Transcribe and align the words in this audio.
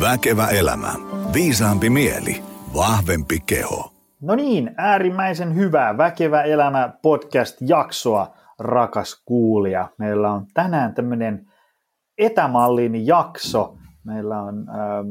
Väkevä 0.00 0.46
elämä. 0.46 0.92
Viisaampi 1.34 1.90
mieli. 1.90 2.42
Vahvempi 2.74 3.38
keho. 3.46 3.92
No 4.20 4.34
niin, 4.34 4.74
äärimmäisen 4.76 5.54
hyvää 5.54 5.98
Väkevä 5.98 6.42
elämä 6.42 6.92
podcast-jaksoa, 7.02 8.34
rakas 8.58 9.22
kuulija. 9.24 9.88
Meillä 9.98 10.32
on 10.32 10.46
tänään 10.54 10.94
tämmöinen 10.94 11.46
etämallin 12.18 13.06
jakso. 13.06 13.74
Meillä 14.04 14.42
on 14.42 14.66
ähm, 14.68 15.08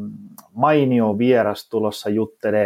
mainio 0.53 1.17
vieras 1.17 1.69
tulossa 1.69 2.09
juttelee 2.09 2.65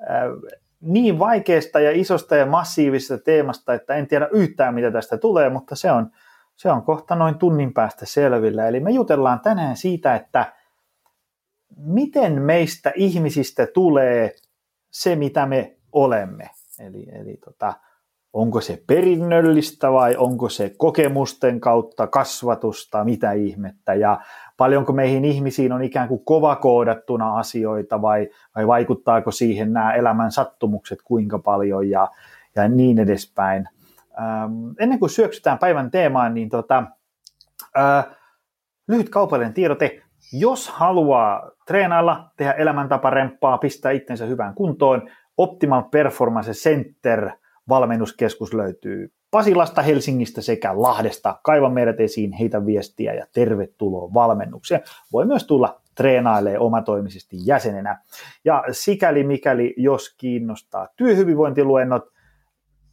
äh, 0.00 0.52
niin 0.80 1.18
vaikeasta 1.18 1.80
ja 1.80 1.90
isosta 1.90 2.36
ja 2.36 2.46
massiivisesta 2.46 3.24
teemasta, 3.24 3.74
että 3.74 3.94
en 3.94 4.06
tiedä 4.06 4.28
yhtään 4.32 4.74
mitä 4.74 4.90
tästä 4.90 5.18
tulee, 5.18 5.48
mutta 5.48 5.76
se 5.76 5.92
on, 5.92 6.10
se 6.56 6.70
on 6.70 6.82
kohta 6.82 7.14
noin 7.14 7.38
tunnin 7.38 7.74
päästä 7.74 8.06
selvillä. 8.06 8.68
Eli 8.68 8.80
me 8.80 8.90
jutellaan 8.90 9.40
tänään 9.40 9.76
siitä, 9.76 10.14
että 10.14 10.59
miten 11.76 12.42
meistä 12.42 12.92
ihmisistä 12.96 13.66
tulee 13.66 14.34
se, 14.90 15.16
mitä 15.16 15.46
me 15.46 15.76
olemme. 15.92 16.50
Eli, 16.78 17.06
eli 17.12 17.36
tota, 17.44 17.74
onko 18.32 18.60
se 18.60 18.82
perinnöllistä 18.86 19.92
vai 19.92 20.16
onko 20.16 20.48
se 20.48 20.74
kokemusten 20.76 21.60
kautta 21.60 22.06
kasvatusta, 22.06 23.04
mitä 23.04 23.32
ihmettä, 23.32 23.94
ja 23.94 24.20
paljonko 24.56 24.92
meihin 24.92 25.24
ihmisiin 25.24 25.72
on 25.72 25.82
ikään 25.82 26.08
kuin 26.08 26.24
kovakoodattuna 26.24 27.38
asioita 27.38 28.02
vai, 28.02 28.28
vai 28.56 28.66
vaikuttaako 28.66 29.30
siihen 29.30 29.72
nämä 29.72 29.94
elämän 29.94 30.32
sattumukset 30.32 30.98
kuinka 31.04 31.38
paljon 31.38 31.90
ja, 31.90 32.08
ja 32.56 32.68
niin 32.68 32.98
edespäin. 32.98 33.68
Ähm, 34.20 34.52
ennen 34.78 34.98
kuin 34.98 35.10
syöksytään 35.10 35.58
päivän 35.58 35.90
teemaan, 35.90 36.34
niin 36.34 36.48
tota, 36.48 36.84
äh, 37.78 38.06
lyhyt 38.88 39.08
kaupallinen 39.08 39.54
tiedote. 39.54 40.02
Jos 40.32 40.68
haluaa 40.68 41.50
treenailla, 41.70 42.30
tehdä 42.36 42.52
elämäntaparemppaa, 42.52 43.58
pistää 43.58 43.92
itsensä 43.92 44.26
hyvään 44.26 44.54
kuntoon, 44.54 45.10
Optimal 45.36 45.82
Performance 45.82 46.52
Center 46.52 47.30
valmennuskeskus 47.68 48.54
löytyy 48.54 49.12
Pasilasta, 49.30 49.82
Helsingistä 49.82 50.42
sekä 50.42 50.82
Lahdesta. 50.82 51.38
Kaiva 51.42 51.68
meidät 51.68 52.00
esiin, 52.00 52.32
heitä 52.32 52.66
viestiä 52.66 53.14
ja 53.14 53.26
tervetuloa 53.34 54.14
valmennukseen. 54.14 54.80
Voi 55.12 55.26
myös 55.26 55.46
tulla 55.46 55.80
treenailee 55.94 56.58
omatoimisesti 56.58 57.36
jäsenenä. 57.46 58.02
Ja 58.44 58.64
sikäli 58.70 59.24
mikäli, 59.24 59.74
jos 59.76 60.14
kiinnostaa 60.18 60.88
työhyvinvointiluennot, 60.96 62.02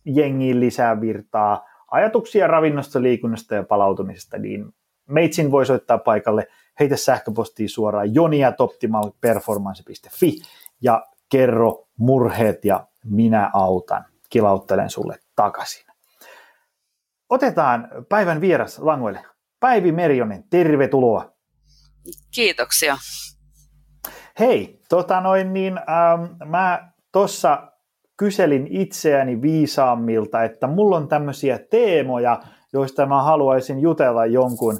jengiin 0.05 0.59
lisää 0.59 1.01
virtaa, 1.01 1.65
ajatuksia 1.91 2.47
ravinnosta, 2.47 3.01
liikunnasta 3.01 3.55
ja 3.55 3.63
palautumisesta, 3.63 4.37
niin 4.37 4.65
meitsin 5.07 5.51
voi 5.51 5.65
soittaa 5.65 5.97
paikalle, 5.97 6.47
heitä 6.79 6.97
sähköpostiin 6.97 7.69
suoraan 7.69 8.13
joniatoptimalperformance.fi 8.13 10.41
ja 10.81 11.05
kerro 11.29 11.87
murheet 11.97 12.65
ja 12.65 12.87
minä 13.03 13.49
autan. 13.53 14.05
Kilauttelen 14.29 14.89
sulle 14.89 15.19
takaisin. 15.35 15.85
Otetaan 17.29 17.89
päivän 18.09 18.41
vieras 18.41 18.79
langoille. 18.79 19.25
Päivi 19.59 19.91
Merjonen, 19.91 20.43
tervetuloa. 20.49 21.31
Kiitoksia. 22.35 22.97
Hei, 24.39 24.81
tota 24.89 25.21
noin, 25.21 25.53
niin, 25.53 25.77
ähm, 25.77 26.23
mä 26.45 26.91
tuossa 27.11 27.71
kyselin 28.17 28.67
itseäni 28.69 29.41
viisaammilta, 29.41 30.43
että 30.43 30.67
mulla 30.67 30.97
on 30.97 31.07
tämmöisiä 31.07 31.59
teemoja, 31.69 32.41
joista 32.73 33.05
mä 33.05 33.23
haluaisin 33.23 33.79
jutella 33.79 34.25
jonkun 34.25 34.79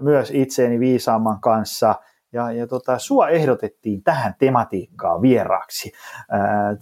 myös 0.00 0.30
itseäni 0.34 0.80
viisaamman 0.80 1.40
kanssa– 1.40 1.94
ja, 2.32 2.52
ja 2.52 2.66
tota, 2.66 2.98
sua 2.98 3.28
ehdotettiin 3.28 4.02
tähän 4.02 4.34
tematiikkaan 4.38 5.22
vieraaksi. 5.22 5.92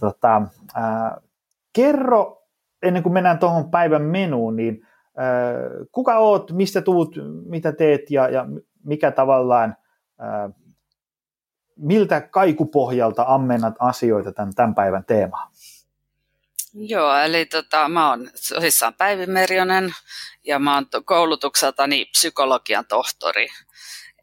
Tota, 0.00 0.42
kerro, 1.72 2.42
ennen 2.82 3.02
kuin 3.02 3.12
mennään 3.12 3.38
tuohon 3.38 3.70
päivän 3.70 4.02
menuun, 4.02 4.56
niin 4.56 4.86
kuka 5.92 6.18
oot, 6.18 6.52
mistä 6.52 6.82
tuut, 6.82 7.14
mitä 7.44 7.72
teet 7.72 8.10
ja, 8.10 8.28
ja 8.28 8.46
mikä 8.84 9.10
tavallaan, 9.10 9.76
miltä 11.76 12.20
kaikupohjalta 12.20 13.24
ammennat 13.28 13.74
asioita 13.78 14.32
tämän, 14.32 14.54
tämän 14.54 14.74
päivän 14.74 15.04
teemaan? 15.04 15.50
Joo, 16.74 17.16
eli 17.16 17.46
tota, 17.46 17.88
mä 17.88 18.10
oon 18.10 18.30
tosissaan 18.48 18.94
Päivi 18.94 19.26
Merjonen 19.26 19.94
ja 20.44 20.58
mä 20.58 20.74
oon 20.74 20.86
koulutukseltani 21.04 22.04
psykologian 22.04 22.86
tohtori. 22.86 23.48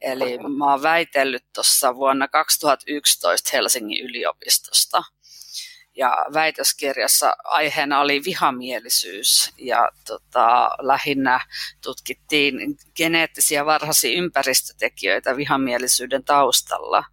Eli 0.02 0.38
mä 0.58 0.72
oon 0.72 0.82
väitellyt 0.82 1.46
tuossa 1.54 1.96
vuonna 1.96 2.28
2011 2.28 3.50
Helsingin 3.54 4.06
yliopistosta. 4.06 5.04
Ja 5.96 6.18
väitöskirjassa 6.34 7.36
aiheena 7.44 8.00
oli 8.00 8.24
vihamielisyys 8.24 9.52
ja 9.58 9.90
tota, 10.08 10.70
lähinnä 10.82 11.40
tutkittiin 11.84 12.78
geneettisiä 12.96 13.66
varhaisia 13.66 14.18
ympäristötekijöitä 14.18 15.38
vihamielisyyden 15.38 16.24
taustalla 16.24 17.04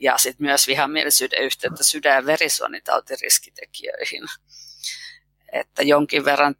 ja 0.00 0.18
sitten 0.18 0.46
myös 0.46 0.66
vihamielisyyden 0.66 1.42
yhteyttä 1.42 1.84
sydän- 1.84 2.14
ja 2.14 2.26
verisuonitautiriskitekijöihin. 2.26 4.22
Että 5.60 5.82
jonkin 5.82 6.24
verran 6.24 6.54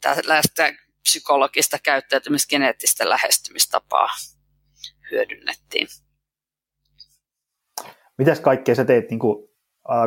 tällaista 0.00 0.62
psykologista 1.02 1.78
käyttäytymisgeneettistä 1.78 3.08
lähestymistapaa 3.08 4.08
hyödynnettiin. 5.10 5.88
Mitäs 8.18 8.40
kaikkea 8.40 8.74
sä 8.74 8.84
teet, 8.84 9.10
niin 9.10 9.18
kuin, 9.18 9.48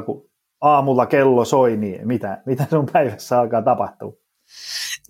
kun 0.06 0.30
aamulla 0.62 1.06
kello 1.06 1.46
soi, 1.46 1.78
niin 1.78 2.08
mitä, 2.08 2.42
mitä 2.46 2.68
sun 2.70 2.86
päivässä 2.94 3.40
alkaa 3.40 3.62
tapahtua? 3.62 4.14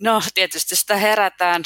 No 0.00 0.22
tietysti 0.34 0.76
sitä 0.76 0.96
herätään, 0.96 1.62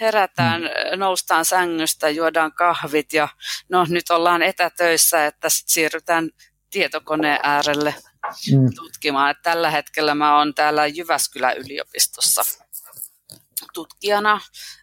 herätään 0.00 0.60
hmm. 0.62 0.98
noustaan 0.98 1.44
sängystä, 1.44 2.08
juodaan 2.08 2.52
kahvit 2.52 3.12
ja 3.12 3.28
no 3.68 3.86
nyt 3.88 4.10
ollaan 4.10 4.42
etätöissä, 4.42 5.26
että 5.26 5.48
sit 5.48 5.68
siirrytään 5.68 6.30
tietokoneen 6.70 7.40
äärelle 7.42 7.94
hmm. 8.50 8.74
tutkimaan. 8.74 9.30
Et 9.30 9.42
tällä 9.42 9.70
hetkellä 9.70 10.14
mä 10.14 10.38
oon 10.38 10.54
täällä 10.54 10.86
Jyväskylän 10.86 11.56
yliopistossa 11.56 12.42
tutkijana, 13.74 14.40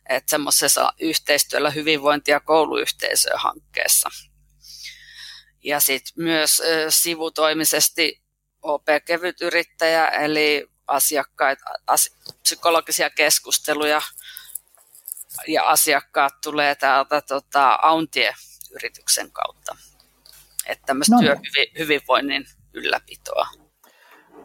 että 0.10 0.30
semmoisessa 0.30 0.94
yhteistyöllä 1.00 1.70
hyvinvointi- 1.70 2.32
ja 2.32 2.40
kouluyhteisöön 2.40 3.40
hankkeessa. 3.40 4.10
Ja 5.64 5.80
sitten 5.80 6.24
myös 6.24 6.62
sivutoimisesti 6.90 8.22
OP-kevytyrittäjä, 8.62 10.08
eli 10.08 10.68
asiakkaat, 10.88 11.60
as, 11.88 12.10
psykologisia 12.44 13.10
keskusteluja 13.10 14.02
ja 15.48 15.64
asiakkaat 15.64 16.42
tulee 16.42 16.76
täältä 16.76 17.22
tota, 17.22 17.80
Auntie-yrityksen 17.82 19.32
kautta. 19.32 19.76
Että 20.66 20.86
tämmöistä 20.86 21.16
no. 21.16 21.22
Työhyvinvoinnin 21.22 22.46
ylläpitoa. 22.74 23.48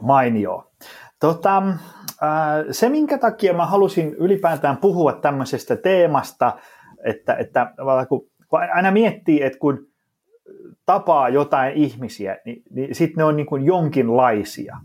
Mainio. 0.01 0.71
Tota, 1.21 1.63
se, 2.71 2.89
minkä 2.89 3.19
takia 3.19 3.55
mä 3.55 3.67
halusin 3.67 4.15
ylipäätään 4.15 4.77
puhua 4.77 5.13
tämmöisestä 5.13 5.77
teemasta, 5.77 6.59
että, 7.05 7.35
että 7.35 7.73
kun, 8.09 8.27
aina 8.75 8.91
miettii, 8.91 9.43
että 9.43 9.59
kun 9.59 9.89
tapaa 10.87 11.29
jotain 11.29 11.75
ihmisiä, 11.75 12.37
niin, 12.45 12.63
niin 12.71 12.95
sitten 12.95 13.17
ne 13.17 13.25
on 13.25 13.37
niin 13.37 13.47
kuin 13.47 13.65
jonkinlaisia. 13.65 14.77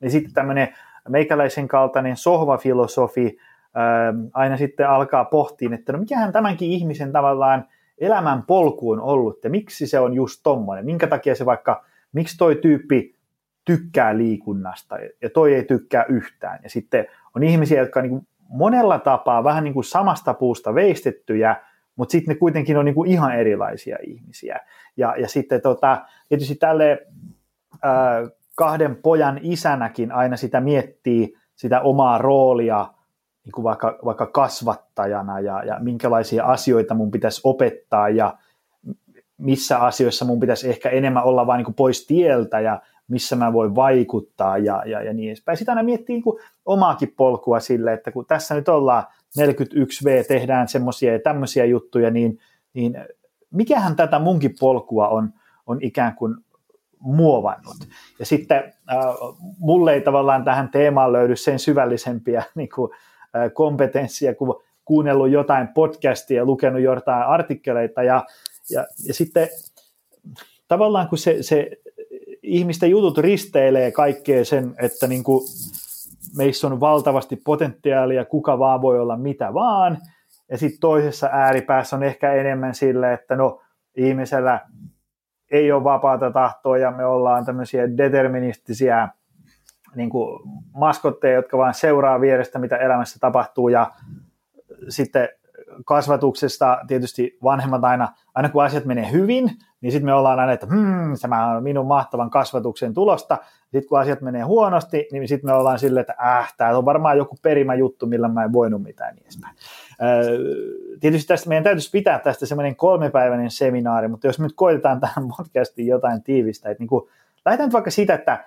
Niin 0.00 0.10
sitten 0.10 0.32
tämmöinen 0.32 0.68
meikäläisen 1.08 1.68
kaltainen 1.68 2.16
sohvafilosofi 2.16 3.36
ää, 3.74 4.14
aina 4.32 4.56
sitten 4.56 4.88
alkaa 4.88 5.24
pohtia, 5.24 5.70
että 5.74 5.92
no 5.92 5.98
mikähän 5.98 6.32
tämänkin 6.32 6.70
ihmisen 6.70 7.12
tavallaan 7.12 7.68
elämän 7.98 8.42
polku 8.42 8.90
on 8.90 9.00
ollut 9.00 9.44
ja 9.44 9.50
miksi 9.50 9.86
se 9.86 10.00
on 10.00 10.14
just 10.14 10.40
tommoinen, 10.42 10.84
minkä 10.84 11.06
takia 11.06 11.34
se 11.34 11.46
vaikka, 11.46 11.84
miksi 12.12 12.36
toi 12.36 12.56
tyyppi 12.56 13.20
tykkää 13.64 14.16
liikunnasta 14.16 14.96
ja 15.22 15.30
toi 15.30 15.54
ei 15.54 15.64
tykkää 15.64 16.04
yhtään. 16.04 16.58
Ja 16.62 16.70
sitten 16.70 17.06
on 17.34 17.42
ihmisiä, 17.42 17.80
jotka 17.80 18.00
on 18.00 18.08
niin 18.08 18.28
monella 18.48 18.98
tapaa 18.98 19.44
vähän 19.44 19.64
niin 19.64 19.74
kuin 19.74 19.84
samasta 19.84 20.34
puusta 20.34 20.74
veistettyjä, 20.74 21.56
mutta 21.96 22.12
sitten 22.12 22.34
ne 22.34 22.38
kuitenkin 22.38 22.76
on 22.76 22.84
niin 22.84 22.94
kuin 22.94 23.10
ihan 23.10 23.36
erilaisia 23.36 23.96
ihmisiä. 24.06 24.60
Ja, 24.96 25.14
ja 25.16 25.28
sitten 25.28 25.60
tota, 25.60 26.04
tietysti 26.28 26.54
tälle 26.54 27.06
ää, 27.82 28.22
kahden 28.56 28.96
pojan 28.96 29.40
isänäkin 29.42 30.12
aina 30.12 30.36
sitä 30.36 30.60
miettii 30.60 31.34
sitä 31.54 31.80
omaa 31.80 32.18
roolia 32.18 32.86
niin 33.44 33.52
kuin 33.52 33.64
vaikka, 33.64 33.98
vaikka 34.04 34.26
kasvattajana 34.26 35.40
ja, 35.40 35.64
ja 35.64 35.78
minkälaisia 35.80 36.44
asioita 36.44 36.94
mun 36.94 37.10
pitäisi 37.10 37.40
opettaa 37.44 38.08
ja 38.08 38.38
missä 39.40 39.78
asioissa 39.78 40.24
mun 40.24 40.40
pitäisi 40.40 40.68
ehkä 40.68 40.90
enemmän 40.90 41.24
olla 41.24 41.46
vain 41.46 41.64
niin 41.64 41.74
pois 41.74 42.06
tieltä 42.06 42.60
ja 42.60 42.80
missä 43.08 43.36
mä 43.36 43.52
voin 43.52 43.74
vaikuttaa 43.74 44.58
ja, 44.58 44.82
ja, 44.86 45.02
ja 45.02 45.12
niin 45.12 45.28
edespäin. 45.28 45.58
Sitten 45.58 45.72
aina 45.72 45.86
miettii 45.86 46.14
niin 46.14 46.38
omaakin 46.66 47.14
polkua 47.16 47.60
sille, 47.60 47.92
että 47.92 48.12
kun 48.12 48.26
tässä 48.26 48.54
nyt 48.54 48.68
ollaan 48.68 49.04
41V, 49.40 50.26
tehdään 50.28 50.68
semmoisia 50.68 51.12
ja 51.12 51.18
tämmöisiä 51.18 51.64
juttuja, 51.64 52.10
niin, 52.10 52.38
niin 52.74 52.98
mikähän 53.50 53.96
tätä 53.96 54.18
munkin 54.18 54.54
polkua 54.60 55.08
on, 55.08 55.32
on 55.66 55.78
ikään 55.82 56.14
kuin 56.14 56.34
muovannut. 57.00 57.76
Ja 58.18 58.26
sitten 58.26 58.58
äh, 58.92 58.98
mulle 59.58 59.92
ei 59.92 60.00
tavallaan 60.00 60.44
tähän 60.44 60.68
teemaan 60.68 61.12
löydy 61.12 61.36
sen 61.36 61.58
syvällisempiä 61.58 62.42
niin 62.54 62.68
kuin, 62.74 62.92
äh, 63.36 63.52
kompetenssia 63.52 64.34
kuin 64.34 64.54
kuunnellut 64.84 65.30
jotain 65.30 65.68
podcastia 65.68 66.44
lukenut 66.44 66.82
jotain 66.82 67.22
artikkeleita 67.22 68.02
ja, 68.02 68.24
ja, 68.70 68.86
ja 69.06 69.14
sitten 69.14 69.48
tavallaan 70.68 71.08
kun 71.08 71.18
se, 71.18 71.42
se 71.42 71.70
ihmisten 72.42 72.90
jutut 72.90 73.18
risteilee 73.18 73.92
kaikkea 73.92 74.44
sen, 74.44 74.74
että 74.78 75.06
niin 75.06 75.24
kuin 75.24 75.44
meissä 76.36 76.66
on 76.66 76.80
valtavasti 76.80 77.36
potentiaalia, 77.36 78.24
kuka 78.24 78.58
vaan 78.58 78.82
voi 78.82 79.00
olla 79.00 79.16
mitä 79.16 79.54
vaan, 79.54 79.98
ja 80.50 80.58
sitten 80.58 80.80
toisessa 80.80 81.28
ääripäässä 81.32 81.96
on 81.96 82.02
ehkä 82.02 82.32
enemmän 82.32 82.74
sille, 82.74 83.12
että 83.12 83.36
no 83.36 83.62
ihmisellä 83.96 84.60
ei 85.50 85.72
ole 85.72 85.84
vapaata 85.84 86.30
tahtoa 86.30 86.78
ja 86.78 86.90
me 86.90 87.04
ollaan 87.04 87.44
tämmöisiä 87.44 87.96
deterministisiä 87.96 89.08
niin 89.94 90.10
kuin 90.10 90.40
maskotteja, 90.74 91.34
jotka 91.34 91.58
vain 91.58 91.74
seuraa 91.74 92.20
vierestä, 92.20 92.58
mitä 92.58 92.76
elämässä 92.76 93.18
tapahtuu 93.20 93.68
ja 93.68 93.92
sitten 94.88 95.28
kasvatuksesta 95.84 96.78
tietysti 96.86 97.38
vanhemmat 97.42 97.84
aina, 97.84 98.08
aina 98.34 98.48
kun 98.48 98.64
asiat 98.64 98.84
menee 98.84 99.10
hyvin, 99.12 99.50
niin 99.80 99.92
sitten 99.92 100.06
me 100.06 100.14
ollaan 100.14 100.40
aina, 100.40 100.52
että 100.52 100.66
hmm, 100.66 101.14
tämä 101.20 101.46
on 101.46 101.62
minun 101.62 101.86
mahtavan 101.86 102.30
kasvatuksen 102.30 102.94
tulosta. 102.94 103.38
Sitten 103.62 103.88
kun 103.88 104.00
asiat 104.00 104.20
menee 104.20 104.42
huonosti, 104.42 105.08
niin 105.12 105.28
sitten 105.28 105.50
me 105.50 105.54
ollaan 105.54 105.78
silleen, 105.78 106.00
että 106.00 106.14
äh, 106.38 106.54
tämä 106.56 106.78
on 106.78 106.84
varmaan 106.84 107.16
joku 107.16 107.36
perimä 107.42 107.74
juttu, 107.74 108.06
millä 108.06 108.28
mä 108.28 108.44
en 108.44 108.52
voinut 108.52 108.82
mitään 108.82 109.14
niin 109.14 109.22
edespäin. 109.22 109.56
Tietysti 111.00 111.28
tästä 111.28 111.48
meidän 111.48 111.64
täytyisi 111.64 111.90
pitää 111.90 112.18
tästä 112.18 112.46
semmoinen 112.46 112.76
kolmepäiväinen 112.76 113.50
seminaari, 113.50 114.08
mutta 114.08 114.26
jos 114.26 114.38
me 114.38 114.42
nyt 114.42 114.56
koitetaan 114.56 115.00
tähän 115.00 115.28
podcastiin 115.36 115.88
jotain 115.88 116.22
tiivistä, 116.22 116.70
että 116.70 116.82
niin 116.82 116.88
kuin, 116.88 117.08
lähdetään 117.44 117.68
nyt 117.68 117.72
vaikka 117.72 117.90
siitä, 117.90 118.14
että 118.14 118.44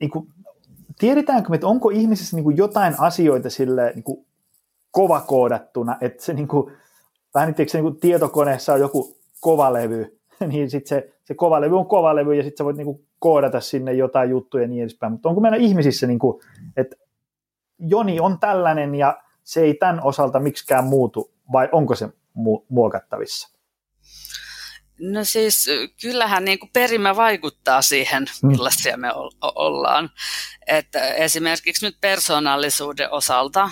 niin 0.00 0.10
kuin, 0.10 0.28
tiedetäänkö 0.98 1.48
me, 1.48 1.54
että 1.54 1.66
onko 1.66 1.90
ihmisessä 1.90 2.36
niin 2.36 2.44
kuin 2.44 2.56
jotain 2.56 2.94
asioita 2.98 3.50
sille 3.50 3.92
niin 3.94 4.04
kuin 4.04 4.26
kovakoodattuna, 4.94 5.96
että 6.00 6.24
se 6.24 6.32
niin 6.32 6.48
kuin, 6.48 6.72
vähän 7.34 7.54
niin, 7.58 7.68
se 7.68 7.78
niin 7.78 7.92
kuin 7.92 8.00
tietokoneessa 8.00 8.72
on 8.72 8.80
joku 8.80 9.16
kovalevy, 9.40 10.20
niin 10.48 10.70
sitten 10.70 10.88
se, 10.88 11.12
se 11.24 11.34
kovalevy 11.34 11.78
on 11.78 11.86
kovalevy 11.86 12.34
ja 12.34 12.42
sitten 12.42 12.58
sä 12.58 12.64
voit 12.64 12.76
niin 12.76 12.86
kuin 12.86 13.06
koodata 13.18 13.60
sinne 13.60 13.92
jotain 13.92 14.30
juttuja 14.30 14.64
ja 14.64 14.68
niin 14.68 14.82
edespäin, 14.82 15.12
mutta 15.12 15.28
onko 15.28 15.40
meillä 15.40 15.58
ihmisissä, 15.58 16.06
niin 16.06 16.18
kuin, 16.18 16.42
että 16.76 16.96
Joni 17.78 18.20
on 18.20 18.38
tällainen 18.38 18.94
ja 18.94 19.22
se 19.42 19.60
ei 19.60 19.74
tämän 19.74 20.04
osalta 20.04 20.40
miksikään 20.40 20.84
muutu, 20.84 21.30
vai 21.52 21.68
onko 21.72 21.94
se 21.94 22.06
mu- 22.38 22.64
muokattavissa? 22.68 23.54
No 25.00 25.24
siis 25.24 25.66
kyllähän 26.02 26.44
niin 26.44 26.58
kuin 26.58 26.70
perimä 26.72 27.16
vaikuttaa 27.16 27.82
siihen, 27.82 28.26
mm. 28.42 28.48
millaisia 28.48 28.96
me 28.96 29.08
ollaan. 29.54 30.10
Että 30.66 31.08
esimerkiksi 31.08 31.86
nyt 31.86 31.96
persoonallisuuden 32.00 33.12
osalta, 33.12 33.70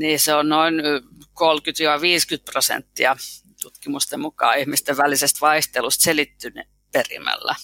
niin 0.00 0.20
se 0.20 0.34
on 0.34 0.48
noin 0.48 0.74
30-50 0.74 2.42
prosenttia 2.44 3.16
tutkimusten 3.62 4.20
mukaan 4.20 4.58
ihmisten 4.58 4.96
välisestä 4.96 5.40
vaihtelusta 5.40 6.02
selittynyt 6.02 6.66
perimällä. 6.92 7.54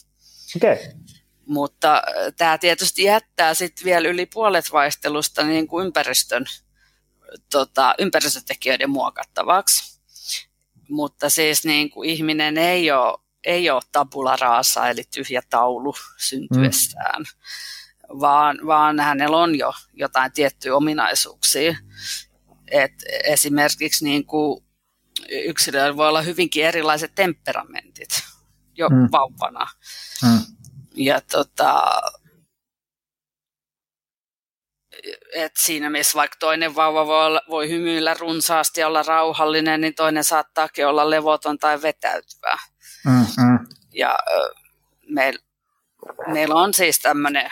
Okay. 0.57 0.77
Mutta 1.47 2.03
tämä 2.37 2.59
tietysti 2.59 3.03
jättää 3.03 3.55
sitten 3.55 3.85
vielä 3.85 4.09
yli 4.09 4.27
puolet 4.27 4.73
vaihtelusta 4.73 5.43
niin 5.43 5.69
kuin 5.69 5.87
ympäristön, 5.87 6.47
tota, 7.51 7.95
ympäristötekijöiden 7.99 8.91
muokattavaksi. 8.91 10.01
Mutta 10.89 11.31
siis 11.31 11.65
niin 11.65 11.91
kuin 11.91 12.11
ihminen 12.11 12.59
ei 12.59 12.91
ole, 12.91 13.19
ei 13.45 13.71
ole 13.71 13.83
tabula 13.93 14.37
rasa, 14.37 14.89
eli 14.89 15.03
tyhjä 15.15 15.43
taulu 15.51 15.95
syntyessään, 16.17 17.23
mm. 17.23 18.21
vaan, 18.21 18.59
vaan 18.67 19.01
hänellä 19.01 19.37
on 19.37 19.59
jo 19.59 19.73
jotain 19.93 20.33
tiettyjä 20.33 20.77
ominaisuuksia. 20.77 21.77
Et 22.71 22.93
esimerkiksi 23.25 24.05
niin 24.05 24.27
kuin 24.27 24.65
yksilöillä 25.31 25.97
voi 25.97 26.09
olla 26.09 26.23
hyvinkin 26.23 26.65
erilaiset 26.65 27.15
temperamentit 27.15 28.23
jo 28.75 28.89
mm. 28.89 29.09
vauvana. 29.13 29.67
Mm. 30.23 30.41
Ja 30.97 31.21
tota, 31.21 32.01
et 35.35 35.53
siinä 35.59 35.91
missä 35.91 36.17
vaikka 36.17 36.37
toinen 36.41 36.75
vauva 36.75 37.07
voi, 37.07 37.27
olla, 37.27 37.41
voi 37.51 37.69
hymyillä 37.69 38.15
runsaasti 38.15 38.81
ja 38.81 38.87
olla 38.87 39.03
rauhallinen, 39.03 39.81
niin 39.81 39.95
toinen 39.95 40.25
saattaakin 40.25 40.87
olla 40.87 41.11
levoton 41.11 41.59
tai 41.59 41.83
vetäytyvä. 41.83 42.59
Mm-hmm. 43.05 43.67
Ja 43.93 44.19
meillä 45.09 45.47
meil 46.27 46.53
on 46.53 46.75
siis 46.75 46.99
tämmöinen 46.99 47.51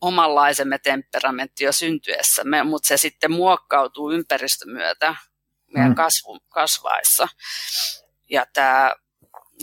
omanlaisemme 0.00 0.78
temperamentti 0.78 1.64
jo 1.64 1.72
syntyessämme, 1.72 2.62
mutta 2.62 2.88
se 2.88 2.96
sitten 2.96 3.32
muokkautuu 3.32 4.10
ympäristön 4.10 4.70
myötä 4.70 5.14
meidän 5.74 5.90
mm. 5.90 5.94
kasvu, 5.94 6.40
kasvaessa. 6.48 7.28
Ja 8.30 8.46
tämä, 8.52 8.94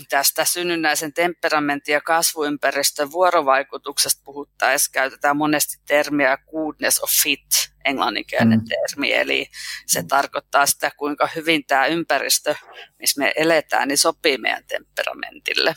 tästä 0.09 0.45
synnynnäisen 0.45 1.13
temperamentin 1.13 1.94
ja 1.94 2.01
kasvuympäristön 2.01 3.12
vuorovaikutuksesta 3.12 4.21
puhuttaessa 4.25 4.92
käytetään 4.92 5.38
monesti 5.38 5.81
termiä 5.88 6.38
goodness 6.51 7.00
of 7.04 7.09
fit, 7.24 7.71
englanninkielinen 7.86 8.59
mm. 8.59 8.65
termi, 8.65 9.13
eli 9.13 9.48
se 9.86 10.04
tarkoittaa 10.04 10.65
sitä, 10.65 10.92
kuinka 10.98 11.30
hyvin 11.36 11.65
tämä 11.65 11.86
ympäristö, 11.86 12.56
missä 13.00 13.21
me 13.21 13.33
eletään, 13.36 13.88
niin 13.88 13.98
sopii 13.98 14.38
meidän 14.38 14.63
temperamentille. 14.68 15.75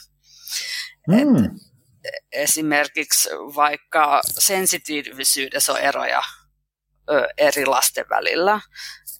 Mm. 1.09 1.44
Et 1.44 1.69
esimerkiksi 2.32 3.29
vaikka 3.31 4.20
sensitiivisyydessä 4.38 5.73
on 5.73 5.79
eroja 5.81 6.23
eri 7.38 7.67
lasten 7.67 8.05
välillä. 8.11 8.61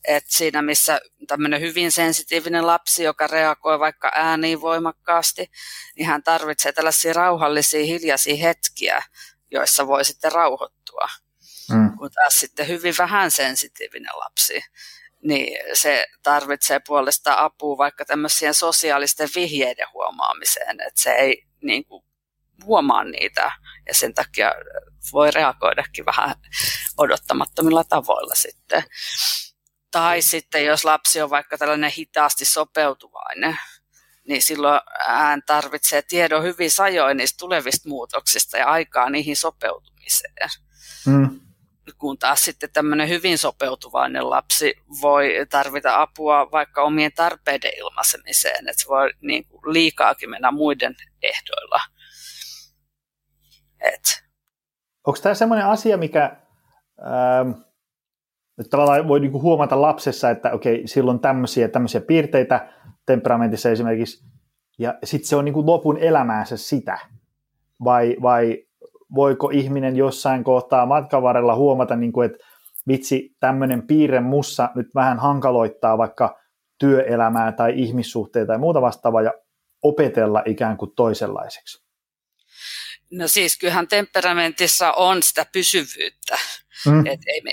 Et 0.05 0.25
siinä 0.29 0.63
missä 0.63 1.01
tämmöinen 1.27 1.61
hyvin 1.61 1.93
sensitiivinen 1.93 2.67
lapsi, 2.67 3.03
joka 3.03 3.27
reagoi 3.27 3.79
vaikka 3.79 4.13
ääniin 4.15 4.61
voimakkaasti, 4.61 5.51
niin 5.97 6.07
hän 6.07 6.23
tarvitsee 6.23 6.73
tällaisia 6.73 7.13
rauhallisia, 7.13 7.85
hiljaisia 7.85 8.37
hetkiä, 8.37 9.03
joissa 9.51 9.87
voi 9.87 10.05
sitten 10.05 10.33
rauhoittua. 10.33 11.09
Mm. 11.71 11.97
Kun 11.99 12.11
taas 12.11 12.41
sitten 12.41 12.69
hyvin 12.69 12.95
vähän 12.99 13.31
sensitiivinen 13.31 14.19
lapsi, 14.19 14.61
niin 15.23 15.59
se 15.75 16.07
tarvitsee 16.23 16.81
puolestaan 16.87 17.39
apua 17.39 17.79
vaikka 17.79 18.05
tämmöisien 18.05 18.55
sosiaalisten 18.55 19.29
vihjeiden 19.35 19.87
huomaamiseen, 19.93 20.81
että 20.81 21.01
se 21.01 21.11
ei 21.11 21.47
niin 21.63 21.85
kuin, 21.85 22.05
huomaa 22.65 23.05
niitä 23.05 23.53
ja 23.89 23.95
sen 23.95 24.15
takia 24.15 24.55
voi 25.13 25.31
reagoidakin 25.31 26.07
vähän 26.07 26.35
odottamattomilla 26.97 27.85
tavoilla 27.85 28.35
sitten. 28.35 28.83
Tai 29.91 30.23
sitten 30.23 30.65
jos 30.65 30.85
lapsi 30.85 31.23
on 31.23 31.31
vaikka 31.31 31.59
tällainen 31.59 31.91
hitaasti 31.91 32.45
sopeutuvainen, 32.45 33.59
niin 34.29 34.43
silloin 34.43 34.81
hän 35.07 35.43
tarvitsee 35.47 36.03
tiedon 36.03 36.43
hyvin 36.43 36.71
sajoin 36.71 37.17
niistä 37.17 37.37
tulevista 37.39 37.89
muutoksista 37.89 38.57
ja 38.57 38.67
aikaa 38.67 39.11
niihin 39.11 39.37
sopeutumiseen. 39.37 40.51
Mm. 41.07 41.41
Kun 41.99 42.19
taas 42.19 42.45
sitten 42.45 42.73
tämmöinen 42.73 43.09
hyvin 43.09 43.39
sopeutuvainen 43.39 44.31
lapsi 44.31 44.75
voi 45.01 45.35
tarvita 45.51 46.03
apua 46.03 46.51
vaikka 46.53 46.83
omien 46.83 47.13
tarpeiden 47.13 47.73
ilmaisemiseen, 47.79 48.69
että 48.69 48.83
se 48.83 48.89
voi 48.89 49.11
niin 49.21 49.45
kuin 49.45 49.73
liikaakin 49.73 50.31
mennä 50.31 50.51
muiden 50.51 50.97
ehdoilla. 51.23 51.81
Et. 53.81 54.03
Onko 55.07 55.19
tämä 55.23 55.35
semmoinen 55.35 55.67
asia, 55.67 55.97
mikä 55.97 56.37
ähm, 57.01 57.51
tavallaan 58.71 59.09
voi 59.09 59.21
niinku 59.21 59.43
huomata 59.43 59.81
lapsessa, 59.81 60.31
että 60.31 60.53
okei, 60.53 60.83
silloin 60.87 61.21
tämmöisiä, 61.21 61.69
tämmöisiä 61.69 62.01
piirteitä 62.01 62.73
temperamentissa 63.07 63.71
esimerkiksi, 63.71 64.25
ja 64.79 64.99
sitten 65.05 65.29
se 65.29 65.37
on 65.37 65.45
niinku 65.45 65.67
lopun 65.67 65.99
elämäänsä 65.99 66.57
sitä, 66.57 66.99
vai, 67.85 68.17
vai 68.23 68.65
voiko 69.15 69.51
ihminen 69.53 69.97
jossain 69.97 70.45
kohtaa 70.45 70.87
matkan 70.87 71.23
varrella 71.23 71.57
huomata, 71.57 71.97
niinku, 71.97 72.21
että 72.21 72.39
vitsi, 72.89 73.37
tämmöinen 73.41 73.87
piirre 73.87 74.21
mussa 74.21 74.69
nyt 74.75 74.87
vähän 74.95 75.19
hankaloittaa 75.19 75.99
vaikka 75.99 76.39
työelämää 76.79 77.53
tai 77.53 77.73
ihmissuhteita 77.77 78.47
tai 78.47 78.59
muuta 78.59 78.81
vastaavaa, 78.81 79.23
ja 79.23 79.33
opetella 79.83 80.43
ikään 80.47 80.77
kuin 80.77 80.91
toisenlaiseksi? 80.97 81.90
No 83.11 83.29
siis 83.29 83.59
kyllähän 83.59 83.89
temperamentissa 83.89 84.93
on 84.93 85.23
sitä 85.23 85.47
pysyvyyttä. 85.53 86.39
Mm. 86.87 87.07
Et 87.07 87.21
ei 87.27 87.41
me 87.41 87.53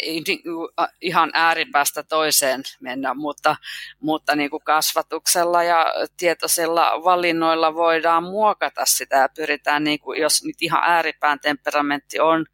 ihan 1.02 1.32
ääripäästä 1.34 2.04
toiseen 2.04 2.64
mennä, 2.80 3.14
mutta, 3.14 3.56
mutta 4.00 4.36
niin 4.36 4.50
kuin 4.50 4.64
kasvatuksella 4.64 5.64
ja 5.64 5.94
tietoisilla 6.18 7.04
valinnoilla 7.04 7.74
voidaan 7.74 8.24
muokata 8.24 8.86
sitä 8.86 9.16
ja 9.16 9.30
pyritään, 9.30 9.84
niin 9.84 10.00
kuin, 10.00 10.22
jos 10.22 10.44
nyt 10.44 10.56
ihan 10.62 10.84
ääripään 10.84 11.40
temperamentti 11.40 12.20
on, 12.20 12.46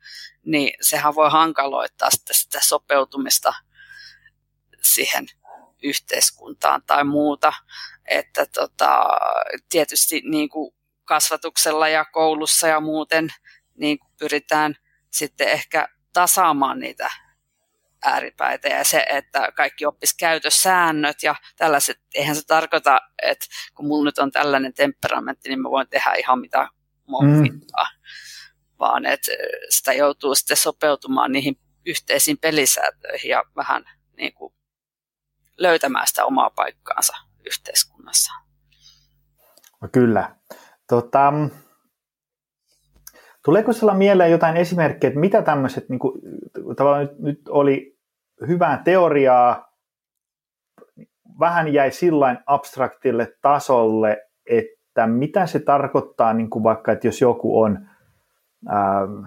niin 0.46 0.74
sehän 0.82 1.16
voi 1.16 1.32
hankaloittaa 1.32 2.10
sitä, 2.10 2.34
sitä 2.34 2.60
sopeutumista 2.62 3.54
siihen 4.82 5.26
yhteiskuntaan 5.84 6.82
tai 6.88 7.04
muuta. 7.04 7.54
Että 8.06 8.46
tota, 8.46 9.04
tietysti 9.70 10.22
niin 10.26 10.50
kuin 10.50 10.76
kasvatuksella 11.06 11.88
ja 11.88 12.06
koulussa 12.06 12.68
ja 12.68 12.80
muuten 12.80 13.30
niin 13.76 13.98
pyritään 14.20 14.76
sitten 15.10 15.48
ehkä 15.48 15.88
tasaamaan 16.14 16.80
niitä 16.80 17.12
ääripäitä 18.06 18.68
ja 18.68 18.84
se, 18.84 19.06
että 19.10 19.52
kaikki 19.56 19.86
oppis 19.86 20.14
käytössäännöt 20.14 21.24
ja 21.24 21.36
tällaiset, 21.58 22.00
eihän 22.16 22.36
se 22.36 22.46
tarkoita, 22.48 23.02
että 23.22 23.46
kun 23.76 23.88
mulla 23.88 24.06
nyt 24.06 24.18
on 24.18 24.32
tällainen 24.32 24.74
temperamentti, 24.74 25.50
niin 25.50 25.62
mä 25.62 25.70
voin 25.70 25.88
tehdä 25.90 26.14
ihan 26.14 26.40
mitä 26.40 26.68
mua 27.08 27.22
mm. 27.22 27.62
vaan 28.80 29.06
että 29.06 29.32
sitä 29.70 29.94
joutuu 29.94 30.36
sitten 30.36 30.58
sopeutumaan 30.58 31.32
niihin 31.32 31.60
yhteisiin 31.86 32.38
pelisääntöihin 32.38 33.30
ja 33.30 33.44
vähän 33.56 33.86
niin 34.18 34.34
kuin 34.34 34.54
löytämään 35.58 36.08
sitä 36.08 36.26
omaa 36.26 36.50
paikkaansa 36.50 37.14
yhteiskunnassa. 37.46 38.34
No 39.82 39.90
kyllä. 39.92 40.36
Tota, 40.94 41.34
tuleeko 43.46 43.74
sinulla 43.74 43.94
mieleen 43.94 44.32
jotain 44.32 44.58
esimerkkejä, 44.58 45.10
että 45.10 45.20
mitä 45.20 45.42
tämmöiset, 45.42 45.90
niin 45.90 46.00
kuin, 46.00 46.22
tavallaan 46.76 47.06
nyt, 47.06 47.20
nyt 47.20 47.40
oli 47.50 47.98
hyvää 48.48 48.82
teoriaa, 48.86 49.74
vähän 51.40 51.74
jäi 51.74 51.92
sillain 51.92 52.38
abstraktille 52.46 53.34
tasolle, 53.42 54.22
että 54.46 55.08
mitä 55.08 55.46
se 55.46 55.60
tarkoittaa 55.60 56.34
niin 56.34 56.50
kuin 56.50 56.64
vaikka, 56.64 56.92
että 56.92 57.08
jos 57.08 57.22
joku 57.22 57.62
on, 57.62 57.88
ähm, 58.70 59.26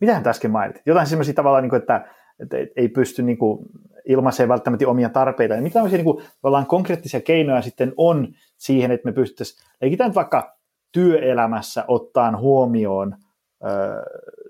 mitä 0.00 0.22
äsken 0.26 0.50
mainitsit, 0.50 0.86
jotain 0.86 1.06
sellaisia 1.06 1.34
tavallaan, 1.34 1.62
niin 1.62 1.70
kuin, 1.70 1.80
että, 1.80 2.08
että 2.40 2.56
ei 2.76 2.88
pysty 2.88 3.22
niin 3.22 3.38
kuin, 3.38 3.66
ilmaisemaan 4.04 4.48
välttämättä 4.48 4.88
omia 4.88 5.08
tarpeita. 5.08 5.54
Ja 5.54 5.62
mitä 5.62 5.72
tämmöisiä 5.72 5.98
niin 5.98 6.16
kuin, 6.40 6.66
konkreettisia 6.66 7.20
keinoja 7.20 7.62
sitten 7.62 7.92
on 7.96 8.28
siihen, 8.56 8.90
että 8.90 9.08
me 9.08 9.12
pystyttäisiin, 9.12 9.66
leikitään 9.80 10.14
vaikka 10.14 10.55
työelämässä 10.92 11.84
ottaa 11.88 12.38
huomioon 12.38 13.16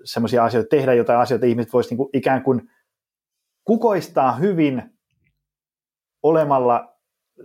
semmoisia 0.03 0.43
asioita, 0.43 0.69
tehdä 0.69 0.93
jotain 0.93 1.19
asioita, 1.19 1.45
ihmiset 1.45 1.73
voisivat 1.73 1.97
niin 1.97 2.09
ikään 2.13 2.43
kuin 2.43 2.69
kukoistaa 3.63 4.35
hyvin 4.35 4.83
olemalla 6.23 6.93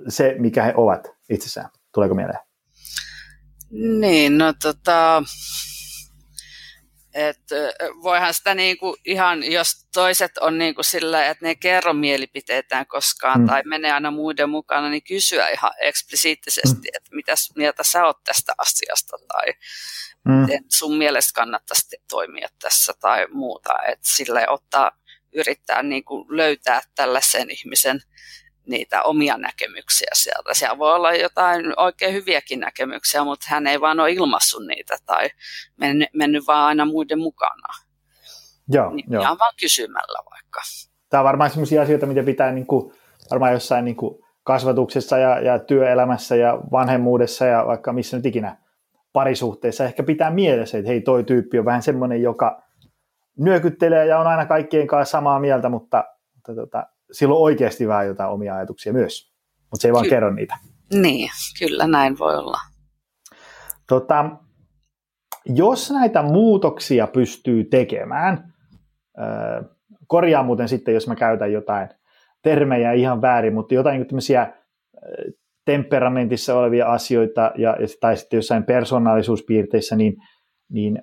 se, 0.09 0.37
mikä 0.39 0.63
he 0.63 0.75
ovat 0.77 1.09
itsessään. 1.31 1.71
Tuleeko 1.95 2.15
mieleen? 2.15 2.39
Niin, 4.01 4.39
no 4.39 4.53
tota, 4.63 5.23
et, 7.15 7.41
voihan 8.03 8.35
sitä 8.35 8.55
niinku 8.55 8.97
ihan, 9.05 9.53
jos 9.53 9.87
toiset 9.95 10.39
on 10.39 10.59
niinku 10.59 10.83
sillä, 10.83 11.27
että 11.27 11.45
ne 11.45 11.49
ei 11.49 11.57
kerro 11.57 11.93
mielipiteitään 11.93 12.87
koskaan 12.87 13.41
mm. 13.41 13.47
tai 13.47 13.63
menee 13.65 13.93
aina 13.93 14.11
muiden 14.11 14.51
mukana, 14.51 14.89
niin 14.89 15.03
kysyä 15.03 15.49
ihan 15.49 15.73
eksplisiittisesti, 15.81 16.89
mm. 16.89 16.97
että 16.97 17.17
mitä 17.17 17.35
mieltä 17.57 17.83
sä 17.83 18.07
oot 18.07 18.25
tästä 18.25 18.53
asiasta 18.59 19.17
tai 19.29 19.53
mm. 20.25 20.47
sun 20.69 20.97
mielestä 20.97 21.33
kannattaisi 21.35 21.97
toimia 22.11 22.49
tässä 22.63 22.93
tai 23.01 23.27
muuta. 23.31 23.73
Että 23.89 24.09
sille 24.09 24.49
ottaa, 24.49 24.91
yrittää 25.33 25.83
niinku 25.83 26.27
löytää 26.29 26.81
tällaisen 26.95 27.51
ihmisen 27.51 28.01
niitä 28.73 29.03
omia 29.03 29.39
näkemyksiä 29.39 30.11
sieltä. 30.15 30.55
Siellä 30.55 30.79
voi 30.79 30.95
olla 30.95 31.15
jotain 31.15 31.73
oikein 31.77 32.15
hyviäkin 32.15 32.61
näkemyksiä, 32.61 33.25
mutta 33.25 33.47
hän 33.49 33.67
ei 33.67 33.81
vaan 33.81 34.01
ole 34.01 34.11
ilmassut 34.11 34.67
niitä 34.67 34.97
tai 35.07 35.31
mennyt, 35.77 36.09
mennyt 36.15 36.47
vaan 36.47 36.67
aina 36.67 36.85
muiden 36.85 37.19
mukana. 37.19 37.69
Joo, 38.69 38.91
niin 38.91 39.07
joo. 39.11 39.23
Ihan 39.23 39.39
vaan 39.39 39.55
kysymällä 39.61 40.19
vaikka. 40.31 40.61
Tämä 41.11 41.21
on 41.21 41.25
varmaan 41.25 41.51
sellaisia 41.51 41.83
asioita, 41.83 42.07
mitä 42.07 42.23
pitää 42.23 42.53
niin 42.53 42.67
kuin, 42.67 42.93
varmaan 43.31 43.53
jossain 43.53 43.85
niin 43.85 43.97
kuin 43.97 44.19
kasvatuksessa 44.45 45.19
ja, 45.19 45.41
ja 45.41 45.59
työelämässä 45.59 46.37
ja 46.37 46.59
vanhemmuudessa 46.73 47.47
ja 47.47 47.67
vaikka 47.67 47.93
missä 47.93 48.17
nyt 48.17 48.27
ikinä 48.27 48.57
parisuhteessa 49.13 49.85
ehkä 49.85 50.03
pitää 50.03 50.31
mielessä, 50.31 50.79
että 50.79 50.89
hei 50.89 51.01
toi 51.01 51.25
tyyppi 51.25 51.59
on 51.59 51.65
vähän 51.65 51.83
semmoinen, 51.83 52.23
joka 52.23 52.63
nyökyttelee 53.39 54.07
ja 54.07 54.19
on 54.19 54.27
aina 54.27 54.47
kaikkien 54.47 54.87
kanssa 54.87 55.11
samaa 55.11 55.41
mieltä, 55.41 55.69
mutta, 55.69 56.05
mutta 56.35 56.55
tota, 56.55 56.87
sillä 57.13 57.35
on 57.35 57.41
oikeasti 57.41 57.89
vähän 57.89 58.07
jotain 58.07 58.31
omia 58.31 58.55
ajatuksia 58.55 58.93
myös, 58.93 59.33
mutta 59.71 59.83
se 59.83 59.89
ei 59.89 59.93
vaan 59.93 60.05
Ky- 60.05 60.11
kerro 60.11 60.35
niitä. 60.35 60.59
Niin, 60.95 61.31
kyllä 61.59 61.87
näin 61.87 62.19
voi 62.19 62.37
olla. 62.37 62.59
Tota, 63.89 64.31
jos 65.47 65.91
näitä 65.91 66.23
muutoksia 66.23 67.07
pystyy 67.07 67.65
tekemään, 67.65 68.55
korjaa 70.07 70.43
muuten 70.43 70.69
sitten, 70.69 70.95
jos 70.95 71.09
mä 71.09 71.15
käytän 71.15 71.53
jotain 71.53 71.89
termejä 72.43 72.93
ihan 72.93 73.23
väärin, 73.23 73.55
mutta 73.55 73.75
jotain 73.75 73.99
niin 73.99 74.09
tämmöisiä 74.09 74.53
temperamentissa 75.65 76.59
olevia 76.59 76.87
asioita 76.87 77.53
ja, 77.57 77.77
tai 78.01 78.17
sitten 78.17 78.37
jossain 78.37 78.65
persoonallisuuspiirteissä, 78.65 79.97
niin, 79.97 80.17
niin 80.69 81.03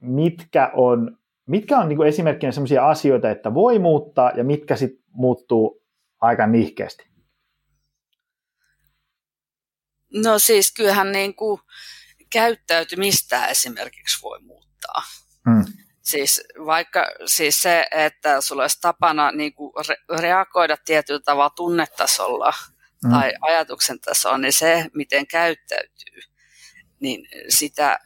mitkä 0.00 0.70
on 0.74 1.17
mitkä 1.48 1.78
on 1.78 1.88
niin 1.88 2.06
esimerkkinä 2.06 2.52
sellaisia 2.52 2.88
asioita, 2.88 3.30
että 3.30 3.54
voi 3.54 3.78
muuttaa 3.78 4.32
ja 4.36 4.44
mitkä 4.44 4.76
sitten 4.76 5.04
muuttuu 5.12 5.82
aika 6.20 6.46
nihkeästi? 6.46 7.08
No 10.14 10.38
siis 10.38 10.72
kyllähän 10.72 11.12
niin 11.12 11.34
kuin 11.34 11.60
käyttäytymistä 12.32 13.46
esimerkiksi 13.46 14.22
voi 14.22 14.40
muuttaa. 14.40 15.02
Hmm. 15.50 15.64
Siis 16.02 16.42
vaikka 16.66 17.06
siis 17.26 17.62
se, 17.62 17.86
että 17.90 18.40
sulla 18.40 18.62
olisi 18.62 18.80
tapana 18.80 19.32
niin 19.32 19.54
kuin 19.54 19.72
re- 19.74 20.20
reagoida 20.20 20.76
tietyllä 20.84 21.20
tavalla 21.20 21.50
tunnetasolla 21.50 22.52
hmm. 23.02 23.12
tai 23.12 23.32
ajatuksen 23.40 24.00
tasolla, 24.00 24.38
niin 24.38 24.52
se, 24.52 24.86
miten 24.94 25.26
käyttäytyy, 25.26 26.20
niin 27.00 27.28
sitä 27.48 27.98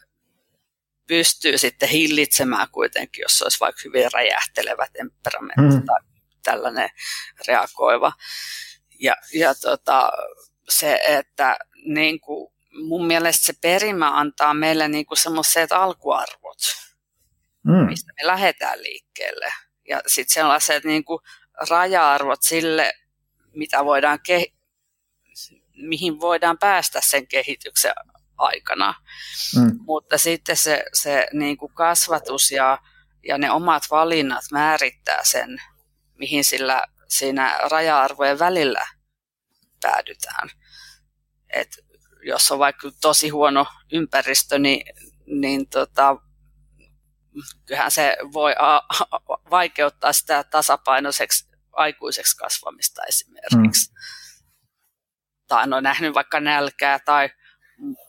pystyy 1.06 1.58
sitten 1.58 1.88
hillitsemään 1.88 2.66
kuitenkin, 2.72 3.22
jos 3.22 3.42
olisi 3.42 3.60
vaikka 3.60 3.82
hyvin 3.84 4.12
räjähtelevä 4.12 4.86
temperamentti 4.92 5.76
mm. 5.76 5.84
tai 5.84 6.00
tällainen 6.42 6.88
reagoiva. 7.48 8.12
Ja, 9.00 9.16
ja 9.34 9.54
tota, 9.54 10.10
se, 10.68 11.00
että 11.08 11.56
niin 11.84 12.20
kuin, 12.20 12.52
mun 12.88 13.06
mielestä 13.06 13.46
se 13.46 13.52
perimä 13.60 14.18
antaa 14.18 14.54
meille 14.54 14.88
niin 14.88 15.06
kuin 15.06 15.18
semmoiset 15.18 15.72
alkuarvot, 15.72 16.58
mm. 17.64 17.86
mistä 17.86 18.12
me 18.20 18.26
lähdetään 18.26 18.82
liikkeelle. 18.82 19.52
Ja 19.88 20.00
sitten 20.06 20.34
sellaiset 20.34 20.84
niin 20.84 21.04
kuin 21.04 21.20
raja-arvot 21.70 22.42
sille, 22.42 22.94
mitä 23.54 23.84
voidaan 23.84 24.18
ke- 24.28 24.52
mihin 25.76 26.20
voidaan 26.20 26.58
päästä 26.58 27.00
sen 27.04 27.26
kehityksen 27.26 27.92
aikana. 28.42 28.94
Mm. 29.56 29.78
Mutta 29.80 30.18
sitten 30.18 30.56
se, 30.56 30.84
se 30.92 31.26
niin 31.32 31.56
kuin 31.56 31.72
kasvatus 31.74 32.50
ja, 32.50 32.78
ja 33.28 33.38
ne 33.38 33.50
omat 33.50 33.82
valinnat 33.90 34.44
määrittää 34.52 35.24
sen, 35.24 35.62
mihin 36.14 36.44
sillä 36.44 36.82
siinä 37.08 37.58
raja-arvojen 37.70 38.38
välillä 38.38 38.86
päädytään. 39.82 40.48
Et 41.52 41.68
jos 42.22 42.52
on 42.52 42.58
vaikka 42.58 42.90
tosi 43.00 43.28
huono 43.28 43.66
ympäristö, 43.92 44.58
niin, 44.58 44.82
niin 45.26 45.68
tota, 45.68 46.16
kyllähän 47.66 47.90
se 47.90 48.16
voi 48.32 48.54
a- 48.58 48.82
vaikeuttaa 49.50 50.12
sitä 50.12 50.44
tasapainoiseksi 50.44 51.48
aikuiseksi 51.72 52.36
kasvamista 52.36 53.02
esimerkiksi. 53.08 53.90
Mm. 53.90 53.96
Tai 55.46 55.72
on 55.72 55.82
nähnyt 55.82 56.14
vaikka 56.14 56.40
nälkää 56.40 56.98
tai 56.98 57.30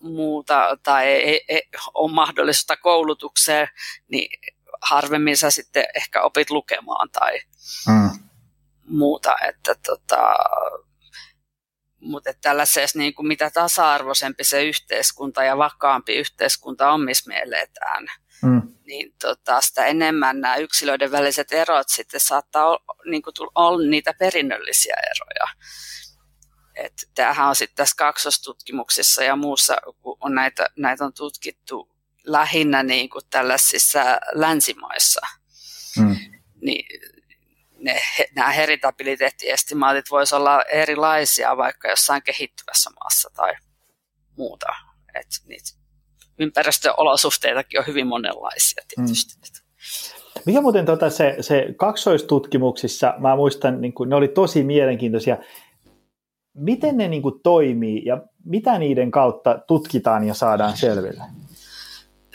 muuta 0.01 0.77
tai 0.83 1.07
ei, 1.07 1.45
ei 1.47 1.61
ole 1.93 2.11
mahdollisuutta 2.11 2.77
koulutukseen, 2.77 3.67
niin 4.07 4.29
harvemmin 4.81 5.37
sä 5.37 5.51
sitten 5.51 5.85
ehkä 5.95 6.21
opit 6.21 6.49
lukemaan 6.49 7.09
tai 7.09 7.39
mm. 7.87 8.09
muuta. 8.85 9.35
Että 9.47 9.75
tota, 9.85 10.35
mutta 11.99 12.33
tällaisessa 12.41 12.99
niin 12.99 13.13
kuin 13.13 13.27
mitä 13.27 13.49
tasa-arvoisempi 13.49 14.43
se 14.43 14.63
yhteiskunta 14.63 15.43
ja 15.43 15.57
vakaampi 15.57 16.13
yhteiskunta 16.13 16.91
on, 16.91 17.01
missä 17.01 17.27
me 17.27 17.39
eletään, 17.39 18.07
mm. 18.43 18.61
niin 18.85 19.13
tota, 19.21 19.61
sitä 19.61 19.85
enemmän 19.85 20.41
nämä 20.41 20.55
yksilöiden 20.55 21.11
väliset 21.11 21.51
erot 21.51 21.89
sitten 21.89 22.19
saattaa 22.19 22.65
olla, 22.65 22.83
niin 23.05 23.21
kuin, 23.21 23.33
olla 23.55 23.89
niitä 23.89 24.13
perinnöllisiä 24.19 24.95
eroja. 24.95 25.53
Et 26.75 26.93
tämähän 27.15 27.49
on 27.49 27.55
sitten 27.55 27.75
tässä 27.75 27.95
kaksostutkimuksissa 27.97 29.23
ja 29.23 29.35
muussa, 29.35 29.77
kun 30.01 30.17
on 30.19 30.35
näitä, 30.35 30.67
näitä 30.77 31.05
on 31.05 31.13
tutkittu 31.13 31.89
lähinnä 32.23 32.83
niin 32.83 33.09
kuin 33.09 33.23
tällaisissa 33.29 33.99
länsimaissa, 34.33 35.21
mm. 35.99 36.15
niin 36.61 36.85
ne, 37.79 38.01
nämä 38.35 38.49
heritabiliteettiestimaatit 38.49 40.05
voisivat 40.11 40.39
olla 40.39 40.61
erilaisia 40.61 41.57
vaikka 41.57 41.87
jossain 41.87 42.23
kehittyvässä 42.23 42.89
maassa 42.89 43.29
tai 43.35 43.53
muuta. 44.37 44.67
Et 45.15 45.27
niitä 45.45 45.69
ympäristöolosuhteitakin 46.39 47.79
on 47.79 47.87
hyvin 47.87 48.07
monenlaisia 48.07 48.83
tietysti. 48.87 49.35
Mm. 49.35 49.63
Mikä 50.45 50.61
muuten 50.61 50.85
tota, 50.85 51.09
se, 51.09 51.35
se 51.41 51.65
kaksoistutkimuksissa, 51.77 53.13
mä 53.17 53.35
muistan, 53.35 53.81
niin 53.81 53.93
kuin, 53.93 54.09
ne 54.09 54.15
oli 54.15 54.27
tosi 54.27 54.63
mielenkiintoisia. 54.63 55.37
Miten 56.53 56.97
ne 56.97 57.07
niin 57.07 57.21
kuin, 57.21 57.39
toimii 57.43 58.05
ja 58.05 58.21
mitä 58.45 58.79
niiden 58.79 59.11
kautta 59.11 59.59
tutkitaan 59.67 60.23
ja 60.27 60.33
saadaan 60.33 60.77
selville? 60.77 61.23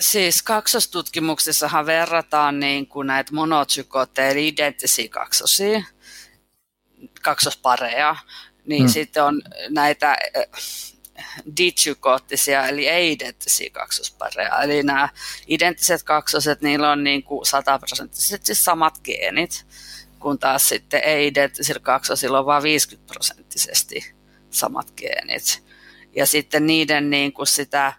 Siis 0.01 0.43
kaksostutkimuksissahan 0.43 1.87
verrataan 1.87 2.61
niin 2.61 2.87
kuin 2.87 3.07
näitä 3.07 3.35
monotsykotteja 3.35 4.29
eli 4.29 4.49
identtisiä 4.49 5.09
kaksosia, 5.09 5.83
kaksospareja, 7.23 8.17
niin 8.67 8.83
mm. 8.83 8.89
sitten 8.89 9.25
on 9.25 9.43
näitä 9.69 10.17
ditsykoottisia 11.57 12.69
eli 12.69 12.89
ei-identtisiä 12.89 13.71
kaksospareja. 13.73 14.63
Eli 14.63 14.83
nämä 14.83 15.09
identtiset 15.49 16.03
kaksoset, 16.03 16.63
niillä 16.63 16.91
on 16.91 17.05
niin 17.05 17.23
kuin 17.23 17.47
sataprosenttisesti 17.47 18.55
samat 18.55 19.01
geenit, 19.05 19.67
kun 20.21 20.39
taas 20.39 20.69
sitten 20.69 21.01
ei-identtisillä 21.05 21.81
kaksosilla 21.81 22.39
on 22.39 22.47
vain 22.47 22.63
50 22.63 23.13
prosenttisesti 23.13 24.15
samat 24.51 24.93
geenit. 24.97 25.65
Ja 26.17 26.27
sitten 26.27 26.67
niiden 26.67 27.11
niin 27.11 27.33
kuin 27.33 27.47
sitä 27.47 27.93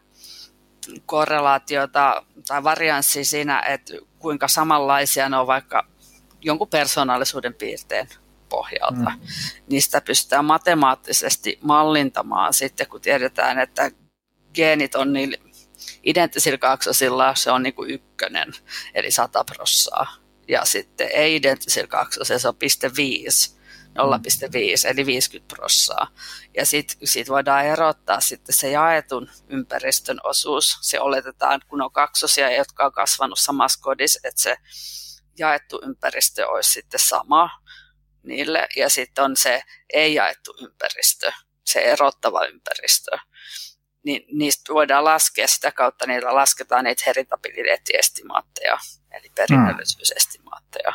korrelaatiota 1.05 2.25
tai 2.47 2.63
varianssi 2.63 3.23
siinä, 3.23 3.61
että 3.61 3.93
kuinka 4.19 4.47
samanlaisia 4.47 5.29
ne 5.29 5.37
on 5.37 5.47
vaikka 5.47 5.87
jonkun 6.41 6.67
persoonallisuuden 6.67 7.53
piirteen 7.53 8.07
pohjalta. 8.49 9.09
Mm. 9.09 9.19
Niistä 9.69 10.01
pystytään 10.01 10.45
matemaattisesti 10.45 11.59
mallintamaan 11.61 12.53
sitten, 12.53 12.87
kun 12.87 13.01
tiedetään, 13.01 13.59
että 13.59 13.91
geenit 14.53 14.95
on 14.95 15.13
niillä 15.13 15.37
identtisillä 16.03 16.57
kaksosilla, 16.57 17.35
se 17.35 17.51
on 17.51 17.63
niin 17.63 17.73
kuin 17.73 17.89
ykkönen, 17.89 18.53
eli 18.93 19.11
100 19.11 19.43
prossaa. 19.43 20.15
Ja 20.49 20.65
sitten 20.65 21.09
ei-identtisillä 21.13 21.87
kaksosilla 21.87 22.39
se 22.39 22.47
on 22.47 22.55
0,5, 23.53 23.59
0,5 23.89 24.91
eli 24.91 25.05
50 25.05 25.55
prossaa. 25.55 26.07
Ja 26.57 26.65
sitten 26.65 27.07
sit 27.07 27.29
voidaan 27.29 27.65
erottaa 27.65 28.19
sitten 28.19 28.55
se 28.55 28.71
jaetun 28.71 29.29
ympäristön 29.49 30.19
osuus. 30.23 30.77
Se 30.81 30.99
oletetaan, 30.99 31.61
kun 31.67 31.81
on 31.81 31.91
kaksosia, 31.91 32.55
jotka 32.55 32.85
on 32.85 32.91
kasvanut 32.91 33.39
samassa 33.39 33.79
kodissa, 33.81 34.19
että 34.23 34.41
se 34.41 34.57
jaettu 35.37 35.81
ympäristö 35.85 36.47
olisi 36.47 36.71
sitten 36.71 36.99
sama 36.99 37.49
niille. 38.23 38.67
Ja 38.75 38.89
sitten 38.89 39.23
on 39.23 39.37
se 39.37 39.63
ei-jaettu 39.93 40.55
ympäristö, 40.61 41.31
se 41.65 41.79
erottava 41.79 42.45
ympäristö. 42.45 43.11
Niin 44.05 44.37
niistä 44.37 44.73
voidaan 44.73 45.03
laskea, 45.03 45.47
sitä 45.47 45.71
kautta 45.71 46.07
niillä 46.07 46.35
lasketaan 46.35 46.83
niitä 46.83 47.03
heritabiliteettiestimaatteja, 47.05 48.77
eli 49.11 49.27
perinnöllisyysestimaatteja. 49.35 50.93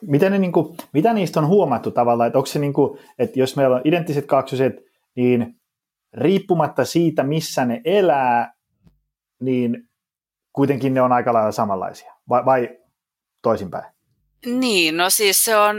Miten 0.00 0.32
ne, 0.32 0.38
niin 0.38 0.52
kuin, 0.52 0.76
mitä 0.92 1.12
niistä 1.12 1.40
on 1.40 1.46
huomattu 1.46 1.90
tavallaan, 1.90 2.26
että 2.26 2.38
onko 2.38 2.46
se 2.46 2.58
niin 2.58 2.72
kuin, 2.72 3.00
että 3.18 3.38
jos 3.38 3.56
meillä 3.56 3.76
on 3.76 3.82
identtiset 3.84 4.26
kaksoset, 4.26 4.72
niin 5.16 5.60
riippumatta 6.14 6.84
siitä, 6.84 7.22
missä 7.22 7.64
ne 7.64 7.80
elää, 7.84 8.54
niin 9.40 9.88
kuitenkin 10.52 10.94
ne 10.94 11.02
on 11.02 11.12
aika 11.12 11.32
lailla 11.32 11.52
samanlaisia, 11.52 12.14
vai, 12.28 12.44
vai 12.44 12.68
toisinpäin? 13.42 13.94
Niin, 14.46 14.96
no 14.96 15.10
siis 15.10 15.44
se 15.44 15.56
on, 15.56 15.76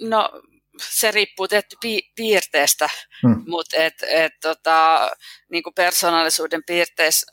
no 0.00 0.30
se 0.80 1.10
riippuu 1.10 1.48
tietty 1.48 1.76
pi- 1.80 2.12
piirteestä, 2.14 2.90
hmm. 3.22 3.44
mutta 3.46 3.76
et, 3.76 3.94
et, 4.08 4.32
tota, 4.40 5.10
niin 5.50 5.62
kuin 5.62 5.74
persoonallisuuden 5.74 6.64
piirteissä 6.64 7.26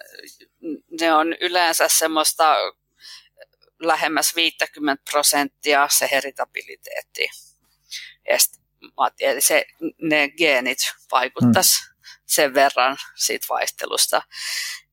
ne 1.01 1.13
on 1.13 1.35
yleensä 1.41 1.87
semmoista 1.87 2.55
lähemmäs 3.79 4.35
50 4.35 5.03
prosenttia 5.11 5.87
se 5.91 6.09
heritabiliteetti. 6.11 7.29
Eli 9.19 9.41
se, 9.41 9.65
ne 10.01 10.29
geenit 10.29 10.77
vaikuttaisi 11.11 11.85
hmm. 11.85 11.95
sen 12.25 12.53
verran 12.53 12.97
siitä 13.15 13.45
vaihtelusta. 13.49 14.21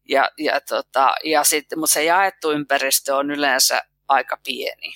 Ja, 0.08 0.30
ja, 0.38 0.60
tota, 0.60 1.14
ja 1.24 1.44
sitten, 1.44 1.78
mutta 1.78 1.92
se 1.92 2.04
jaettu 2.04 2.50
ympäristö 2.50 3.16
on 3.16 3.30
yleensä 3.30 3.82
aika 4.08 4.38
pieni. 4.44 4.92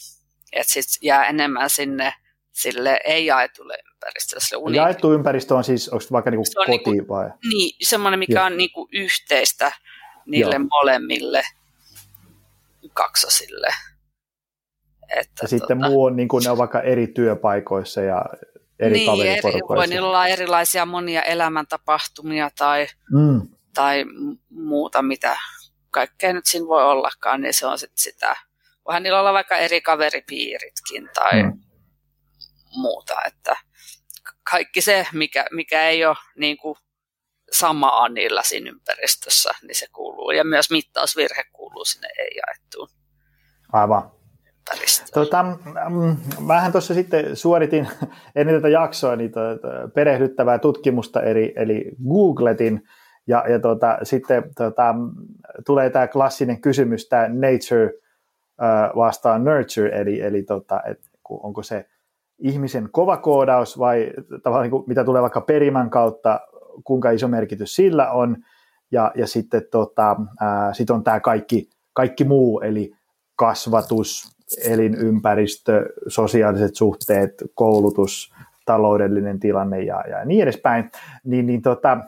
Että 0.53 0.73
sitten 0.73 0.99
jää 1.03 1.27
enemmän 1.27 1.71
sinne 1.71 2.13
sille 2.57 3.01
ei-jaetulle 3.05 3.79
ympäristölle. 3.93 4.77
Jaettu 4.77 5.13
ympäristö 5.13 5.55
on 5.55 5.65
siis, 5.65 5.89
onko 5.89 6.05
vaikka 6.13 6.31
niinku 6.31 6.45
koti 6.55 6.71
niinku, 6.71 7.09
vai? 7.09 7.31
Niin, 7.49 7.77
semmoinen, 7.83 8.19
mikä 8.19 8.33
Joo. 8.33 8.45
on 8.45 8.57
niinku 8.57 8.89
yhteistä 8.93 9.73
niille 10.27 10.55
Joo. 10.55 10.65
molemmille 10.71 11.43
kaksosille. 12.95 13.69
Että 15.17 15.45
ja 15.45 15.49
sitten 15.49 15.79
tota, 15.79 15.91
muu 15.91 16.05
on, 16.05 16.17
niin 16.17 16.29
kuin 16.29 16.45
ne 16.45 16.51
on 16.51 16.59
vaikka 16.59 16.81
eri 16.81 17.07
työpaikoissa 17.07 18.01
ja 18.01 18.25
eri 18.79 18.93
niin, 18.93 19.07
kaveriporukoissa. 19.07 19.85
Eri, 19.85 20.03
voi 20.03 20.09
olla 20.09 20.27
erilaisia 20.27 20.87
monia 20.87 21.23
elämäntapahtumia 21.23 22.51
tai, 22.59 22.87
mm. 23.13 23.49
tai 23.75 24.05
muuta, 24.51 25.03
mitä 25.03 25.37
kaikkea 25.91 26.33
nyt 26.33 26.47
siinä 26.47 26.67
voi 26.67 26.85
ollakaan, 26.85 27.41
niin 27.41 27.55
se 27.55 27.67
on 27.67 27.79
sitten 27.79 27.99
sitä. 27.99 28.37
Voihan 28.87 29.03
niillä 29.03 29.21
olla 29.21 29.33
vaikka 29.33 29.57
eri 29.57 29.81
kaveripiiritkin 29.81 31.09
tai 31.15 31.43
mm. 31.43 31.61
Muuta, 32.77 33.15
että 33.27 33.57
kaikki 34.51 34.81
se, 34.81 35.07
mikä, 35.13 35.47
mikä 35.51 35.89
ei 35.89 36.05
ole 36.05 36.17
niin 36.39 36.57
kuin 36.57 36.77
samaa 37.53 38.09
niillä 38.09 38.43
siinä 38.43 38.71
ympäristössä, 38.71 39.51
niin 39.63 39.75
se 39.75 39.87
kuuluu. 39.93 40.31
Ja 40.31 40.45
myös 40.45 40.71
mittausvirhe 40.71 41.43
kuuluu 41.53 41.85
sinne 41.85 42.09
ei-jaettuun. 42.19 42.89
Aivan? 43.73 44.11
Tota, 45.15 45.45
vähän 46.49 46.73
tuossa 46.73 46.95
sitten 46.95 47.37
suoritin 47.37 47.89
ennen 48.37 48.57
tätä 48.57 48.69
jaksoa 48.69 49.17
niin 49.17 49.33
tuota, 49.33 49.69
perehdyttävää 49.95 50.59
tutkimusta, 50.59 51.23
eli, 51.23 51.53
eli 51.57 51.85
googletin, 52.09 52.83
ja, 53.27 53.45
ja 53.49 53.61
tuota, 53.61 53.99
sitten 54.03 54.43
tuota, 54.57 54.95
tulee 55.67 55.91
tämä 55.91 56.09
klassinen 56.09 56.61
kysymys, 56.61 57.09
tämä 57.09 57.29
nature 57.29 57.93
vastaan 58.97 59.45
nurture, 59.45 60.01
eli, 60.01 60.21
eli 60.21 60.43
tuota, 60.43 60.83
et, 60.91 61.01
onko 61.31 61.63
se 61.63 61.87
ihmisen 62.39 62.89
kova 62.93 63.17
koodaus 63.17 63.79
vai 63.79 64.11
tavallaan 64.43 64.63
niin 64.63 64.71
kuin, 64.71 64.85
mitä 64.87 65.05
tulee 65.05 65.23
vaikka 65.23 65.41
perimän 65.41 65.91
kautta, 65.91 66.41
kuinka 66.85 67.11
iso 67.11 67.29
merkitys 67.29 67.77
sillä 67.77 68.11
on, 68.11 68.37
ja, 68.93 69.13
ja 69.15 69.27
sitten 69.27 69.63
tota, 69.71 70.17
ää, 70.41 70.75
sit 70.75 70.91
on 70.91 71.05
tämä 71.05 71.21
kaikki, 71.21 71.71
kaikki 71.93 72.25
muu, 72.25 72.61
eli 72.61 72.93
kasvatus, 73.37 74.37
elinympäristö, 74.65 75.87
sosiaaliset 76.09 76.75
suhteet, 76.75 77.31
koulutus, 77.55 78.35
taloudellinen 78.65 79.41
tilanne 79.41 79.83
ja, 79.83 80.05
ja 80.09 80.25
niin 80.25 80.43
edespäin, 80.43 80.91
niin, 81.25 81.47
niin 81.47 81.63
tota, 81.63 81.99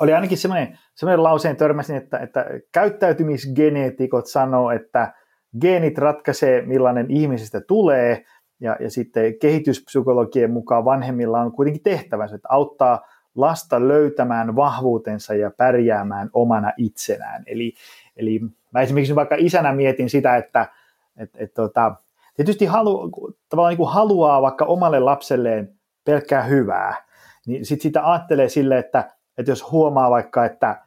oli 0.00 0.12
ainakin 0.12 0.38
semmoinen, 0.38 0.78
semmoinen 0.94 1.22
lauseen 1.22 1.56
törmäsin, 1.56 1.96
että, 1.96 2.18
että 2.18 2.46
käyttäytymisgeneetikot 2.72 4.26
sanoo, 4.26 4.70
että 4.70 5.14
geenit 5.60 5.98
ratkaisee, 5.98 6.62
millainen 6.62 7.10
ihmisestä 7.10 7.60
tulee, 7.60 8.24
ja, 8.60 8.76
ja 8.80 8.90
sitten 8.90 9.38
kehityspsykologien 9.38 10.50
mukaan 10.50 10.84
vanhemmilla 10.84 11.40
on 11.40 11.52
kuitenkin 11.52 11.82
tehtävänsä, 11.82 12.34
että 12.34 12.48
auttaa 12.50 13.00
lasta 13.34 13.88
löytämään 13.88 14.56
vahvuutensa 14.56 15.34
ja 15.34 15.50
pärjäämään 15.56 16.30
omana 16.32 16.72
itsenään. 16.76 17.42
Eli, 17.46 17.74
eli 18.16 18.40
mä 18.72 18.80
esimerkiksi 18.80 19.14
vaikka 19.14 19.36
isänä 19.38 19.72
mietin 19.72 20.10
sitä, 20.10 20.36
että 20.36 20.68
et, 21.16 21.30
et, 21.34 21.54
tota, 21.54 21.94
tietysti 22.36 22.66
halu, 22.66 23.10
tavallaan 23.48 23.70
niin 23.70 23.76
kuin 23.76 23.92
haluaa 23.92 24.42
vaikka 24.42 24.64
omalle 24.64 25.00
lapselleen 25.00 25.74
pelkkää 26.04 26.42
hyvää, 26.42 27.04
niin 27.46 27.66
sitten 27.66 27.82
sitä 27.82 28.10
ajattelee 28.10 28.48
sille, 28.48 28.78
että, 28.78 29.10
että 29.38 29.52
jos 29.52 29.70
huomaa 29.70 30.10
vaikka, 30.10 30.44
että, 30.44 30.82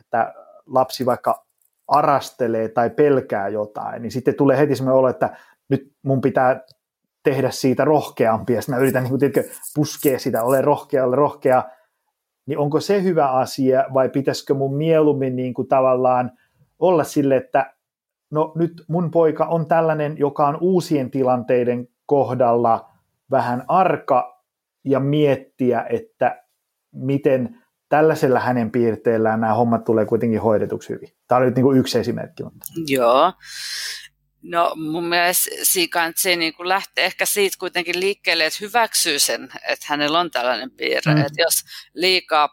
että 0.00 0.34
lapsi 0.66 1.06
vaikka 1.06 1.46
arastelee 1.88 2.68
tai 2.68 2.90
pelkää 2.90 3.48
jotain, 3.48 4.02
niin 4.02 4.12
sitten 4.12 4.34
tulee 4.34 4.58
heti 4.58 4.76
semmoinen 4.76 4.98
olo, 4.98 5.08
että 5.08 5.36
nyt 5.68 5.92
mun 6.02 6.20
pitää 6.20 6.60
tehdä 7.26 7.50
siitä 7.50 7.84
rohkeampi, 7.84 8.52
ja 8.52 8.60
mä 8.68 8.76
yritän 8.76 9.04
niin 9.04 9.18
kuin, 9.18 9.44
puskea 9.74 10.18
sitä, 10.18 10.42
ole 10.42 10.62
rohkea, 10.62 11.04
ole 11.04 11.16
rohkea, 11.16 11.64
niin 12.46 12.58
onko 12.58 12.80
se 12.80 13.02
hyvä 13.02 13.30
asia, 13.30 13.84
vai 13.94 14.08
pitäisikö 14.08 14.54
mun 14.54 14.76
mieluummin 14.76 15.36
niin 15.36 15.54
kuin 15.54 15.68
tavallaan 15.68 16.30
olla 16.78 17.04
sille, 17.04 17.36
että 17.36 17.74
no 18.30 18.52
nyt 18.54 18.72
mun 18.88 19.10
poika 19.10 19.44
on 19.44 19.66
tällainen, 19.66 20.18
joka 20.18 20.46
on 20.46 20.58
uusien 20.60 21.10
tilanteiden 21.10 21.88
kohdalla 22.06 22.88
vähän 23.30 23.64
arka 23.68 24.42
ja 24.84 25.00
miettiä, 25.00 25.86
että 25.90 26.42
miten 26.94 27.56
tällaisella 27.88 28.40
hänen 28.40 28.70
piirteellään 28.70 29.40
nämä 29.40 29.54
hommat 29.54 29.84
tulee 29.84 30.06
kuitenkin 30.06 30.40
hoidetuksi 30.40 30.88
hyvin. 30.88 31.08
Tämä 31.28 31.36
oli 31.36 31.46
nyt 31.46 31.54
niin 31.54 31.64
kuin 31.64 31.78
yksi 31.78 31.98
esimerkki. 31.98 32.42
Mutta. 32.42 32.66
Joo. 32.86 33.32
No 34.42 34.72
mun 34.76 35.04
mielestä 35.04 35.50
se 36.16 36.36
niin 36.36 36.54
lähtee 36.58 37.04
ehkä 37.04 37.26
siitä 37.26 37.56
kuitenkin 37.60 38.00
liikkeelle, 38.00 38.46
että 38.46 38.58
hyväksyy 38.60 39.18
sen, 39.18 39.48
että 39.68 39.86
hänellä 39.88 40.20
on 40.20 40.30
tällainen 40.30 40.70
piirre. 40.70 41.14
Mm. 41.14 41.20
Että 41.20 41.42
jos 41.42 41.64
liikaa 41.94 42.48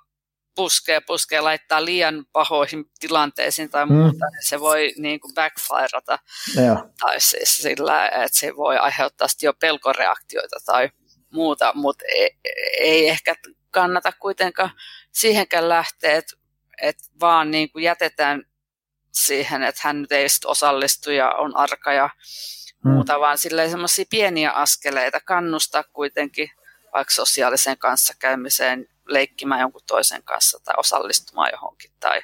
puskee, 0.56 1.02
puskee, 1.02 1.42
laittaa 1.42 1.86
liian 1.86 2.26
pahoihin 2.32 2.86
tilanteisiin 3.00 3.70
tai 3.70 3.86
mm. 3.86 3.94
muuta, 3.94 4.26
niin 4.26 4.48
se 4.48 4.60
voi 4.60 4.94
niin 4.98 5.20
kuin 5.20 5.34
backfireata. 5.34 6.20
Ja. 6.56 6.90
Tai 7.00 7.22
siis 7.22 7.56
sillä, 7.56 8.08
että 8.08 8.38
se 8.38 8.56
voi 8.56 8.78
aiheuttaa 8.78 9.28
jo 9.42 9.54
pelkoreaktioita 9.54 10.56
tai 10.66 10.90
muuta, 11.30 11.72
mutta 11.76 12.06
ei, 12.08 12.32
ei 12.80 13.10
ehkä 13.10 13.36
kannata 13.72 14.12
kuitenkaan 14.12 14.72
siihenkään 15.12 15.70
lähteä, 15.70 16.18
että, 16.18 16.36
että 16.82 17.04
vaan 17.20 17.52
niin 17.52 17.72
kuin 17.72 17.84
jätetään 17.84 18.44
siihen, 19.14 19.64
että 19.64 19.82
hän 19.84 20.06
ei 20.10 20.28
osallistu 20.46 21.12
ja 21.12 21.32
on 21.32 21.58
arka 21.58 21.94
ja 21.94 22.10
mm. 22.84 22.92
muuta, 22.92 23.20
vaan 23.20 23.38
silleen 23.38 23.70
semmoisia 23.70 24.06
pieniä 24.10 24.52
askeleita 24.52 25.20
kannustaa 25.20 25.84
kuitenkin 25.84 26.50
vaikka 26.94 27.14
sosiaaliseen 27.14 27.78
kanssakäymiseen, 27.78 28.88
leikkimään 29.08 29.62
jonkun 29.62 29.82
toisen 29.88 30.24
kanssa 30.24 30.60
tai 30.64 30.76
osallistumaan 30.78 31.50
johonkin 31.52 31.92
tai 32.00 32.22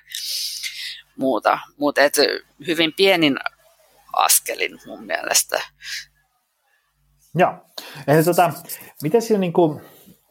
muuta. 1.18 1.60
Mutta 1.78 2.02
hyvin 2.68 2.94
pienin 2.94 3.40
askelin 4.14 4.80
mun 4.86 5.06
mielestä. 5.06 5.62
Joo. 7.36 7.54
Eli 8.08 8.24
tota, 8.24 8.54
miten 9.04 9.22
siinä 9.22 9.40
niin 9.40 9.54
kuin, 9.54 9.82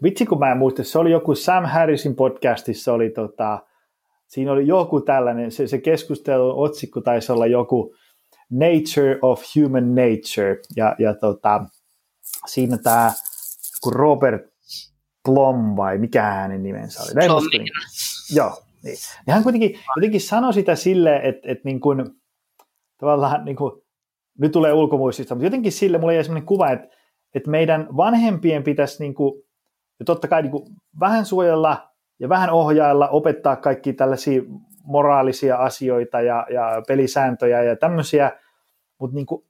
vitsi 0.02 0.26
kun 0.26 0.38
mä 0.38 0.50
en 0.50 0.58
muista, 0.58 0.84
se 0.84 0.98
oli 0.98 1.10
joku 1.10 1.34
Sam 1.34 1.64
Harrisin 1.64 2.16
podcastissa, 2.16 2.92
oli 2.92 3.10
tota, 3.10 3.58
siinä 4.28 4.52
oli 4.52 4.66
joku 4.66 5.00
tällainen, 5.00 5.52
se, 5.52 5.66
se 5.66 5.78
keskustelu 5.78 6.62
otsikko 6.62 7.00
taisi 7.00 7.32
olla 7.32 7.46
joku 7.46 7.94
Nature 8.50 9.18
of 9.22 9.42
Human 9.56 9.94
Nature, 9.94 10.56
ja, 10.76 10.96
ja 10.98 11.14
tota, 11.14 11.64
siinä 12.46 12.78
tämä, 12.78 13.12
kun 13.82 13.92
Robert 13.92 14.42
Plom 15.24 15.76
vai 15.76 15.98
mikä 15.98 16.22
hänen 16.22 16.62
nimensä 16.62 17.02
oli? 17.02 17.10
Niin, 17.14 17.66
joo, 18.34 18.62
niin. 18.82 18.96
Ja 19.26 19.34
hän 19.34 19.42
kuitenkin, 19.42 19.78
kuitenkin 19.94 20.20
sanoi 20.20 20.54
sitä 20.54 20.76
silleen, 20.76 21.22
että, 21.22 21.40
että 21.52 21.62
niin 21.64 21.80
kuin, 21.80 22.10
tavallaan 22.98 23.44
niin 23.44 23.56
kuin, 23.56 23.82
nyt 24.38 24.52
tulee 24.52 24.72
ulkomuistista, 24.72 25.34
mutta 25.34 25.46
jotenkin 25.46 25.72
sille 25.72 25.98
mulle 25.98 26.14
jäi 26.14 26.24
sellainen 26.24 26.46
kuva, 26.46 26.70
että, 26.70 26.88
että 27.34 27.50
meidän 27.50 27.88
vanhempien 27.96 28.62
pitäisi 28.62 29.02
niin 29.02 29.14
kuin, 29.14 29.42
ja 29.98 30.04
totta 30.04 30.28
kai 30.28 30.42
niin 30.42 30.50
kuin, 30.50 30.64
vähän 31.00 31.26
suojella 31.26 31.87
ja 32.20 32.28
vähän 32.28 32.50
ohjailla, 32.50 33.08
opettaa 33.08 33.56
kaikki 33.56 33.92
tällaisia 33.92 34.42
moraalisia 34.84 35.56
asioita 35.56 36.20
ja, 36.20 36.46
ja 36.50 36.82
pelisääntöjä 36.88 37.62
ja 37.62 37.76
tämmöisiä, 37.76 38.32
mutta 38.98 39.14
niin 39.14 39.26
kuin, 39.26 39.44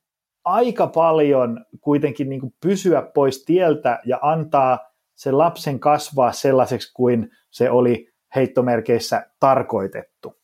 aika 0.45 0.87
paljon 0.87 1.65
kuitenkin 1.81 2.29
niin 2.29 2.41
kuin 2.41 2.55
pysyä 2.61 3.03
pois 3.15 3.45
tieltä 3.45 3.99
ja 4.05 4.19
antaa 4.23 4.79
sen 5.15 5.39
lapsen 5.39 5.81
kasvaa 5.81 6.33
sellaiseksi 6.33 6.93
kuin 6.95 7.31
se 7.51 7.71
oli 7.71 8.13
heittomerkeissä 8.35 9.31
tarkoitettu. 9.41 10.35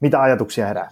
Mitä 0.00 0.22
ajatuksia 0.22 0.66
herää? 0.66 0.88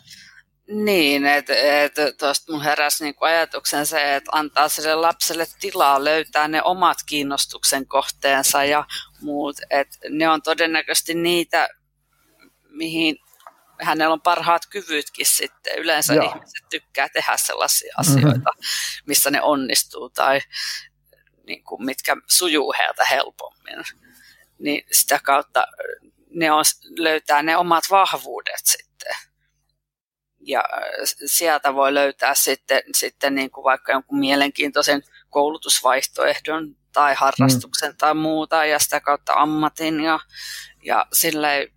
Niin, 0.69 1.27
että 1.27 1.55
et, 1.55 1.93
tuosta 2.19 2.53
mun 2.53 2.63
heräsi 2.63 3.05
niinku 3.05 3.25
ajatuksen 3.25 3.87
se, 3.87 4.17
että 4.17 4.31
antaa 4.35 4.69
sille 4.69 4.95
lapselle 4.95 5.47
tilaa 5.61 6.05
löytää 6.05 6.49
ne 6.49 6.63
omat 6.63 6.99
kiinnostuksen 7.07 7.87
kohteensa 7.87 8.65
ja 8.65 8.85
muut. 9.21 9.57
Että 9.71 9.99
ne 10.11 10.29
on 10.29 10.43
todennäköisesti 10.43 11.15
niitä, 11.15 11.69
mihin 12.69 13.17
hänellä 13.81 14.13
on 14.13 14.21
parhaat 14.21 14.63
kyvytkin 14.71 15.27
sitten. 15.27 15.79
Yleensä 15.79 16.15
Joo. 16.15 16.25
ihmiset 16.25 16.69
tykkää 16.71 17.09
tehdä 17.09 17.37
sellaisia 17.37 17.95
asioita, 17.97 18.29
mm-hmm. 18.29 19.03
missä 19.07 19.31
ne 19.31 19.43
onnistuu 19.43 20.11
tai 20.11 20.41
niin 21.47 21.65
kuin, 21.65 21.85
mitkä 21.85 22.17
sujuu 22.27 22.75
heiltä 22.79 23.05
helpommin. 23.05 23.85
Niin 24.59 24.85
sitä 24.93 25.21
kautta 25.25 25.67
ne 26.31 26.53
on, 26.53 26.65
löytää 26.99 27.43
ne 27.43 27.57
omat 27.57 27.85
vahvuudet 27.91 28.61
sitten. 28.65 29.15
Ja 30.43 30.65
sieltä 31.27 31.75
voi 31.75 31.95
löytää 31.95 32.35
sitten, 32.35 32.83
sitten 32.95 33.35
niin 33.35 33.51
kuin 33.51 33.65
vaikka 33.65 33.93
jonkun 33.93 34.19
mielenkiintoisen 34.19 35.03
koulutusvaihtoehdon 35.31 36.77
tai 36.93 37.15
harrastuksen 37.15 37.91
mm. 37.91 37.97
tai 37.97 38.15
muuta 38.15 38.65
ja 38.65 38.79
sitä 38.79 39.01
kautta 39.01 39.33
ammatin 39.33 40.01
ja, 40.01 40.21
ja 40.83 41.07
silleen 41.13 41.69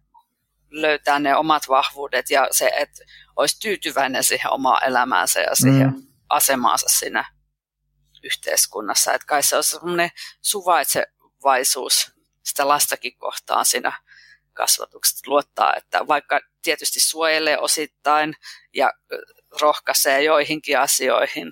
löytää 0.69 1.19
ne 1.19 1.35
omat 1.35 1.69
vahvuudet 1.69 2.29
ja 2.29 2.47
se, 2.51 2.71
että 2.75 3.03
olisi 3.35 3.59
tyytyväinen 3.59 4.23
siihen 4.23 4.51
omaan 4.51 4.83
elämäänsä 4.87 5.39
ja 5.39 5.55
siihen 5.55 5.87
mm. 5.87 6.07
asemaansa 6.29 6.89
siinä 6.89 7.25
yhteiskunnassa. 8.23 9.13
Että 9.13 9.27
kai 9.27 9.43
se 9.43 9.55
on 9.55 9.63
semmoinen 9.63 10.09
suvaitsevaisuus 10.41 12.11
sitä 12.43 12.67
lastakin 12.67 13.17
kohtaan 13.17 13.65
siinä 13.65 14.01
kasvatuksesta 14.55 15.29
luottaa, 15.31 15.73
että 15.75 16.07
vaikka 16.07 16.39
tietysti 16.61 16.99
suojelee 16.99 17.57
osittain 17.57 18.33
ja 18.73 18.91
rohkaisee 19.61 20.23
joihinkin 20.23 20.79
asioihin, 20.79 21.51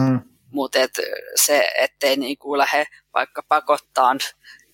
hmm. 0.00 0.20
mutta 0.50 0.78
et 0.78 1.00
se, 1.34 1.68
ettei 1.78 2.16
niinku 2.16 2.58
lähde 2.58 2.86
vaikka 3.14 3.42
pakottaa 3.48 4.16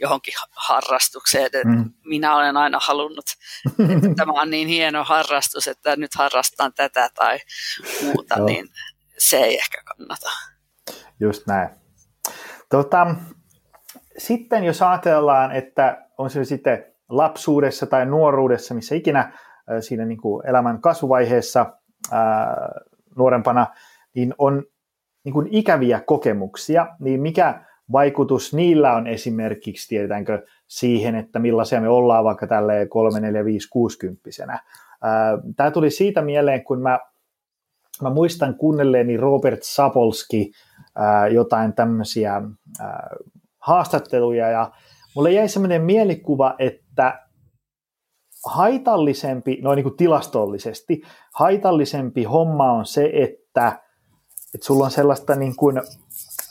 johonkin 0.01 0.35
harrastukseen, 0.51 1.47
että 1.47 1.59
hmm. 1.65 1.93
minä 2.05 2.37
olen 2.37 2.57
aina 2.57 2.79
halunnut, 2.83 3.27
että 3.81 4.09
tämä 4.17 4.33
on 4.33 4.51
niin 4.51 4.69
hieno 4.69 5.05
harrastus, 5.05 5.69
että 5.69 5.97
nyt 5.97 6.15
harrastan 6.15 6.73
tätä 6.73 7.11
tai 7.15 7.39
muuta, 8.03 8.45
niin 8.45 8.69
se 9.19 9.37
ei 9.37 9.59
ehkä 9.59 9.83
kannata. 9.85 10.31
Just 11.21 11.47
näin. 11.47 11.69
Tota, 12.69 13.07
sitten 14.19 14.65
jos 14.65 14.83
ajatellaan, 14.83 15.53
että 15.53 16.07
on 16.19 16.31
se 16.31 16.45
sitten 16.45 16.92
lapsuudessa 17.13 17.87
tai 17.87 18.07
nuoruudessa, 18.07 18.75
missä 18.75 18.95
ikinä 18.95 19.33
siinä 19.81 20.05
niin 20.05 20.21
kuin 20.21 20.47
elämän 20.47 20.81
kasvuvaiheessa 20.81 21.67
ää, 22.13 22.57
nuorempana, 23.17 23.67
niin 24.15 24.35
on 24.39 24.65
niin 25.25 25.33
kuin 25.33 25.49
ikäviä 25.51 26.01
kokemuksia, 26.01 26.87
niin 27.01 27.21
mikä 27.21 27.65
vaikutus 27.93 28.55
niillä 28.55 28.95
on 28.95 29.07
esimerkiksi, 29.07 29.89
tiedetäänkö, 29.89 30.47
siihen, 30.67 31.15
että 31.15 31.39
millaisia 31.39 31.81
me 31.81 31.89
ollaan 31.89 32.25
vaikka 32.25 32.47
tälle 32.47 32.87
3, 32.87 33.21
4, 33.21 33.45
5, 33.45 33.69
60 33.71 34.31
Tämä 35.57 35.71
tuli 35.71 35.91
siitä 35.91 36.23
mieleen, 36.23 36.65
kun 36.65 36.83
mä, 36.83 36.99
mä 38.03 38.11
muistan 38.11 38.55
kuunnelleeni 38.55 39.17
Robert 39.17 39.63
Sapolski 39.63 40.53
ää, 40.97 41.29
jotain 41.29 41.73
tämmöisiä 41.73 42.43
ää, 42.81 43.11
haastatteluja 43.59 44.49
ja 44.49 44.71
mulle 45.15 45.33
jäi 45.33 45.49
semmoinen 45.49 45.83
mielikuva, 45.83 46.55
että 46.59 46.82
haitallisempi, 48.47 49.59
noin 49.63 49.77
niin 49.77 49.85
kuin 49.85 49.97
tilastollisesti, 49.97 51.03
haitallisempi 51.35 52.25
homma 52.25 52.73
on 52.73 52.87
se, 52.87 53.11
että, 53.15 53.81
että 54.55 54.67
sulla 54.67 54.85
on 54.85 54.91
sellaista 54.91 55.35
niin 55.35 55.57
kuin, 55.57 55.81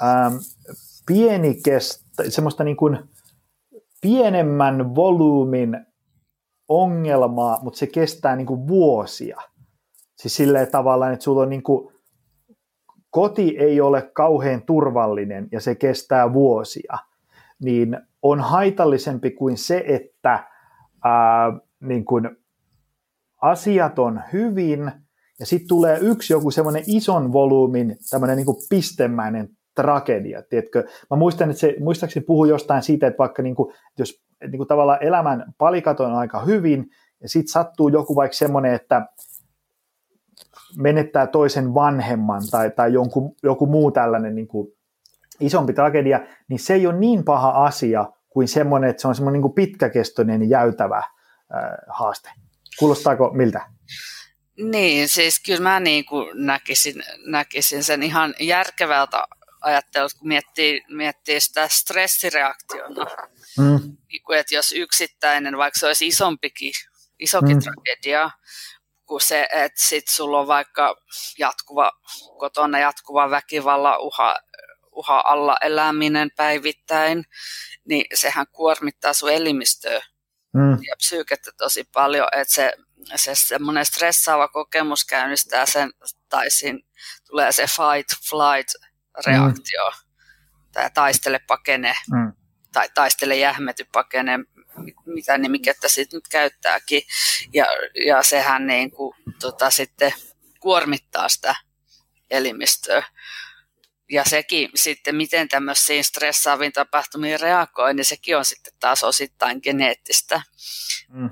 ähm, 0.04 0.36
pienikestä, 1.06 2.24
semmoista 2.30 2.64
niin 2.64 2.78
kuin 2.78 3.00
pienemmän 4.02 4.96
volyymin 4.96 5.86
ongelmaa, 6.68 7.60
mutta 7.64 7.80
se 7.80 7.88
kestää 7.88 8.36
niin 8.36 8.48
kuin 8.48 8.68
vuosia. 8.68 9.42
Siis 10.16 10.36
silleen 10.36 10.72
tavallaan, 10.72 11.14
että 11.14 11.24
sulla 11.24 11.42
on 11.42 11.50
niin 11.50 11.64
kuin 11.64 11.94
koti 13.10 13.58
ei 13.58 13.82
ole 13.82 14.02
kauhean 14.02 14.62
turvallinen 14.62 15.48
ja 15.52 15.62
se 15.62 15.76
kestää 15.76 16.34
vuosia, 16.34 16.98
niin 17.64 17.98
on 18.22 18.40
haitallisempi 18.40 19.32
kuin 19.32 19.58
se, 19.58 19.84
että 19.88 20.44
ää, 21.04 21.54
niin 21.80 22.06
kuin 22.06 22.30
asiat 23.42 24.00
on 24.00 24.22
hyvin 24.34 24.92
ja 25.40 25.46
sitten 25.46 25.68
tulee 25.68 26.00
yksi 26.02 26.34
joku 26.34 26.52
semmoinen 26.52 26.84
ison 26.88 27.34
volyymin 27.34 27.98
tämmöinen 28.10 28.38
niin 28.38 28.46
pistemäinen 28.70 29.50
tragedia, 29.76 30.44
tiedätkö? 30.50 30.84
Mä 31.10 31.18
muistan, 31.18 31.50
että 31.50 31.60
se, 31.60 31.76
muistaakseni 31.80 32.26
puhui 32.26 32.50
jostain 32.50 32.84
siitä, 32.84 33.08
että 33.08 33.18
vaikka 33.18 33.42
niin 33.42 33.56
kuin, 33.56 33.74
jos 33.98 34.24
niin 34.42 34.58
kuin 34.58 34.68
tavallaan 34.68 35.04
elämän 35.04 35.54
palikat 35.58 36.00
on 36.00 36.14
aika 36.14 36.40
hyvin, 36.40 36.90
ja 37.22 37.30
sitten 37.30 37.52
sattuu 37.52 37.90
joku 37.90 38.16
vaikka 38.16 38.36
semmoinen, 38.38 38.74
että 38.74 39.06
menettää 40.78 41.28
toisen 41.28 41.74
vanhemman 41.74 42.42
tai, 42.52 42.72
tai 42.72 42.94
jonkun, 42.94 43.36
joku 43.44 43.66
muu 43.66 43.92
tällainen 43.92 44.36
niin 44.36 44.48
kuin 44.48 44.68
isompi 45.42 45.74
tragedia, 45.74 46.20
niin 46.50 46.60
se 46.60 46.74
ei 46.74 46.88
ole 46.88 47.00
niin 47.00 47.24
paha 47.24 47.66
asia 47.66 48.06
kuin 48.30 48.48
semmoinen, 48.48 48.90
että 48.90 49.02
se 49.02 49.08
on 49.08 49.16
semmoinen 49.16 49.42
niin 49.42 49.54
pitkäkestoinen 49.54 50.50
jäytävä 50.50 50.98
äh, 50.98 51.06
haaste. 51.90 52.30
Kuulostaako 52.80 53.32
miltä? 53.34 53.66
Niin, 54.58 55.10
siis 55.10 55.44
kyllä 55.46 55.60
mä 55.60 55.80
niin 55.80 56.06
kuin 56.06 56.46
näkisin, 56.46 57.04
näkisin 57.26 57.84
sen 57.84 58.04
ihan 58.04 58.34
järkevältä 58.40 59.24
ajattelulta, 59.62 60.18
kun 60.20 60.28
miettii, 60.28 60.82
miettii 60.90 61.40
sitä 61.42 61.68
stressireaktiona. 61.68 63.06
Mm. 63.58 63.98
Niin 64.12 64.24
kuin, 64.26 64.40
että 64.40 64.56
jos 64.56 64.72
yksittäinen, 64.72 65.58
vaikka 65.58 65.80
se 65.80 65.88
olisi 65.88 66.08
isompikin, 66.08 66.74
isokin 67.20 67.58
mm. 67.58 67.62
tragedia, 67.62 68.32
kuin 69.06 69.22
se, 69.22 69.48
että 69.52 69.84
sit 69.84 70.08
sulla 70.08 70.40
on 70.40 70.48
vaikka 70.48 70.96
jatkuva, 71.38 71.92
kotona 72.40 72.80
jatkuva 72.80 73.30
väkivalla 73.30 73.98
uha, 73.98 74.36
uha 74.92 75.24
alla 75.26 75.58
eläminen 75.62 76.32
päivittäin, 76.36 77.26
niin 77.86 78.06
sehän 78.14 78.46
kuormittaa 78.52 79.14
sun 79.14 79.32
elimistöä 79.32 80.02
mm. 80.54 80.72
ja 80.72 80.96
psyykettä 80.98 81.52
tosi 81.58 81.84
paljon, 81.94 82.28
että 82.32 82.54
se, 82.54 82.74
se 83.16 83.36
semmoinen 83.36 83.86
stressaava 83.86 84.48
kokemus 84.48 85.06
käynnistää 85.06 85.66
sen, 85.66 85.92
tai 86.30 86.52
siinä 86.52 86.80
tulee 87.28 87.52
se 87.52 87.64
fight-flight-reaktio, 87.64 89.90
mm. 89.90 89.96
tai 90.72 90.90
taistele 90.94 91.40
pakene, 91.48 91.96
mm. 92.12 92.34
tai 92.74 92.90
taistele 92.94 93.36
jähmety 93.36 93.86
pakene, 93.92 94.40
mitä 95.06 95.38
nimikettä 95.38 95.88
sitten 95.88 96.18
nyt 96.18 96.28
käyttääkin, 96.28 97.02
ja, 97.54 97.66
ja 98.06 98.24
sehän 98.24 98.68
niin 98.68 98.92
kuin, 98.92 99.16
tota, 99.40 99.70
sitten 99.70 100.14
kuormittaa 100.60 101.30
sitä 101.30 101.56
elimistöä. 102.30 103.04
Ja 104.12 104.24
sekin 104.24 104.70
sitten, 104.76 105.16
miten 105.16 105.50
tämmöisiin 105.50 106.04
stressaaviin 106.04 106.74
tapahtumiin 106.74 107.40
reagoi, 107.40 107.94
niin 107.94 108.06
sekin 108.06 108.38
on 108.38 108.46
sitten 108.46 108.74
taas 108.80 109.04
osittain 109.04 109.60
geneettistä. 109.64 110.42
Mm. 111.10 111.30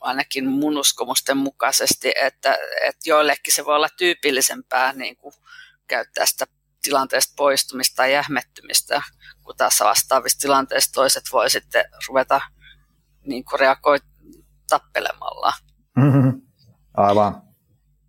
Ainakin 0.00 0.48
mun 0.48 0.78
uskomusten 0.78 1.36
mukaisesti, 1.36 2.12
että, 2.22 2.58
että 2.82 3.00
joillekin 3.10 3.54
se 3.54 3.64
voi 3.64 3.76
olla 3.76 3.88
tyypillisempää 3.96 4.92
niin 4.92 5.16
kuin 5.16 5.34
käyttää 5.86 6.26
sitä 6.26 6.46
tilanteesta 6.82 7.34
poistumista 7.36 7.96
tai 7.96 8.12
jähmettymistä, 8.12 9.02
kun 9.42 9.56
taas 9.56 9.80
vastaavista 9.80 10.40
tilanteista 10.40 10.92
toiset 10.92 11.24
voi 11.32 11.50
sitten 11.50 11.84
ruveta 12.08 12.40
niin 13.26 13.44
kuin 13.44 13.60
reagoi 13.60 13.98
tappelemalla. 14.68 15.52
Mm-hmm. 15.96 16.42
Aivan. 16.94 17.51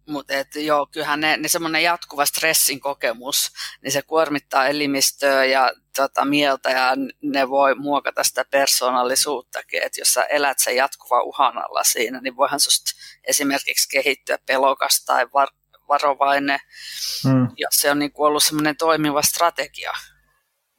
Mutta 0.08 0.34
joo, 0.56 0.88
kyllähän 0.92 1.20
ne, 1.20 1.38
ne 1.38 1.48
semmoinen 1.48 1.84
jatkuva 1.84 2.26
stressin 2.26 2.80
kokemus, 2.80 3.52
niin 3.82 3.92
se 3.92 4.02
kuormittaa 4.02 4.68
elimistöä 4.68 5.46
ja 5.46 5.72
tota, 5.96 6.26
mieltä 6.26 6.70
ja 6.70 6.94
ne 7.22 7.50
voi 7.50 7.76
muokata 7.76 8.24
sitä 8.24 8.46
persoonallisuuttakin. 8.52 9.84
Että 9.84 10.02
jos 10.02 10.13
sä 10.13 10.24
elät 10.24 10.60
sen 10.60 10.76
jatkuva 10.76 11.22
uhan 11.24 11.58
alla 11.58 11.84
siinä, 11.84 12.22
niin 12.22 12.36
voihan 12.36 12.60
susta 12.60 12.92
esimerkiksi 13.24 13.89
kehittyä 13.89 14.38
pelokas 14.46 15.06
tai 15.06 15.28
var, 15.34 15.48
varovainen, 15.88 16.60
mm. 17.26 17.48
jos 17.58 17.74
se 17.76 17.92
on 17.92 18.00
niin 18.00 18.12
ollut 18.18 18.44
semmoinen 18.44 18.78
toimiva 18.78 19.22
strategia 19.22 19.92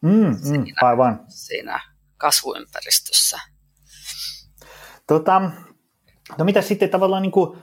mm, 0.03 0.11
mm, 0.11 0.37
siinä, 0.43 0.89
aivan. 0.89 1.25
siinä 1.29 1.81
kasvuympäristössä. 2.17 3.41
Tota, 5.07 5.41
no 6.39 6.45
mitä 6.45 6.63
sitten 6.63 6.91
tavallaan 6.91 7.23
niin 7.23 7.33
kuin 7.33 7.59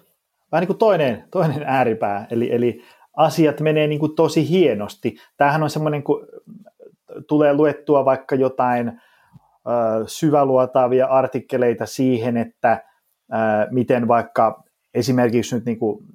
vähän 0.52 0.62
niin 0.62 0.68
kuin 0.68 0.78
toinen, 0.78 1.28
toinen 1.32 1.64
ääripää, 1.66 2.28
eli, 2.32 2.56
eli 2.56 2.84
asiat 3.18 3.60
menee 3.60 3.88
niin 3.88 4.00
kuin 4.00 4.16
tosi 4.16 4.50
hienosti. 4.50 5.16
Tämähän 5.38 5.64
on 5.64 5.70
semmoinen, 5.70 6.04
kun 6.04 6.28
tulee 7.28 7.54
luettua 7.54 8.06
vaikka 8.06 8.36
jotain 8.36 8.88
ö, 8.88 8.92
syväluotaavia 10.08 11.08
artikkeleita 11.08 11.86
siihen, 11.86 12.38
että 12.38 12.84
ö, 13.34 13.36
miten 13.72 14.08
vaikka 14.08 14.64
esimerkiksi 14.94 15.56
nyt 15.56 15.66
niin 15.66 15.80
kuin 15.80 16.06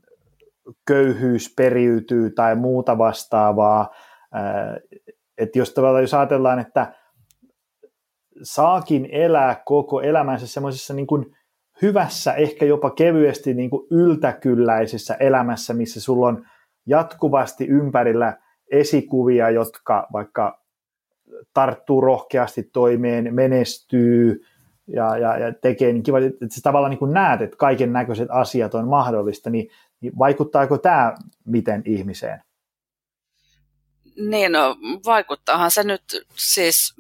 köyhyys 0.87 1.55
periytyy 1.57 2.31
tai 2.31 2.57
muuta 2.57 2.99
vastaavaa. 2.99 3.95
Että 5.39 5.59
jos 5.59 5.75
tavallaan 5.75 6.03
jos 6.03 6.15
ajatellaan, 6.15 6.59
että 6.59 6.95
saakin 8.43 9.09
elää 9.13 9.63
koko 9.65 10.01
elämänsä 10.01 10.47
semmoisessa 10.47 10.95
niin 10.95 11.07
kuin 11.07 11.36
hyvässä, 11.83 12.33
ehkä 12.33 12.65
jopa 12.65 12.91
kevyesti 12.91 13.55
niin 13.55 13.71
kuin 13.71 13.87
yltäkylläisessä 13.91 15.15
elämässä, 15.15 15.75
missä 15.75 16.01
sulla 16.01 16.27
on 16.27 16.47
jatkuvasti 16.87 17.67
ympärillä 17.67 18.39
esikuvia, 18.71 19.51
jotka 19.51 20.07
vaikka 20.13 20.61
tarttuu 21.55 22.01
rohkeasti 22.01 22.63
toimeen, 22.63 23.35
menestyy 23.35 24.45
ja, 24.87 25.19
ja, 25.19 25.39
ja 25.39 25.53
tekee 25.53 25.93
niin 25.93 26.03
kiva, 26.03 26.19
että 26.19 26.47
sä 26.51 26.61
tavallaan 26.63 26.91
niin 26.91 26.99
kuin 26.99 27.13
näet, 27.13 27.41
että 27.41 27.57
kaiken 27.57 27.93
näköiset 27.93 28.29
asiat 28.31 28.75
on 28.75 28.89
mahdollista, 28.89 29.51
niin, 29.51 29.71
niin 30.01 30.19
vaikuttaako 30.19 30.79
tämä 30.79 31.15
miten 31.45 31.83
ihmiseen? 31.85 32.43
Niin, 34.17 34.53
no 34.53 34.77
vaikuttaahan 35.07 35.71
se 35.71 35.85
nyt 35.85 36.27
siis, 36.37 36.97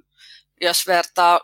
jos 0.60 0.86
vertaa 0.86 1.40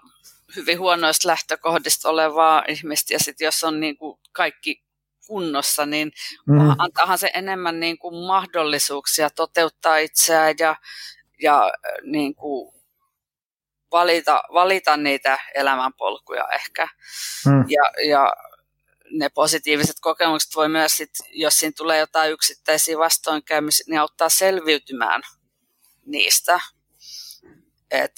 hyvin 0.57 0.79
huonoista 0.79 1.29
lähtökohdista 1.29 2.09
olevaa 2.09 2.65
ihmistä 2.69 3.15
ja 3.15 3.19
sitten 3.19 3.45
jos 3.45 3.65
on 3.65 3.81
niin 3.81 3.97
kuin 3.97 4.19
kaikki 4.33 4.83
kunnossa, 5.27 5.87
niin 5.87 6.13
mm. 6.47 6.71
antaahan 6.79 7.19
se 7.19 7.31
enemmän 7.35 7.81
niin 7.81 7.99
kuin 7.99 8.27
mahdollisuuksia 8.27 9.31
toteuttaa 9.31 9.97
itseään 9.97 10.55
ja, 10.59 10.77
ja 11.43 11.73
niin 12.03 12.35
kuin 12.35 12.75
valita, 13.93 14.43
valita 14.53 14.97
niitä 14.97 15.39
elämänpolkuja 15.55 16.49
ehkä. 16.55 16.89
Mm. 17.47 17.65
Ja, 17.69 18.09
ja 18.09 18.33
ne 19.11 19.29
positiiviset 19.29 19.97
kokemukset 20.01 20.57
voi 20.57 20.69
myös, 20.69 20.97
sit, 20.97 21.11
jos 21.31 21.59
siinä 21.59 21.73
tulee 21.77 21.99
jotain 21.99 22.33
yksittäisiä 22.33 22.99
vastoinkäymisiä, 22.99 23.85
niin 23.89 24.01
auttaa 24.01 24.29
selviytymään 24.29 25.23
niistä. 26.07 26.61
Et, 27.93 28.13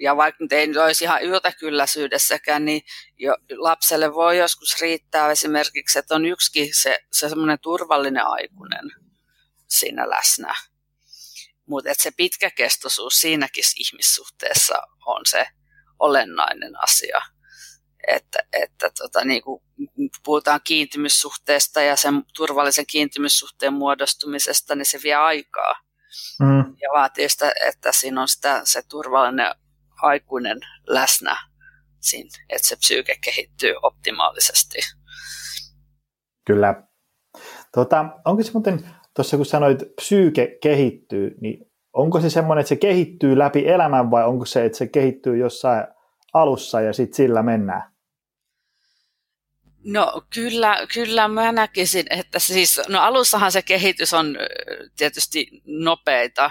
ja 0.00 0.16
vaikka 0.16 0.44
nyt 0.44 0.52
ei 0.52 0.78
olisi 0.78 1.04
ihan 1.04 1.22
yltäkylläisyydessäkään, 1.22 2.64
niin 2.64 2.82
jo, 3.18 3.36
lapselle 3.56 4.14
voi 4.14 4.38
joskus 4.38 4.80
riittää 4.80 5.30
esimerkiksi, 5.30 5.98
että 5.98 6.14
on 6.14 6.26
yksikin 6.26 6.68
se, 6.74 6.98
se 7.12 7.28
semmoinen 7.28 7.58
turvallinen 7.62 8.26
aikuinen 8.26 8.90
siinä 9.68 10.10
läsnä. 10.10 10.54
Mutta 11.68 11.90
se 11.98 12.10
pitkäkestoisuus 12.16 13.14
siinäkin 13.20 13.64
ihmissuhteessa 13.76 14.82
on 15.06 15.20
se 15.26 15.46
olennainen 15.98 16.82
asia. 16.82 17.20
Että, 18.06 18.38
että 18.52 18.90
tota, 18.98 19.24
niin 19.24 19.42
kuin 19.42 19.62
puhutaan 20.24 20.60
kiintymyssuhteesta 20.64 21.80
ja 21.80 21.96
sen 21.96 22.22
turvallisen 22.36 22.86
kiintymyssuhteen 22.86 23.72
muodostumisesta, 23.72 24.74
niin 24.74 24.86
se 24.86 25.00
vie 25.02 25.14
aikaa 25.14 25.85
Mm. 26.40 26.76
Ja 26.82 26.88
vaatii 26.92 27.28
sitä, 27.28 27.52
että 27.68 27.92
siinä 27.92 28.20
on 28.20 28.28
sitä, 28.28 28.60
se 28.64 28.82
turvallinen 28.88 29.54
aikuinen 30.02 30.58
läsnä, 30.86 31.36
siinä, 32.00 32.30
että 32.48 32.68
se 32.68 32.76
psyyke 32.76 33.16
kehittyy 33.24 33.74
optimaalisesti. 33.82 34.78
Kyllä. 36.46 36.82
Tota, 37.74 38.04
onko 38.24 38.42
se 38.42 38.52
muuten, 38.52 38.90
tuossa 39.14 39.36
kun 39.36 39.46
sanoit, 39.46 39.82
että 39.82 39.94
psyyke 39.96 40.58
kehittyy, 40.62 41.36
niin 41.40 41.72
onko 41.92 42.20
se 42.20 42.30
semmoinen, 42.30 42.60
että 42.60 42.68
se 42.68 42.76
kehittyy 42.76 43.38
läpi 43.38 43.68
elämän 43.68 44.10
vai 44.10 44.24
onko 44.24 44.44
se, 44.44 44.64
että 44.64 44.78
se 44.78 44.86
kehittyy 44.86 45.36
jossain 45.36 45.86
alussa 46.34 46.80
ja 46.80 46.92
sitten 46.92 47.16
sillä 47.16 47.42
mennään? 47.42 47.95
No 49.86 50.22
kyllä, 50.34 50.86
kyllä 50.94 51.28
mä 51.28 51.52
näkisin, 51.52 52.06
että 52.10 52.38
siis, 52.38 52.80
no 52.88 53.00
alussahan 53.00 53.52
se 53.52 53.62
kehitys 53.62 54.14
on 54.14 54.36
tietysti 54.96 55.46
nopeita, 55.64 56.50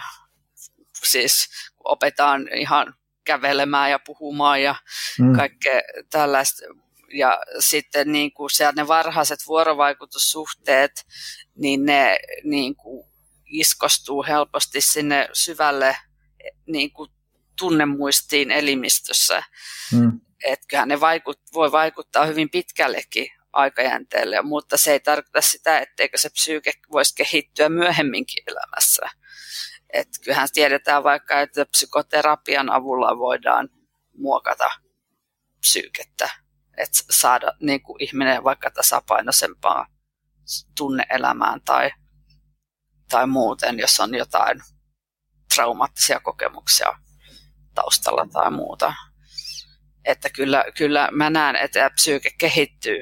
siis 1.03 1.49
opetaan 1.83 2.47
ihan 2.55 2.93
kävelemään 3.25 3.91
ja 3.91 3.99
puhumaan 3.99 4.61
ja 4.61 4.75
mm. 5.19 5.35
kaikkea 5.35 5.81
tällaista. 6.09 6.65
Ja 7.13 7.41
sitten 7.59 8.11
niin 8.11 8.33
kuin 8.33 8.49
ne 8.75 8.87
varhaiset 8.87 9.39
vuorovaikutussuhteet, 9.47 11.05
niin 11.55 11.85
ne 11.85 12.17
niin 12.43 12.75
kuin 12.75 13.07
iskostuu 13.45 14.25
helposti 14.27 14.81
sinne 14.81 15.29
syvälle 15.33 15.97
niin 16.67 16.91
kuin 16.91 17.11
tunnemuistiin 17.59 18.51
elimistössä. 18.51 19.43
Mm 19.91 20.21
että 20.45 20.65
kyllähän 20.67 20.87
ne 20.87 20.99
vaikut, 20.99 21.39
voi 21.53 21.71
vaikuttaa 21.71 22.25
hyvin 22.25 22.49
pitkällekin 22.49 23.27
aikajänteelle, 23.53 24.41
mutta 24.41 24.77
se 24.77 24.91
ei 24.91 24.99
tarkoita 24.99 25.41
sitä, 25.41 25.79
etteikö 25.79 26.17
se 26.17 26.29
psyyke 26.29 26.73
voisi 26.91 27.15
kehittyä 27.15 27.69
myöhemminkin 27.69 28.43
elämässä. 28.47 29.09
Et 29.93 30.07
kyllähän 30.23 30.47
tiedetään 30.53 31.03
vaikka, 31.03 31.41
että 31.41 31.65
psykoterapian 31.65 32.69
avulla 32.69 33.17
voidaan 33.17 33.69
muokata 34.17 34.69
psyykettä, 35.59 36.29
että 36.77 36.97
saada 37.09 37.53
niin 37.59 37.81
kuin 37.81 38.03
ihminen 38.03 38.43
vaikka 38.43 38.71
tasapainoisempaa 38.71 39.87
tunneelämään 40.77 41.61
tai, 41.61 41.91
tai 43.09 43.27
muuten, 43.27 43.79
jos 43.79 43.99
on 43.99 44.15
jotain 44.15 44.61
traumaattisia 45.55 46.19
kokemuksia 46.19 46.97
taustalla 47.73 48.27
tai 48.33 48.51
muuta 48.51 48.93
että 50.05 50.29
kyllä, 50.35 50.65
kyllä 50.77 51.09
mä 51.11 51.29
näen, 51.29 51.55
että 51.55 51.89
psyyke 51.89 52.29
kehittyy 52.39 53.01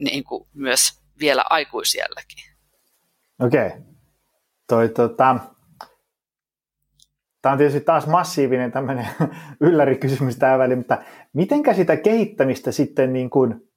niin 0.00 0.24
kuin 0.24 0.48
myös 0.54 1.02
vielä 1.20 1.44
aikuisielläkin. 1.50 2.44
Okei. 3.40 3.66
Okay. 3.66 4.88
Tota, 4.88 5.38
Tämä 7.44 7.52
on 7.52 7.58
tietysti 7.58 7.80
taas 7.80 8.06
massiivinen 8.06 8.72
tämmöinen 8.72 9.06
yllärikysymys 9.60 10.36
tämä 10.36 10.58
väli, 10.58 10.76
mutta 10.76 11.02
mitenkä 11.32 11.74
sitä 11.74 11.96
kehittämistä 11.96 12.72
sitten 12.72 13.12
niin 13.12 13.30
kuin 13.30 13.70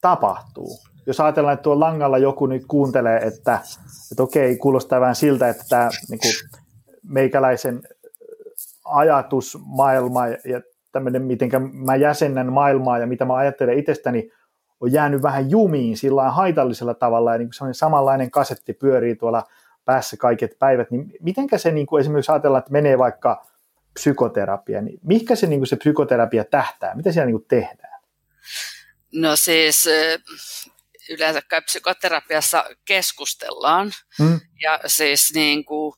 tapahtuu? 0.00 0.78
Jos 1.06 1.20
ajatellaan, 1.20 1.54
että 1.54 1.62
tuolla 1.62 1.86
langalla 1.86 2.18
joku 2.18 2.46
nyt 2.46 2.62
kuuntelee, 2.68 3.18
että, 3.18 3.58
että 4.12 4.22
okei, 4.22 4.56
kuulostaa 4.56 5.00
vähän 5.00 5.14
siltä, 5.14 5.48
että 5.48 5.64
tämä 5.68 5.88
niin 6.08 6.18
kuin 6.18 6.32
meikäläisen 7.02 7.82
ajatusmaailma 8.84 10.26
ja 10.28 10.60
tämmöinen, 10.92 11.22
miten 11.22 11.50
mä 11.72 11.96
jäsennän 11.96 12.52
maailmaa 12.52 12.98
ja 12.98 13.06
mitä 13.06 13.24
mä 13.24 13.34
ajattelen 13.34 13.78
itsestäni, 13.78 14.30
on 14.80 14.92
jäänyt 14.92 15.22
vähän 15.22 15.50
jumiin 15.50 15.96
sillä 15.96 16.30
haitallisella 16.30 16.94
tavalla, 16.94 17.32
ja 17.32 17.38
niin 17.38 17.50
kuin 17.58 17.74
samanlainen 17.74 18.30
kasetti 18.30 18.72
pyörii 18.72 19.16
tuolla 19.16 19.44
päässä 19.84 20.16
kaiket 20.16 20.58
päivät, 20.58 20.90
niin 20.90 21.12
mitenkä 21.20 21.58
se 21.58 21.70
niin 21.70 21.86
kuin 21.86 22.00
esimerkiksi 22.00 22.32
ajatellaan, 22.32 22.58
että 22.58 22.72
menee 22.72 22.98
vaikka 22.98 23.46
psykoterapia, 23.94 24.82
niin 24.82 25.00
mihinkä 25.02 25.36
se, 25.36 25.46
niin 25.46 25.60
kuin 25.60 25.66
se 25.66 25.76
psykoterapia 25.76 26.44
tähtää? 26.44 26.94
Mitä 26.94 27.12
siellä 27.12 27.26
niin 27.26 27.38
kuin 27.38 27.48
tehdään? 27.48 28.02
No 29.12 29.36
siis 29.36 29.88
yleensä 31.10 31.42
psykoterapiassa 31.64 32.64
keskustellaan, 32.84 33.92
hmm. 34.18 34.40
ja 34.62 34.80
siis 34.86 35.34
niin 35.34 35.64
kuin, 35.64 35.94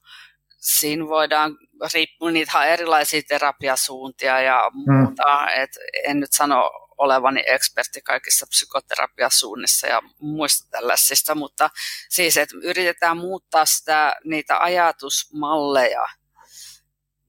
siinä 0.61 1.07
voidaan 1.07 1.57
riippuu, 1.95 2.29
niitä 2.29 2.59
on 2.59 2.67
erilaisia 2.67 3.23
terapiasuuntia 3.29 4.41
ja 4.41 4.71
muuta, 4.73 5.41
mm. 5.41 5.63
et 5.63 5.71
en 6.05 6.21
nyt 6.21 6.33
sano 6.33 6.71
olevani 6.99 7.43
ekspertti 7.47 8.01
kaikissa 8.03 8.47
psykoterapiasuunnissa 8.47 9.87
ja 9.87 10.03
muista 10.21 10.71
tällaisista, 10.71 11.35
mutta 11.35 11.71
siis, 12.09 12.37
että 12.37 12.57
yritetään 12.63 13.17
muuttaa 13.17 13.65
sitä, 13.65 14.17
niitä 14.25 14.59
ajatusmalleja 14.63 16.07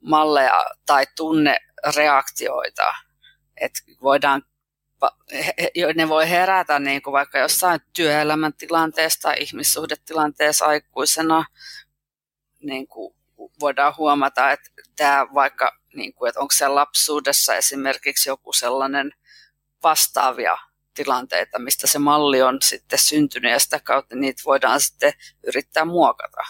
malleja 0.01 0.65
tai 0.85 1.05
tunnereaktioita, 1.15 2.93
että 3.57 3.79
voidaan 4.01 4.43
ne 5.95 6.09
voi 6.09 6.29
herätä 6.29 6.79
niin 6.79 7.01
kuin 7.01 7.11
vaikka 7.11 7.39
jossain 7.39 7.79
työelämän 7.95 8.53
tilanteessa 8.53 9.21
tai 9.21 9.35
ihmissuhdetilanteessa 9.39 10.65
aikuisena 10.65 11.45
niin 12.63 12.87
kuin 12.87 13.15
voidaan 13.61 13.93
huomata, 13.97 14.51
että 14.51 14.69
tämä 14.95 15.27
vaikka, 15.33 15.77
niin 15.95 16.13
kuin, 16.13 16.29
että 16.29 16.39
onko 16.39 16.51
se 16.51 16.67
lapsuudessa 16.67 17.55
esimerkiksi 17.55 18.29
joku 18.29 18.53
sellainen 18.53 19.11
vastaavia 19.83 20.57
tilanteita, 20.93 21.59
mistä 21.59 21.87
se 21.87 21.99
malli 21.99 22.41
on 22.41 22.57
sitten 22.61 22.99
syntynyt 22.99 23.51
ja 23.51 23.59
sitä 23.59 23.79
kautta 23.79 24.15
niitä 24.15 24.41
voidaan 24.45 24.81
sitten 24.81 25.13
yrittää 25.47 25.85
muokata. 25.85 26.41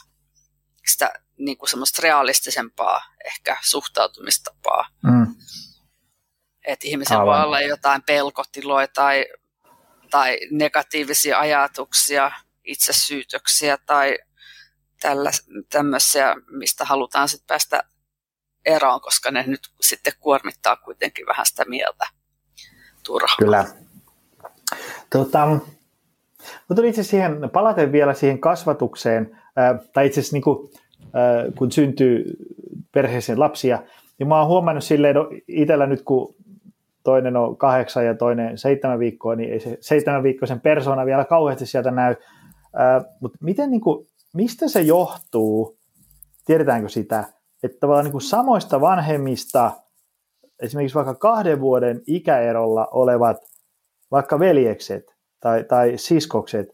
Sitä 0.86 1.14
niin 1.38 1.58
kuin 1.58 1.70
semmoista 1.70 2.02
realistisempaa 2.02 3.02
ehkä 3.26 3.58
suhtautumistapaa. 3.62 4.88
Mm. 5.04 5.36
Että 6.64 6.88
ihmisellä 6.88 7.26
voi 7.26 7.44
olla 7.44 7.62
jotain 7.62 8.04
pelkotiloja 8.04 8.88
tai, 8.88 9.26
tai 10.10 10.40
negatiivisia 10.52 11.40
ajatuksia, 11.40 12.32
itsesyytöksiä 12.64 13.78
tai 13.78 14.18
tämmöisiä, 15.70 16.36
mistä 16.50 16.86
halutaan 16.86 17.30
sitten 17.30 17.48
päästä 17.48 17.84
eroon, 18.66 19.02
koska 19.02 19.32
ne 19.32 19.44
nyt 19.48 19.60
sitten 19.82 20.14
kuormittaa 20.20 20.76
kuitenkin 20.76 21.26
vähän 21.26 21.46
sitä 21.46 21.66
mieltä 21.66 22.06
turhaa. 23.04 23.36
Kyllä. 23.40 23.66
Tota, 25.10 25.48
mutta 26.68 26.84
itse 26.84 27.04
siihen, 27.04 27.50
palaten 27.54 27.92
vielä 27.92 28.14
siihen 28.14 28.40
kasvatukseen, 28.40 29.38
ää, 29.56 29.80
tai 29.94 30.08
itse 30.08 30.20
asiassa 30.20 30.36
niin 30.36 30.44
kuin, 30.44 30.72
ää, 31.14 31.46
kun 31.58 31.72
syntyy 31.72 32.24
perheeseen 32.92 33.40
lapsia, 33.40 33.84
niin 34.20 34.28
mä 34.28 34.40
oon 34.40 34.48
huomannut 34.48 34.84
silleen, 34.84 35.16
no 35.16 35.30
itsellä 35.48 35.88
nyt 35.88 36.02
kun 36.02 36.36
toinen 37.04 37.38
on 37.38 37.58
kahdeksan 37.58 38.06
ja 38.06 38.16
toinen 38.16 38.58
seitsemän 38.58 39.00
viikkoa, 39.00 39.36
niin 39.36 39.54
ei 39.54 39.60
se 39.60 39.78
seitsemän 39.82 40.24
viikkoisen 40.24 40.62
persona 40.62 41.06
vielä 41.06 41.26
kauheasti 41.26 41.66
sieltä 41.66 41.92
näy. 41.92 42.16
Ää, 42.76 43.02
mutta 43.20 43.38
miten 43.42 43.72
niin 43.72 43.82
kuin, 43.82 44.08
mistä 44.34 44.68
se 44.68 44.82
johtuu, 44.82 45.80
tiedetäänkö 46.46 46.90
sitä, 46.90 47.24
että 47.64 47.78
tavallaan 47.80 48.06
niin 48.06 48.12
kuin 48.12 48.22
samoista 48.22 48.82
vanhemmista, 48.82 49.72
esimerkiksi 50.62 50.96
vaikka 50.96 51.16
kahden 51.16 51.62
vuoden 51.62 52.02
ikäerolla 52.08 52.88
olevat 52.92 53.38
vaikka 54.12 54.40
veljekset 54.40 55.04
tai, 55.40 55.64
tai 55.64 55.94
siskokset 55.96 56.68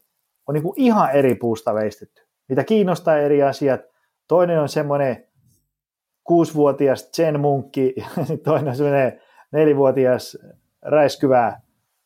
on 0.47 0.53
niin 0.53 0.63
kuin 0.63 0.73
ihan 0.77 1.11
eri 1.11 1.35
puusta 1.35 1.73
veistetty. 1.73 2.27
Mitä 2.49 2.63
kiinnostaa 2.63 3.17
eri 3.17 3.43
asiat. 3.43 3.81
Toinen 4.27 4.59
on 4.61 4.69
semmoinen 4.69 5.27
kuusivuotias 6.23 7.09
Zen 7.15 7.39
munkki 7.39 7.95
toinen 8.43 8.67
on 8.67 8.75
semmoinen 8.75 9.21
nelivuotias 9.51 10.37
räiskyvä 10.81 11.59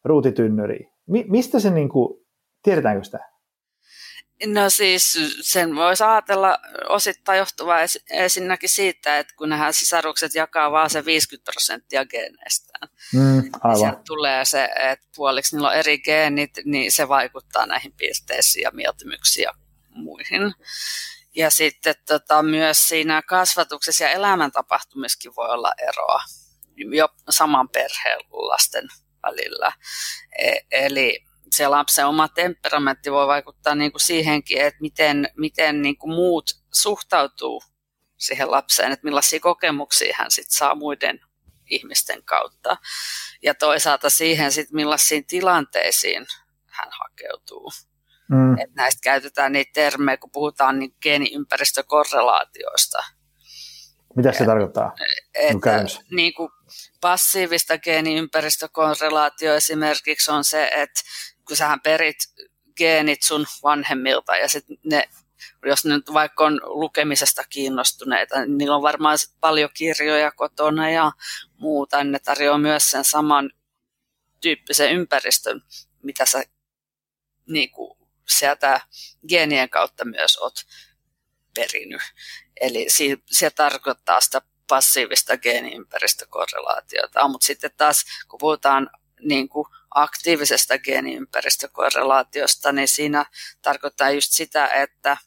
ruutitynnyri. 0.05 0.91
Mi- 1.07 1.25
mistä 1.29 1.59
se, 1.59 1.69
niin 1.69 1.89
kuin, 1.89 2.25
tiedetäänkö 2.63 3.03
sitä? 3.03 3.31
No 4.45 4.69
siis 4.69 5.19
sen 5.41 5.75
voisi 5.75 6.03
ajatella 6.03 6.57
osittain 6.89 7.39
johtuvaa 7.39 7.79
esinnäkin 8.09 8.69
siitä, 8.69 9.19
että 9.19 9.33
kun 9.35 9.49
nämä 9.49 9.71
sisarukset 9.71 10.35
jakaa 10.35 10.71
vain 10.71 10.89
se 10.89 11.05
50 11.05 11.51
prosenttia 11.51 12.05
geeneistään. 12.05 12.89
Mm, 13.13 13.49
aivan. 13.63 13.93
Niin 13.93 14.03
tulee 14.05 14.45
se, 14.45 14.69
että 14.79 15.07
puoliksi 15.15 15.55
niillä 15.55 15.67
on 15.67 15.75
eri 15.75 15.99
geenit, 15.99 16.51
niin 16.65 16.91
se 16.91 17.07
vaikuttaa 17.07 17.65
näihin 17.65 17.93
piirteisiin 17.93 18.63
ja 18.63 18.71
mieltymyksiin 18.73 19.43
ja 19.43 19.53
muihin. 19.89 20.53
Ja 21.35 21.49
sitten 21.49 21.95
tota, 22.07 22.43
myös 22.43 22.87
siinä 22.87 23.21
kasvatuksessa 23.21 24.03
ja 24.03 24.09
elämäntapahtumissakin 24.09 25.35
voi 25.35 25.49
olla 25.49 25.71
eroa 25.77 26.19
jo 26.75 27.09
saman 27.29 27.69
perheen 27.69 28.19
lasten 28.31 28.87
välillä. 29.23 29.71
E- 30.39 30.65
eli 30.71 31.25
se 31.51 31.67
lapsen 31.67 32.07
oma 32.07 32.27
temperamentti 32.27 33.11
voi 33.11 33.27
vaikuttaa 33.27 33.75
niin 33.75 33.91
kuin 33.91 34.01
siihenkin, 34.01 34.61
että 34.61 34.81
miten, 34.81 35.29
miten 35.37 35.81
niin 35.81 35.97
kuin 35.97 36.13
muut 36.13 36.49
suhtautuu 36.73 37.63
siihen 38.17 38.51
lapseen, 38.51 38.91
että 38.91 39.03
millaisia 39.03 39.39
kokemuksia 39.39 40.15
hän 40.17 40.31
sit 40.31 40.49
saa 40.49 40.75
muiden 40.75 41.19
ihmisten 41.69 42.23
kautta. 42.23 42.77
Ja 43.43 43.55
toisaalta 43.55 44.09
siihen, 44.09 44.51
sit, 44.51 44.71
millaisiin 44.71 45.25
tilanteisiin 45.25 46.27
hän 46.65 46.89
hakeutuu. 46.99 47.71
Mm. 48.29 48.59
Et 48.59 48.75
näistä 48.75 48.99
käytetään 49.03 49.51
niitä 49.51 49.71
termejä, 49.73 50.17
kun 50.17 50.31
puhutaan 50.31 50.79
niin 50.79 50.95
geeniympäristökorrelaatioista. 51.01 53.03
Mitä 54.15 54.31
se 54.31 54.43
et, 54.43 54.45
tarkoittaa? 54.45 54.95
Että, 55.33 55.85
niin 56.11 56.33
kuin 56.33 56.49
passiivista 57.01 57.77
geeniympäristökorrelaatio 57.77 59.55
esimerkiksi 59.55 60.31
on 60.31 60.43
se, 60.43 60.71
että 60.75 61.01
kun 61.47 61.57
sähän 61.57 61.81
perit 61.81 62.17
geenit 62.77 63.23
sun 63.23 63.45
vanhemmilta 63.63 64.35
ja 64.35 64.49
sitten 64.49 64.77
ne, 64.85 65.03
jos 65.65 65.85
ne 65.85 65.95
nyt 65.95 66.13
vaikka 66.13 66.45
on 66.45 66.61
lukemisesta 66.63 67.43
kiinnostuneita, 67.49 68.39
niin 68.39 68.57
niillä 68.57 68.75
on 68.75 68.81
varmaan 68.81 69.17
sit 69.17 69.35
paljon 69.39 69.69
kirjoja 69.73 70.31
kotona 70.31 70.89
ja 70.89 71.11
muuta, 71.57 72.03
ne 72.03 72.19
tarjoaa 72.19 72.57
myös 72.57 72.91
sen 72.91 73.03
saman 73.03 73.51
tyyppisen 74.41 74.91
ympäristön, 74.91 75.61
mitä 76.03 76.25
sä 76.25 76.43
niin 77.49 77.71
kuin, 77.71 77.97
sieltä 78.27 78.81
geenien 79.27 79.69
kautta 79.69 80.05
myös 80.05 80.37
oot 80.37 80.53
perinyt. 81.55 82.01
Eli 82.61 82.87
se 83.31 83.49
tarkoittaa 83.49 84.21
sitä 84.21 84.41
passiivista 84.67 85.37
geeniympäristökorrelaatiota, 85.37 87.27
mutta 87.27 87.45
sitten 87.45 87.71
taas 87.77 88.05
kun 88.29 88.39
puhutaan 88.39 88.89
niin 89.21 89.49
kuin 89.49 89.67
aktiivisesta 89.95 90.79
geeniympäristökorrelaatiosta, 90.79 92.71
niin 92.71 92.87
siinä 92.87 93.25
tarkoittaa 93.61 94.11
just 94.11 94.31
sitä, 94.31 94.67
että 94.67 95.17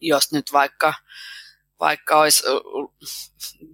jos 0.00 0.32
nyt 0.32 0.52
vaikka, 0.52 0.94
vaikka 1.80 2.20
olisi 2.20 2.42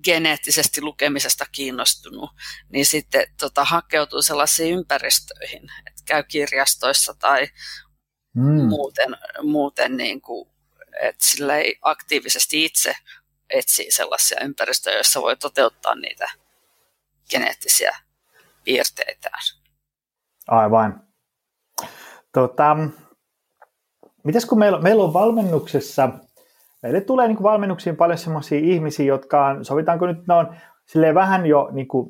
geneettisesti 0.04 0.82
lukemisesta 0.82 1.46
kiinnostunut, 1.52 2.30
niin 2.68 2.86
sitten 2.86 3.26
tota, 3.40 3.64
hakeutuu 3.64 4.22
sellaisiin 4.22 4.74
ympäristöihin, 4.74 5.62
että 5.86 6.02
käy 6.04 6.22
kirjastoissa 6.22 7.14
tai 7.14 7.48
mm. 8.34 8.68
muuten, 8.68 9.16
muuten 9.42 9.96
niin 9.96 10.20
kuin, 10.20 10.55
että 11.00 11.24
sillä 11.24 11.56
ei 11.56 11.78
aktiivisesti 11.82 12.64
itse 12.64 12.94
etsii 13.50 13.90
sellaisia 13.90 14.44
ympäristöjä, 14.44 14.96
joissa 14.96 15.22
voi 15.22 15.36
toteuttaa 15.36 15.94
niitä 15.94 16.26
geneettisiä 17.30 17.96
piirteitään. 18.64 19.40
Aivan. 20.48 21.02
Tota, 22.32 22.76
mitäs 24.24 24.44
kun 24.44 24.58
meillä, 24.58 24.80
meillä 24.80 25.04
on 25.04 25.12
valmennuksessa, 25.12 26.08
meille 26.82 27.00
tulee 27.00 27.28
niin 27.28 27.42
valmennuksiin 27.42 27.96
paljon 27.96 28.18
sellaisia 28.18 28.58
ihmisiä, 28.58 29.06
jotka 29.06 29.46
on, 29.46 29.64
sovitaanko 29.64 30.06
nyt, 30.06 30.26
ne 30.26 30.34
on 30.34 30.56
vähän 31.14 31.46
jo, 31.46 31.68
niin 31.72 31.88
kuin, 31.88 32.08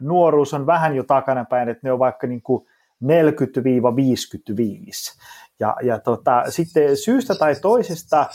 nuoruus 0.00 0.54
on 0.54 0.66
vähän 0.66 0.96
jo 0.96 1.02
takanapäin, 1.04 1.68
että 1.68 1.80
ne 1.82 1.92
on 1.92 1.98
vaikka 1.98 2.26
niin 2.26 2.42
kuin 2.42 2.66
40-55. 3.04 3.06
Ja, 5.60 5.76
ja 5.82 5.98
tota, 5.98 6.42
sitten 6.48 6.96
syystä 6.96 7.34
tai 7.34 7.54
toisesta 7.62 8.26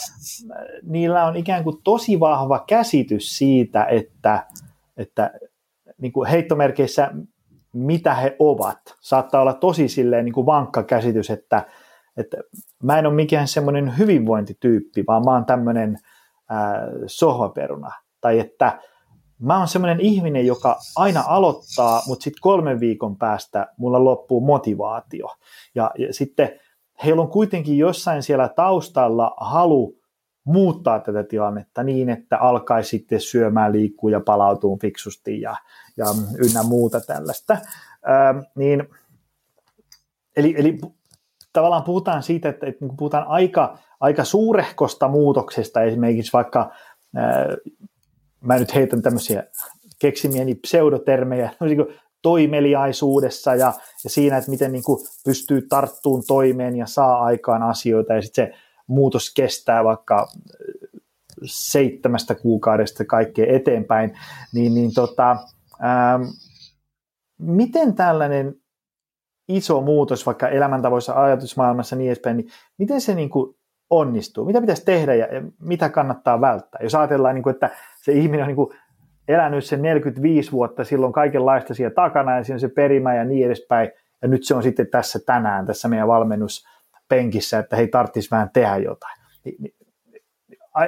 niillä 0.84 1.26
on 1.26 1.36
ikään 1.36 1.64
kuin 1.64 1.78
tosi 1.84 2.20
vahva 2.20 2.64
käsitys 2.68 3.38
siitä, 3.38 3.86
että, 3.86 4.46
että 4.98 5.32
niin 5.98 6.12
kuin 6.12 6.30
heittomerkeissä, 6.30 7.12
mitä 7.74 8.14
he 8.14 8.36
ovat. 8.40 8.80
Saattaa 9.00 9.42
olla 9.42 9.54
tosi 9.54 9.88
silleen 9.88 10.26
niin 10.26 10.34
kuin 10.34 10.46
vankka 10.46 10.84
käsitys, 10.84 11.30
että, 11.30 11.66
että 12.18 12.38
mä 12.84 13.00
en 13.00 13.06
ole 13.06 13.14
mikään 13.14 13.48
semmoinen 13.48 13.98
hyvinvointityyppi, 13.98 15.04
vaan 15.08 15.26
mä 15.26 15.32
oon 15.32 15.46
tämmöinen 15.46 15.98
ää, 16.50 16.88
sohvaperuna. 17.08 17.92
Tai 18.22 18.40
että 18.40 18.80
mä 19.40 19.58
oon 19.58 19.68
semmoinen 19.68 20.00
ihminen, 20.00 20.46
joka 20.46 20.80
aina 20.96 21.24
aloittaa, 21.28 22.02
mutta 22.08 22.24
sitten 22.24 22.42
kolmen 22.42 22.80
viikon 22.80 23.18
päästä 23.18 23.68
mulla 23.78 24.04
loppuu 24.04 24.42
motivaatio. 24.42 25.28
Ja, 25.76 25.92
ja 25.98 26.14
sitten 26.14 26.50
heillä 27.04 27.22
on 27.22 27.30
kuitenkin 27.30 27.78
jossain 27.78 28.24
siellä 28.24 28.50
taustalla 28.50 29.34
halu 29.38 30.02
muuttaa 30.44 31.00
tätä 31.00 31.24
tilannetta 31.24 31.84
niin, 31.84 32.10
että 32.10 32.38
alkaisi 32.38 32.90
sitten 32.90 33.22
syömään, 33.22 33.72
liikkuu 33.72 34.10
ja 34.10 34.20
palautuu 34.20 34.78
fiksusti 34.82 35.42
ja, 35.42 35.56
ja 35.98 36.06
ynnä 36.46 36.64
muuta 36.64 37.02
tällaista. 37.02 37.54
Ähm, 37.54 38.40
niin, 38.56 38.88
eli, 40.38 40.56
eli 40.58 40.78
tavallaan 41.54 41.84
puhutaan 41.84 42.24
siitä, 42.24 42.50
että, 42.50 42.68
että 42.68 42.86
niin 42.86 42.98
puhutaan 42.98 43.28
aika, 43.28 43.78
aika 44.00 44.24
suurehkosta 44.24 45.08
muutoksesta, 45.08 45.82
esimerkiksi 45.82 46.34
vaikka, 46.34 46.72
ää, 47.16 47.48
mä 48.42 48.60
nyt 48.60 48.76
heitän 48.76 49.02
tämmöisiä 49.02 49.44
keksimieni 50.00 50.56
pseudotermejä, 50.56 51.52
toimeliaisuudessa 52.22 53.56
ja, 53.56 53.74
ja 54.04 54.10
siinä, 54.10 54.38
että 54.38 54.52
miten 54.52 54.72
niin 54.72 54.84
kuin 54.84 55.00
pystyy 55.26 55.62
tarttuun 55.62 56.24
toimeen 56.28 56.76
ja 56.76 56.86
saa 56.86 57.24
aikaan 57.24 57.64
asioita 57.64 58.14
ja 58.14 58.22
sitten 58.22 58.46
se 58.46 58.54
muutos 58.88 59.34
kestää 59.34 59.84
vaikka 59.84 60.28
seitsemästä 61.46 62.36
kuukaudesta 62.36 63.06
kaikkeen 63.06 63.56
eteenpäin, 63.56 64.18
niin, 64.54 64.74
niin 64.74 64.94
tota, 64.94 65.32
ähm, 65.84 66.22
miten 67.40 67.96
tällainen 67.96 68.56
iso 69.48 69.82
muutos 69.82 70.26
vaikka 70.26 70.48
elämäntavoissa, 70.48 71.24
ajatusmaailmassa 71.24 71.96
niin 71.96 72.08
edespäin, 72.08 72.38
niin 72.38 72.50
miten 72.78 73.02
se 73.02 73.16
niin 73.16 73.30
kuin 73.30 73.56
onnistuu? 73.90 74.46
Mitä 74.46 74.62
pitäisi 74.62 74.86
tehdä 74.86 75.16
ja, 75.16 75.36
ja 75.36 75.42
mitä 75.60 75.90
kannattaa 75.90 76.42
välttää? 76.42 76.80
Jos 76.84 76.96
ajatellaan, 76.96 77.36
niin 77.36 77.44
kuin, 77.44 77.54
että 77.54 77.70
se 78.04 78.12
ihminen 78.12 78.42
on 78.42 78.48
niin 78.48 78.56
kuin 78.56 78.70
elänyt 79.32 79.66
sen 79.66 79.82
45 79.82 80.52
vuotta, 80.52 80.84
silloin 80.84 81.14
kaikenlaista 81.14 81.74
siellä 81.74 81.94
takana 81.94 82.38
ja 82.38 82.44
siinä 82.44 82.56
on 82.56 82.60
se 82.60 82.68
perimä 82.68 83.16
ja 83.16 83.24
niin 83.24 83.46
edespäin, 83.46 83.92
ja 84.22 84.28
nyt 84.28 84.44
se 84.44 84.56
on 84.56 84.64
sitten 84.64 84.88
tässä 84.88 85.20
tänään, 85.26 85.66
tässä 85.66 85.88
meidän 85.88 86.08
valmennuspenkissä, 86.08 87.60
että 87.60 87.76
hei, 87.76 87.88
tarvitsisi 87.88 88.32
vähän 88.32 88.50
tehdä 88.54 88.78
jotain. 88.78 89.22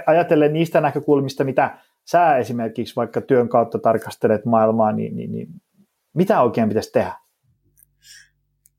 Ajatellen 0.05 0.53
niistä 0.53 0.81
näkökulmista, 0.81 1.43
mitä 1.43 1.77
sä 2.05 2.37
esimerkiksi 2.37 2.95
vaikka 2.95 3.21
työn 3.21 3.49
kautta 3.49 3.79
tarkastelet 3.79 4.45
maailmaa, 4.45 4.91
niin, 4.91 5.15
niin, 5.15 5.31
niin 5.31 5.47
mitä 6.13 6.41
oikein 6.41 6.69
pitäisi 6.69 6.91
tehdä? 6.91 7.13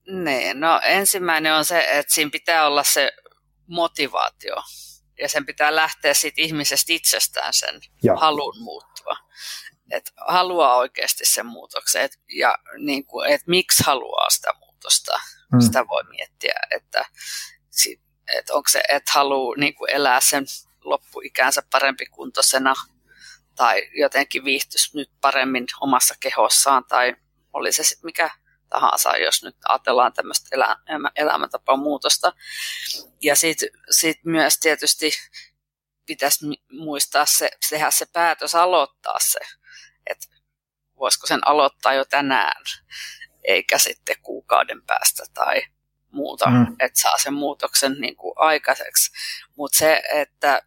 Niin, 0.07 0.61
no 0.61 0.81
ensimmäinen 0.85 1.55
on 1.55 1.65
se, 1.65 1.87
että 1.91 2.15
siinä 2.15 2.31
pitää 2.33 2.67
olla 2.67 2.83
se 2.83 3.13
motivaatio. 3.67 4.55
Ja 5.19 5.29
sen 5.29 5.47
pitää 5.47 5.77
lähteä 5.77 6.15
siitä 6.15 6.41
ihmisestä 6.41 6.93
itsestään 6.93 7.55
sen 7.55 7.81
ja. 8.03 8.17
halun 8.17 8.63
muuttua. 8.63 9.17
Että 9.91 10.11
haluaa 10.29 10.77
oikeasti 10.77 11.25
sen 11.25 11.47
muutoksen. 11.47 12.03
Et, 12.03 12.21
ja 12.29 12.55
niin 12.79 13.07
kuin, 13.07 13.31
et 13.31 13.47
miksi 13.47 13.83
haluaa 13.87 14.31
sitä 14.31 14.51
muutosta. 14.61 15.21
Hmm. 15.53 15.61
Sitä 15.61 15.89
voi 15.89 16.05
miettiä, 16.05 16.55
että, 16.77 17.05
että 18.39 18.55
onko 18.55 18.69
se, 18.69 18.83
että 18.89 19.13
haluaa 19.15 19.57
niin 19.57 19.75
kuin 19.75 19.91
elää 19.91 20.21
sen 20.21 20.47
loppuikänsä 20.85 21.63
parempi 21.71 22.07
kuntoisena 22.07 22.75
tai 23.57 23.83
jotenkin 23.95 24.45
viihtyisi 24.45 24.97
nyt 24.97 25.11
paremmin 25.21 25.67
omassa 25.81 26.15
kehossaan 26.21 26.85
tai 26.89 27.17
oli 27.53 27.73
se 27.73 27.83
mikä 28.03 28.31
tahansa, 28.69 29.17
jos 29.17 29.43
nyt 29.43 29.57
ajatellaan 29.69 30.13
tämmöistä 30.13 30.49
elä, 30.53 30.77
elämäntapamuutosta. 31.17 32.33
Ja 33.23 33.37
sitten 33.37 33.69
sit 33.91 34.25
myös 34.25 34.59
tietysti 34.59 35.11
pitäisi 36.07 36.47
muistaa 36.73 37.27
se, 37.27 37.51
tehdä 37.71 37.91
se 37.91 38.07
päätös 38.13 38.55
aloittaa 38.55 39.19
se, 39.21 39.41
että 40.07 40.27
voisiko 40.99 41.27
sen 41.27 41.47
aloittaa 41.47 41.95
jo 41.95 42.05
tänään, 42.05 42.63
eikä 43.45 43.79
sitten 43.79 44.17
kuukauden 44.23 44.83
päästä 44.83 45.23
tai 45.35 45.63
muuta, 46.11 46.51
mm. 46.51 46.67
että 46.81 47.01
saa 47.01 47.19
sen 47.19 47.35
muutoksen 47.35 47.93
niin 48.01 48.17
kuin 48.17 48.33
aikaiseksi. 48.37 49.13
Mutta 49.57 49.79
se, 49.79 50.03
että 50.13 50.63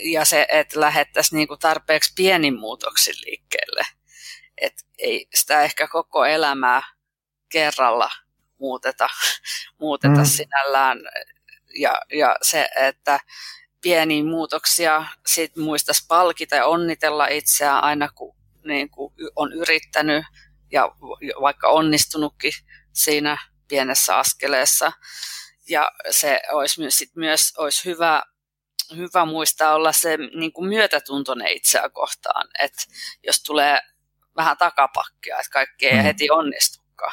ja 0.00 0.24
se, 0.24 0.46
että 0.48 0.80
lähettäisiin 0.80 1.36
niin 1.36 1.48
kuin 1.48 1.60
tarpeeksi 1.60 2.12
pienin 2.16 2.58
muutoksin 2.58 3.14
liikkeelle, 3.26 3.65
että 4.60 4.82
ei 4.98 5.28
sitä 5.34 5.62
ehkä 5.62 5.88
koko 5.88 6.24
elämää 6.24 6.82
kerralla 7.48 8.10
muuteta, 8.58 9.08
muuteta 9.80 10.18
mm. 10.18 10.24
sinällään. 10.24 10.98
Ja, 11.74 12.02
ja 12.12 12.36
se, 12.42 12.68
että 12.76 13.20
pieniä 13.82 14.24
muutoksia 14.24 15.04
sit 15.26 15.56
muistaisi 15.56 16.04
palkita 16.08 16.56
ja 16.56 16.66
onnitella 16.66 17.26
itseään 17.26 17.84
aina 17.84 18.08
kun 18.14 18.36
niin 18.64 18.90
kuin 18.90 19.14
on 19.36 19.52
yrittänyt 19.52 20.24
ja 20.72 20.90
vaikka 21.40 21.68
onnistunutkin 21.68 22.52
siinä 22.92 23.38
pienessä 23.68 24.16
askeleessa. 24.16 24.92
Ja 25.68 25.90
se 26.10 26.40
olisi 26.52 26.80
myös, 26.80 26.98
sit 26.98 27.16
myös 27.16 27.52
olisi 27.58 27.84
hyvä, 27.84 28.22
hyvä 28.96 29.24
muistaa 29.24 29.74
olla 29.74 29.92
se 29.92 30.16
niin 30.16 30.52
kuin 30.52 30.68
myötätuntoinen 30.68 31.48
itseä 31.48 31.88
kohtaan. 31.88 32.48
Että 32.62 32.82
jos 33.26 33.42
tulee 33.42 33.78
vähän 34.36 34.56
takapakkia, 34.56 35.38
että 35.38 35.50
kaikki 35.52 35.86
ei 35.86 35.96
mm. 35.96 36.02
heti 36.02 36.30
onnistukaan. 36.30 37.12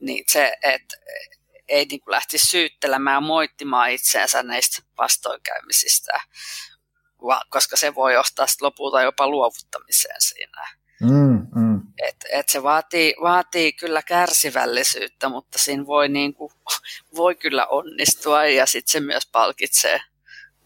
Niin 0.00 0.24
se, 0.28 0.56
että 0.62 0.96
ei 1.68 1.84
niin 1.84 2.00
lähtisi 2.06 2.46
syyttelemään 2.46 3.16
ja 3.16 3.20
moittimaan 3.20 3.90
itseensä 3.90 4.42
näistä 4.42 4.82
vastoinkäymisistä, 4.98 6.20
koska 7.50 7.76
se 7.76 7.94
voi 7.94 8.14
johtaa 8.14 8.46
lopulta 8.60 9.02
jopa 9.02 9.28
luovuttamiseen 9.28 10.20
siinä. 10.20 10.68
Mm, 11.00 11.46
mm. 11.54 11.82
Et, 12.08 12.16
et 12.32 12.48
se 12.48 12.62
vaatii, 12.62 13.14
vaatii 13.22 13.72
kyllä 13.72 14.02
kärsivällisyyttä, 14.02 15.28
mutta 15.28 15.58
siinä 15.58 15.86
voi, 15.86 16.08
niin 16.08 16.34
kuin, 16.34 16.52
voi 17.16 17.34
kyllä 17.34 17.66
onnistua 17.66 18.44
ja 18.44 18.66
sitten 18.66 18.92
se 18.92 19.00
myös 19.00 19.26
palkitsee, 19.32 20.00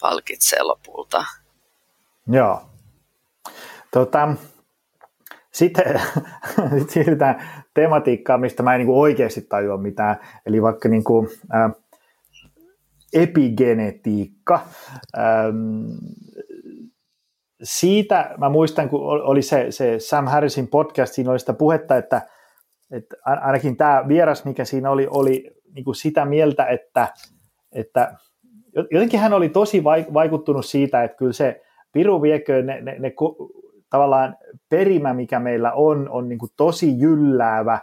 palkitsee 0.00 0.62
lopulta. 0.62 1.24
Joo. 2.26 2.70
Tota, 3.92 4.28
sitten 5.58 6.00
sit 6.78 6.90
siirrytään 6.90 7.42
tematiikkaan, 7.74 8.40
mistä 8.40 8.62
mä 8.62 8.74
en 8.74 8.78
niin 8.78 8.98
oikeasti 8.98 9.40
tajua 9.40 9.76
mitään, 9.76 10.16
eli 10.46 10.62
vaikka 10.62 10.88
niin 10.88 11.04
kuin, 11.04 11.28
ä, 11.54 11.70
epigenetiikka. 13.12 14.60
Ähm, 15.18 15.86
siitä 17.62 18.34
mä 18.38 18.48
muistan, 18.48 18.88
kun 18.88 19.00
oli 19.02 19.42
se, 19.42 19.66
se 19.70 19.98
Sam 19.98 20.26
Harrisin 20.26 20.68
podcast, 20.68 21.14
siinä 21.14 21.30
oli 21.30 21.38
sitä 21.38 21.52
puhetta, 21.52 21.96
että, 21.96 22.22
että 22.90 23.16
ainakin 23.24 23.76
tämä 23.76 24.04
vieras, 24.08 24.44
mikä 24.44 24.64
siinä 24.64 24.90
oli, 24.90 25.06
oli 25.10 25.50
niin 25.74 25.84
kuin 25.84 25.94
sitä 25.94 26.24
mieltä, 26.24 26.66
että, 26.66 27.08
että 27.72 28.16
jotenkin 28.90 29.20
hän 29.20 29.32
oli 29.32 29.48
tosi 29.48 29.84
vaikuttunut 30.14 30.66
siitä, 30.66 31.04
että 31.04 31.16
kyllä 31.16 31.32
se 31.32 31.60
piru 31.92 32.22
viekö 32.22 32.62
ne, 32.62 32.80
ne, 32.80 32.98
ne 32.98 33.12
tavallaan 33.90 34.36
perimä, 34.68 35.14
mikä 35.14 35.40
meillä 35.40 35.72
on, 35.72 36.08
on 36.08 36.28
niin 36.28 36.38
kuin 36.38 36.52
tosi 36.56 37.00
jylläävä, 37.00 37.78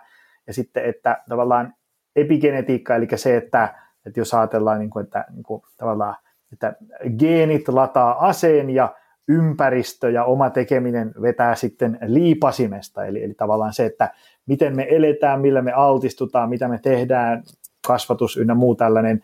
ja 0.48 0.54
sitten, 0.54 0.86
että 0.86 1.24
tavallaan 1.30 1.74
epigenetiikka, 2.16 2.96
eli 2.96 3.08
se, 3.16 3.38
että, 3.38 3.76
että 4.06 4.20
jos 4.20 4.34
ajatellaan, 4.34 4.80
niin 4.80 4.90
kuin, 4.90 5.04
että 5.06 5.26
niin 5.32 5.44
kuin, 5.44 5.62
tavallaan, 5.78 6.16
että 6.54 6.74
geenit 7.20 7.68
lataa 7.68 8.28
aseen 8.28 8.70
ja 8.70 8.96
ympäristö 9.28 10.10
ja 10.10 10.24
oma 10.24 10.50
tekeminen 10.50 11.14
vetää 11.22 11.56
sitten 11.56 11.98
liipasimesta, 12.06 13.06
eli, 13.06 13.24
eli 13.24 13.34
tavallaan 13.34 13.74
se, 13.74 13.86
että 13.86 14.14
miten 14.46 14.76
me 14.76 14.88
eletään, 14.90 15.42
millä 15.42 15.62
me 15.62 15.72
altistutaan, 15.72 16.50
mitä 16.50 16.68
me 16.68 16.80
tehdään, 16.84 17.44
kasvatus 17.88 18.38
ynnä 18.38 18.56
muu 18.56 18.76
tällainen, 18.76 19.24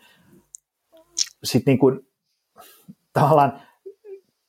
sitten 1.44 1.72
niin 1.72 1.78
kuin, 1.78 2.06
tavallaan 3.12 3.60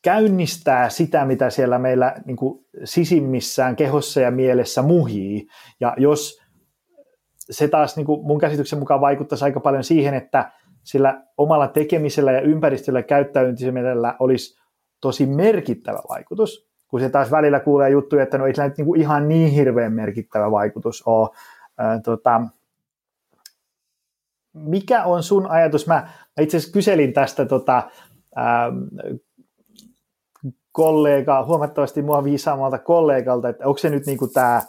käynnistää 0.04 0.90
sitä, 0.90 1.26
mitä 1.26 1.50
siellä 1.50 1.80
meillä 1.80 2.16
niin 2.26 2.38
kuin 2.38 2.66
sisimmissään 2.84 3.76
kehossa 3.76 4.22
ja 4.22 4.32
mielessä 4.32 4.82
muhii. 4.82 5.48
Ja 5.80 5.94
jos 5.98 6.42
se 7.38 7.68
taas 7.68 7.96
niin 7.96 8.06
kuin 8.06 8.26
mun 8.26 8.40
käsityksen 8.40 8.80
mukaan 8.80 9.02
vaikuttaisi 9.02 9.46
aika 9.46 9.60
paljon 9.60 9.84
siihen, 9.84 10.14
että 10.14 10.52
sillä 10.84 11.24
omalla 11.38 11.68
tekemisellä 11.68 12.32
ja 12.32 12.42
ympäristöllä 12.42 13.04
käyttäytymisellä 13.04 14.16
olisi 14.20 14.62
tosi 15.02 15.26
merkittävä 15.26 16.00
vaikutus, 16.10 16.68
kun 16.88 17.00
se 17.00 17.10
taas 17.10 17.32
välillä 17.32 17.60
kuulee 17.60 17.90
juttuja, 17.90 18.24
että 18.24 18.38
no 18.38 18.46
ei 18.46 18.56
sillä 18.56 18.68
nyt 18.68 18.78
niin 18.78 18.86
kuin 18.86 19.02
ihan 19.02 19.30
niin 19.30 19.52
hirveän 19.52 19.94
merkittävä 19.94 20.52
vaikutus 20.52 21.04
ole. 21.06 21.30
Ää, 21.78 22.00
tota, 22.00 22.42
mikä 24.54 25.04
on 25.04 25.24
sun 25.24 25.48
ajatus? 25.48 25.88
Mä, 25.88 25.94
mä 26.38 26.42
itse 26.42 26.58
asiassa 26.58 26.74
kyselin 26.74 27.14
tästä 27.14 27.46
tota, 27.46 27.84
kollega, 30.74 31.46
huomattavasti 31.46 32.02
mua 32.02 32.24
viisaammalta 32.24 32.80
kollegalta, 32.80 33.50
että 33.50 33.68
onko 33.68 33.78
se 33.78 33.90
nyt 33.90 34.06
niin 34.06 34.18
kuin 34.18 34.34
tämä 34.34 34.62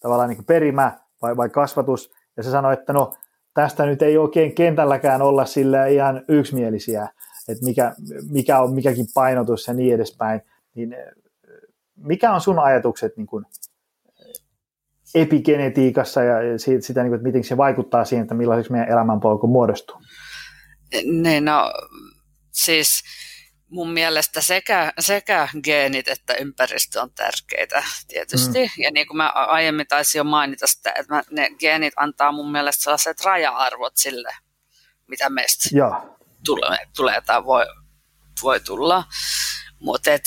tavallaan 0.00 0.28
niin 0.28 0.36
kuin 0.36 0.46
perimä 0.46 0.98
vai, 1.22 1.36
vai 1.36 1.48
kasvatus, 1.48 2.12
ja 2.36 2.42
se 2.42 2.50
sanoi, 2.50 2.72
että 2.72 2.92
no 2.92 3.14
tästä 3.54 3.86
nyt 3.86 4.02
ei 4.02 4.18
oikein 4.18 4.54
kentälläkään 4.54 5.22
olla 5.22 5.44
sillä 5.44 5.86
ihan 5.86 6.24
yksimielisiä, 6.28 7.08
että 7.48 7.64
mikä, 7.64 7.94
mikä 8.30 8.60
on 8.60 8.74
mikäkin 8.74 9.06
painotus 9.14 9.66
ja 9.66 9.74
niin 9.74 9.94
edespäin, 9.94 10.40
niin 10.74 10.96
mikä 11.96 12.32
on 12.32 12.40
sun 12.40 12.58
ajatukset 12.58 13.16
niin 13.16 13.26
kuin 13.26 13.44
epigenetiikassa 15.14 16.22
ja 16.22 16.58
siitä, 16.58 16.86
sitä, 16.86 17.02
niin 17.02 17.10
kuin, 17.10 17.16
että 17.16 17.28
miten 17.28 17.44
se 17.44 17.56
vaikuttaa 17.56 18.04
siihen, 18.04 18.22
että 18.22 18.34
millaiseksi 18.34 18.72
meidän 18.72 18.88
elämänpolku 18.88 19.46
muodostuu? 19.46 19.96
Niin, 21.22 21.44
no 21.44 21.72
siis 22.52 23.02
mun 23.68 23.92
mielestä 23.92 24.40
sekä, 24.40 24.92
sekä 25.00 25.48
geenit 25.64 26.08
että 26.08 26.34
ympäristö 26.34 27.02
on 27.02 27.10
tärkeitä 27.14 27.84
tietysti. 28.08 28.62
Mm. 28.76 28.82
Ja 28.82 28.90
niin 28.90 29.06
kuin 29.06 29.16
mä 29.16 29.28
aiemmin 29.28 29.86
taisin 29.86 30.18
jo 30.18 30.24
mainita 30.24 30.66
sitä, 30.66 30.90
että 30.90 31.14
mä, 31.14 31.22
ne 31.30 31.50
geenit 31.58 31.94
antaa 31.96 32.32
mun 32.32 32.52
mielestä 32.52 32.82
sellaiset 32.82 33.24
raja-arvot 33.24 33.96
sille, 33.96 34.36
mitä 35.06 35.30
meistä 35.30 35.68
ja. 35.72 36.16
tulee, 36.44 36.78
tulee 36.96 37.20
tai 37.20 37.44
voi, 37.44 37.66
voi 38.42 38.60
tulla. 38.60 39.04
Mut 39.80 40.06
et, 40.06 40.22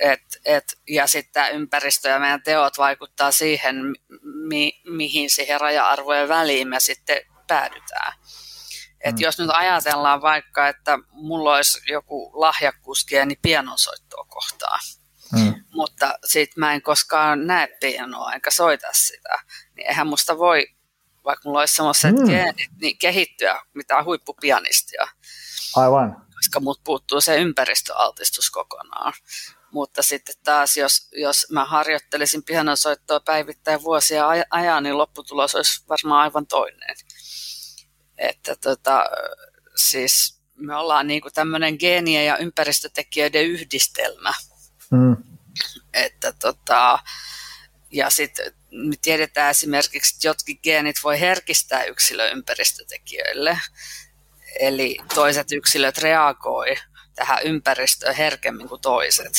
et, 0.00 0.22
et, 0.44 0.64
ja 0.88 1.06
sitten 1.06 1.54
ympäristö 1.54 2.08
ja 2.08 2.18
meidän 2.18 2.42
teot 2.42 2.78
vaikuttaa 2.78 3.32
siihen, 3.32 3.76
mi, 4.48 4.80
mihin 4.84 5.30
siihen 5.30 5.60
raja-arvojen 5.60 6.28
väliin 6.28 6.68
me 6.68 6.80
sitten 6.80 7.18
päädytään. 7.46 8.12
Et 9.06 9.14
mm. 9.14 9.20
Jos 9.20 9.38
nyt 9.38 9.50
ajatellaan 9.52 10.22
vaikka, 10.22 10.68
että 10.68 10.98
mulla 11.10 11.54
olisi 11.54 11.80
joku 11.88 12.30
lahjakkuuskieni 12.34 13.28
niin 13.28 13.38
pianonsoittoa 13.42 14.24
kohtaan, 14.28 14.80
mm. 15.32 15.54
mutta 15.72 16.18
sitten 16.24 16.60
mä 16.60 16.72
en 16.72 16.82
koskaan 16.82 17.46
näe 17.46 17.68
pianoa 17.80 18.32
enkä 18.32 18.50
soita 18.50 18.86
sitä, 18.92 19.38
niin 19.76 19.86
eihän 19.86 20.06
musta 20.06 20.38
voi, 20.38 20.66
vaikka 21.24 21.48
mulla 21.48 21.60
olisi 21.60 21.74
semmoiset 21.74 22.16
mm. 22.16 22.26
geenit, 22.26 22.70
niin 22.80 22.98
kehittyä 22.98 23.62
mitään 23.74 24.04
huippupianistia. 24.04 25.08
Aivan. 25.76 26.26
Koska 26.34 26.60
mut 26.60 26.80
puuttuu 26.84 27.20
se 27.20 27.36
ympäristöaltistus 27.36 28.50
kokonaan. 28.50 29.12
Mutta 29.70 30.02
sitten 30.02 30.34
taas, 30.44 30.76
jos, 30.76 31.08
jos 31.12 31.46
mä 31.50 31.64
harjoittelisin 31.64 32.42
pianonsoittoa 32.44 33.20
päivittäin 33.20 33.82
vuosia 33.82 34.28
ajan, 34.50 34.82
niin 34.82 34.98
lopputulos 34.98 35.54
olisi 35.54 35.84
varmaan 35.88 36.22
aivan 36.22 36.46
toinen. 36.46 36.96
Että 38.18 38.56
tota, 38.56 39.04
siis 39.76 40.40
me 40.56 40.76
ollaan 40.76 41.06
niin 41.06 41.20
kuin 41.20 41.34
tämmöinen 41.34 41.76
geenien 41.80 42.26
ja 42.26 42.36
ympäristötekijöiden 42.36 43.46
yhdistelmä. 43.46 44.34
Mm. 44.90 45.16
Että 45.92 46.32
tota, 46.32 46.98
ja 47.92 48.10
sitten 48.10 48.52
me 48.70 48.94
tiedetään 49.02 49.50
esimerkiksi, 49.50 50.14
että 50.14 50.28
jotkin 50.28 50.58
geenit 50.62 50.96
voi 51.04 51.20
herkistää 51.20 51.84
yksilön 51.84 52.32
ympäristötekijöille. 52.32 53.58
Eli 54.60 54.96
toiset 55.14 55.52
yksilöt 55.52 55.98
reagoi 55.98 56.76
tähän 57.14 57.38
ympäristöön 57.44 58.14
herkemmin 58.14 58.68
kuin 58.68 58.80
toiset. 58.80 59.32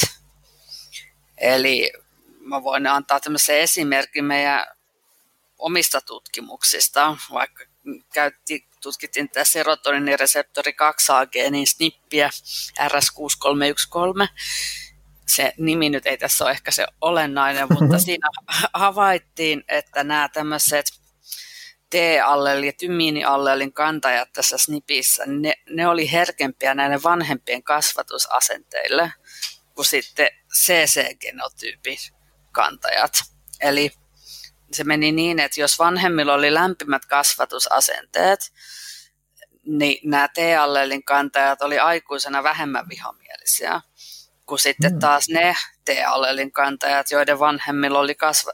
Eli 1.37 1.93
mä 2.39 2.63
voin 2.63 2.87
antaa 2.87 3.19
tämmöisen 3.19 3.59
esimerkin 3.59 4.25
meidän 4.25 4.67
omista 5.57 6.01
tutkimuksista, 6.01 7.17
vaikka 7.31 7.63
käytti, 8.13 8.67
tutkittiin 8.81 9.29
tätä 9.29 9.43
serotoniinireseptori 9.43 10.71
2A-geenin 10.71 11.67
snippiä 11.67 12.29
RS6313. 12.79 14.27
Se 15.27 15.53
nimi 15.57 15.89
nyt 15.89 16.05
ei 16.05 16.17
tässä 16.17 16.43
ole 16.43 16.51
ehkä 16.51 16.71
se 16.71 16.87
olennainen, 17.01 17.67
mutta 17.69 17.99
siinä 18.05 18.29
havaittiin, 18.73 19.63
että 19.67 20.03
nämä 20.03 20.29
tämmöiset 20.33 20.85
T-allelin 21.89 22.65
ja 22.65 22.73
tymiiniallelin 22.73 23.73
kantajat 23.73 24.33
tässä 24.33 24.57
snipissä, 24.57 25.23
ne, 25.25 25.53
ne 25.69 25.87
oli 25.87 26.11
herkempiä 26.11 26.75
näille 26.75 27.03
vanhempien 27.03 27.63
kasvatusasenteille 27.63 29.13
kuin 29.75 29.85
sitten 29.85 30.27
CC-genotyypin 30.53 31.97
kantajat. 32.51 33.13
Eli 33.61 33.91
se 34.71 34.83
meni 34.83 35.11
niin, 35.11 35.39
että 35.39 35.61
jos 35.61 35.79
vanhemmilla 35.79 36.33
oli 36.33 36.53
lämpimät 36.53 37.05
kasvatusasenteet, 37.05 38.39
niin 39.65 40.09
nämä 40.09 40.27
T-allelin 40.27 41.03
kantajat 41.03 41.61
oli 41.61 41.79
aikuisena 41.79 42.43
vähemmän 42.43 42.89
vihamielisiä 42.89 43.81
kuin 44.45 44.59
sitten 44.59 44.93
mm. 44.93 44.99
taas 44.99 45.29
ne 45.29 45.55
T-allelin 45.85 46.51
kantajat, 46.51 47.11
joiden 47.11 47.39
vanhemmilla 47.39 47.99
oli 47.99 48.15
kasva, 48.15 48.51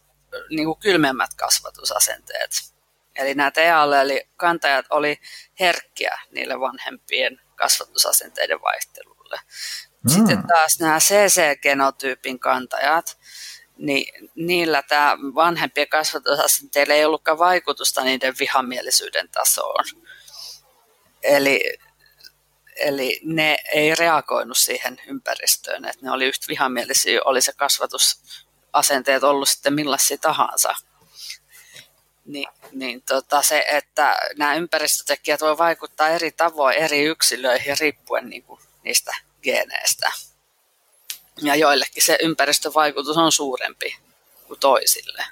niin 0.49 0.65
kuin 0.65 0.79
kylmemmät 0.79 1.29
kasvatusasenteet. 1.37 2.51
Eli 3.15 3.33
nämä 3.33 3.51
T-allelin 3.51 4.21
kantajat 4.37 4.85
oli 4.89 5.19
herkkiä 5.59 6.19
niille 6.31 6.59
vanhempien 6.59 7.41
kasvatusasenteiden 7.55 8.61
vaihtelulle. 8.61 9.39
Mm. 10.03 10.09
Sitten 10.09 10.47
taas 10.47 10.79
nämä 10.79 10.99
CC-genotyypin 10.99 12.39
kantajat, 12.39 13.17
niin 13.77 14.29
niillä 14.35 14.83
tämä 14.83 15.17
vanhempien 15.35 15.89
kasvatusasenteilla 15.89 16.93
ei 16.93 17.05
ollutkaan 17.05 17.37
vaikutusta 17.37 18.03
niiden 18.03 18.35
vihamielisyyden 18.39 19.29
tasoon. 19.29 19.85
Eli, 21.23 21.77
eli 22.75 23.21
ne 23.23 23.57
ei 23.73 23.95
reagoinut 23.95 24.57
siihen 24.57 25.01
ympäristöön, 25.07 25.85
että 25.85 26.05
ne 26.05 26.11
oli 26.11 26.25
yhtä 26.25 26.45
vihamielisiä, 26.47 27.21
oli 27.25 27.41
se 27.41 27.53
kasvatusasenteet 27.53 29.23
ollut 29.23 29.49
sitten 29.49 29.73
millaisia 29.73 30.17
tahansa. 30.17 30.75
Niin, 32.25 32.47
niin 32.71 33.01
tota 33.01 33.41
se, 33.41 33.65
että 33.67 34.17
nämä 34.37 34.55
ympäristötekijät 34.55 35.41
voi 35.41 35.57
vaikuttaa 35.57 36.09
eri 36.09 36.31
tavoin 36.31 36.75
eri 36.75 37.03
yksilöihin 37.03 37.77
riippuen 37.79 38.29
niin 38.29 38.43
kuin 38.43 38.61
niistä 38.83 39.11
geeneistä 39.41 40.11
ja 41.41 41.55
joillekin 41.55 42.03
se 42.03 42.17
ympäristövaikutus 42.21 43.17
on 43.17 43.31
suurempi 43.31 43.95
kuin 44.47 44.59
toisille. 44.59 45.23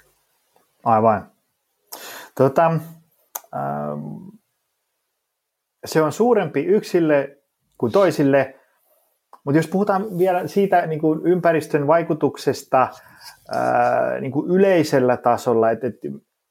Aivan. 0.84 1.30
Tota, 2.34 2.66
ähm, 2.66 4.28
se 5.84 6.02
on 6.02 6.12
suurempi 6.12 6.64
yksille 6.64 7.38
kuin 7.78 7.92
toisille, 7.92 8.54
mutta 9.44 9.58
jos 9.58 9.66
puhutaan 9.66 10.18
vielä 10.18 10.46
siitä 10.46 10.86
niin 10.86 11.00
kuin 11.00 11.26
ympäristön 11.26 11.86
vaikutuksesta 11.86 12.78
ää, 12.78 14.14
äh, 14.14 14.20
niin 14.20 14.32
kuin 14.32 14.50
yleisellä 14.50 15.16
tasolla, 15.16 15.70
että, 15.70 15.86
että 15.86 16.08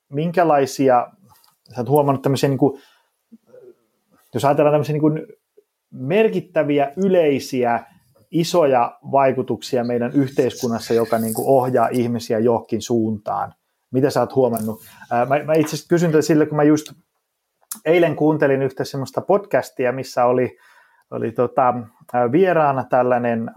minkälaisia, 0.10 1.08
sä 1.76 1.82
oot 1.82 1.90
huomannut 1.90 2.22
tämmöisiä, 2.22 2.50
niin 2.50 2.58
kuin, 2.58 2.82
jos 4.34 4.46
ajatellaan 4.46 4.74
tämmöisiä 4.74 4.94
niin 4.94 5.02
kuin 5.02 5.28
merkittäviä 5.92 6.94
yleisiä 6.98 7.86
isoja 8.32 8.98
vaikutuksia 9.12 9.84
meidän 9.84 10.12
yhteiskunnassa, 10.12 10.94
joka 10.94 11.18
niin 11.18 11.34
kuin 11.34 11.48
ohjaa 11.48 11.88
ihmisiä 11.92 12.40
johonkin 12.40 12.82
suuntaan. 12.82 13.54
Mitä 13.92 14.10
sä 14.10 14.20
oot 14.20 14.36
huomannut? 14.36 14.82
Mä, 15.12 15.44
mä 15.44 15.54
itse 15.54 15.76
asiassa 15.76 15.90
kysyn 15.90 16.12
tätä 16.12 16.22
sille, 16.22 16.46
kun 16.46 16.56
mä 16.56 16.64
just 16.64 16.92
eilen 17.86 18.16
kuuntelin 18.16 18.62
yhtä 18.62 18.84
semmoista 18.84 19.22
podcastia, 19.22 19.92
missä 19.92 20.26
oli, 20.26 20.58
oli 21.12 21.32
tota, 21.32 21.74
vieraana 22.32 22.84
tällainen, 22.84 23.52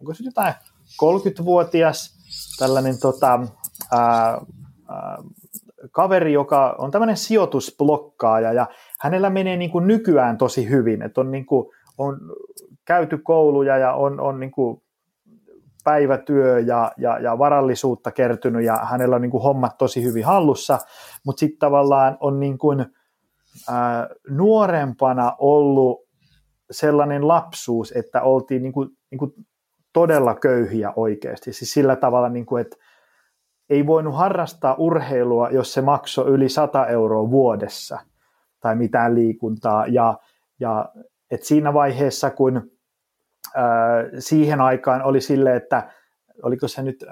onko 0.00 0.14
se 0.14 0.24
jotain 0.24 0.54
30-vuotias 0.84 2.14
tällainen 2.58 3.00
tota, 3.00 3.40
ää, 3.92 4.00
ää, 4.88 5.18
kaveri, 5.90 6.32
joka 6.32 6.74
on 6.78 6.90
tämmöinen 6.90 7.16
sijoitusblokkaaja 7.16 8.52
ja 8.52 8.66
hänellä 9.00 9.30
menee 9.30 9.56
niin 9.56 9.70
kuin 9.70 9.86
nykyään 9.86 10.38
tosi 10.38 10.68
hyvin, 10.68 11.02
että 11.02 11.20
on, 11.20 11.30
niin 11.30 11.46
kuin, 11.46 11.66
on 11.98 12.20
käyty 12.84 13.18
kouluja 13.18 13.78
ja 13.78 13.92
on, 13.92 14.20
on 14.20 14.40
niin 14.40 14.50
kuin 14.50 14.82
päivätyö 15.84 16.58
ja, 16.58 16.92
ja, 16.96 17.18
ja 17.18 17.38
varallisuutta 17.38 18.12
kertynyt 18.12 18.64
ja 18.64 18.76
hänellä 18.76 19.16
on 19.16 19.22
niin 19.22 19.30
kuin 19.30 19.42
hommat 19.42 19.78
tosi 19.78 20.02
hyvin 20.02 20.24
hallussa, 20.24 20.78
mutta 21.26 21.40
sitten 21.40 21.58
tavallaan 21.58 22.16
on 22.20 22.40
niin 22.40 22.58
kuin, 22.58 22.86
ää, 23.70 24.08
nuorempana 24.28 25.32
ollut 25.38 26.04
sellainen 26.70 27.28
lapsuus, 27.28 27.92
että 27.92 28.22
oltiin 28.22 28.62
niin 28.62 28.72
kuin, 28.72 28.88
niin 29.10 29.18
kuin 29.18 29.32
todella 29.92 30.34
köyhiä 30.34 30.92
oikeasti. 30.96 31.52
Siis 31.52 31.72
sillä 31.72 31.96
tavalla, 31.96 32.28
niin 32.28 32.46
kuin, 32.46 32.60
että 32.60 32.76
ei 33.70 33.86
voinut 33.86 34.16
harrastaa 34.16 34.74
urheilua, 34.78 35.50
jos 35.50 35.72
se 35.72 35.80
maksoi 35.80 36.30
yli 36.30 36.48
100 36.48 36.86
euroa 36.86 37.30
vuodessa 37.30 37.98
tai 38.60 38.76
mitään 38.76 39.14
liikuntaa. 39.14 39.86
Ja, 39.86 40.18
ja 40.60 40.88
et 41.30 41.42
siinä 41.42 41.74
vaiheessa, 41.74 42.30
kun 42.30 42.70
siihen 44.18 44.60
aikaan 44.60 45.02
oli 45.02 45.20
sille, 45.20 45.56
että 45.56 45.90
oliko 46.42 46.68
se 46.68 46.82
nyt 46.82 47.04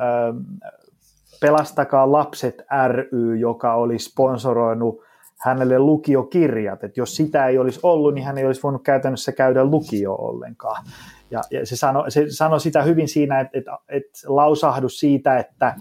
Pelastakaa 1.40 2.12
lapset 2.12 2.62
ry, 2.88 3.36
joka 3.36 3.74
oli 3.74 3.98
sponsoroinut 3.98 5.00
hänelle 5.44 5.78
lukiokirjat, 5.78 6.84
että 6.84 7.00
jos 7.00 7.16
sitä 7.16 7.46
ei 7.46 7.58
olisi 7.58 7.80
ollut, 7.82 8.14
niin 8.14 8.24
hän 8.24 8.38
ei 8.38 8.46
olisi 8.46 8.62
voinut 8.62 8.82
käytännössä 8.82 9.32
käydä 9.32 9.64
lukio 9.64 10.14
ollenkaan. 10.14 10.84
Ja, 11.30 11.42
ja 11.50 11.66
se, 11.66 11.76
sanoi, 11.76 12.10
se 12.10 12.24
sanoi 12.28 12.60
sitä 12.60 12.82
hyvin 12.82 13.08
siinä, 13.08 13.40
että, 13.40 13.58
että, 13.58 13.78
että 13.88 14.18
lausahdus 14.26 15.00
siitä, 15.00 15.38
että, 15.38 15.74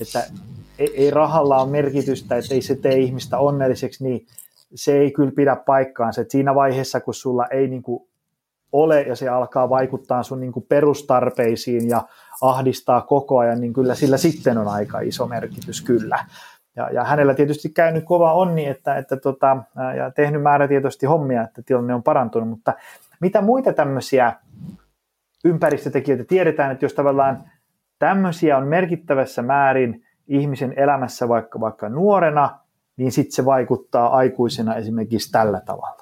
että 0.00 0.22
ei, 0.78 1.10
rahalla 1.10 1.62
ole 1.62 1.70
merkitystä, 1.70 2.36
että 2.36 2.54
ei 2.54 2.62
se 2.62 2.76
tee 2.76 2.96
ihmistä 2.96 3.38
onnelliseksi, 3.38 4.04
niin 4.04 4.26
se 4.74 4.98
ei 4.98 5.10
kyllä 5.10 5.32
pidä 5.36 5.56
paikkaansa. 5.56 6.20
Että 6.20 6.32
siinä 6.32 6.54
vaiheessa, 6.54 7.00
kun 7.00 7.14
sulla 7.14 7.46
ei 7.46 7.68
niin 7.68 7.82
kuin 7.82 8.08
ole 8.72 9.02
ja 9.02 9.16
se 9.16 9.28
alkaa 9.28 9.68
vaikuttaa 9.68 10.22
sun 10.22 10.40
niin 10.40 10.52
kuin 10.52 10.66
perustarpeisiin 10.68 11.88
ja 11.88 12.02
ahdistaa 12.42 13.00
koko 13.00 13.38
ajan, 13.38 13.60
niin 13.60 13.72
kyllä 13.72 13.94
sillä 13.94 14.16
sitten 14.16 14.58
on 14.58 14.68
aika 14.68 15.00
iso 15.00 15.26
merkitys 15.26 15.82
kyllä. 15.82 16.18
Ja, 16.76 16.90
ja 16.90 17.04
hänellä 17.04 17.34
tietysti 17.34 17.68
käynyt 17.68 18.04
kova 18.04 18.32
onni, 18.32 18.66
että, 18.66 18.96
että 18.96 19.16
tota, 19.16 19.56
ja 19.96 20.10
tehnyt 20.10 20.42
määrätietoisesti 20.42 21.06
hommia, 21.06 21.42
että 21.42 21.62
tilanne 21.62 21.94
on 21.94 22.02
parantunut, 22.02 22.48
mutta 22.48 22.72
mitä 23.20 23.40
muita 23.40 23.72
tämmöisiä 23.72 24.32
ympäristötekijöitä 25.44 26.24
tiedetään, 26.24 26.72
että 26.72 26.84
jos 26.84 26.94
tavallaan 26.94 27.44
tämmöisiä 27.98 28.56
on 28.56 28.66
merkittävässä 28.66 29.42
määrin 29.42 30.04
ihmisen 30.28 30.74
elämässä 30.76 31.28
vaikka, 31.28 31.60
vaikka 31.60 31.88
nuorena, 31.88 32.58
niin 32.96 33.12
sitten 33.12 33.32
se 33.32 33.44
vaikuttaa 33.44 34.16
aikuisena 34.16 34.76
esimerkiksi 34.76 35.32
tällä 35.32 35.60
tavalla. 35.60 36.01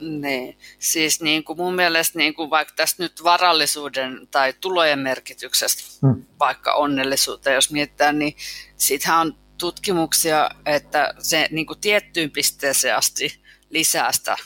Niin, 0.00 0.58
siis 0.78 1.20
niin 1.22 1.44
kuin 1.44 1.56
mun 1.56 1.74
mielestä 1.74 2.18
niin 2.18 2.34
kuin 2.34 2.50
vaikka 2.50 2.74
tästä 2.76 3.02
nyt 3.02 3.24
varallisuuden 3.24 4.28
tai 4.30 4.52
tulojen 4.60 4.98
merkityksestä 4.98 5.82
hmm. 6.02 6.24
vaikka 6.38 6.74
onnellisuuteen, 6.74 7.54
jos 7.54 7.70
mietitään, 7.70 8.18
niin 8.18 8.36
siitähän 8.76 9.20
on 9.20 9.36
tutkimuksia, 9.58 10.50
että 10.66 11.14
se 11.18 11.48
niin 11.50 11.66
kuin 11.66 11.80
tiettyyn 11.80 12.30
pisteeseen 12.30 12.96
asti 12.96 13.42
lisää 13.70 14.12
sitä 14.12 14.36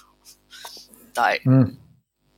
tai 1.15 1.41
hmm. 1.45 1.77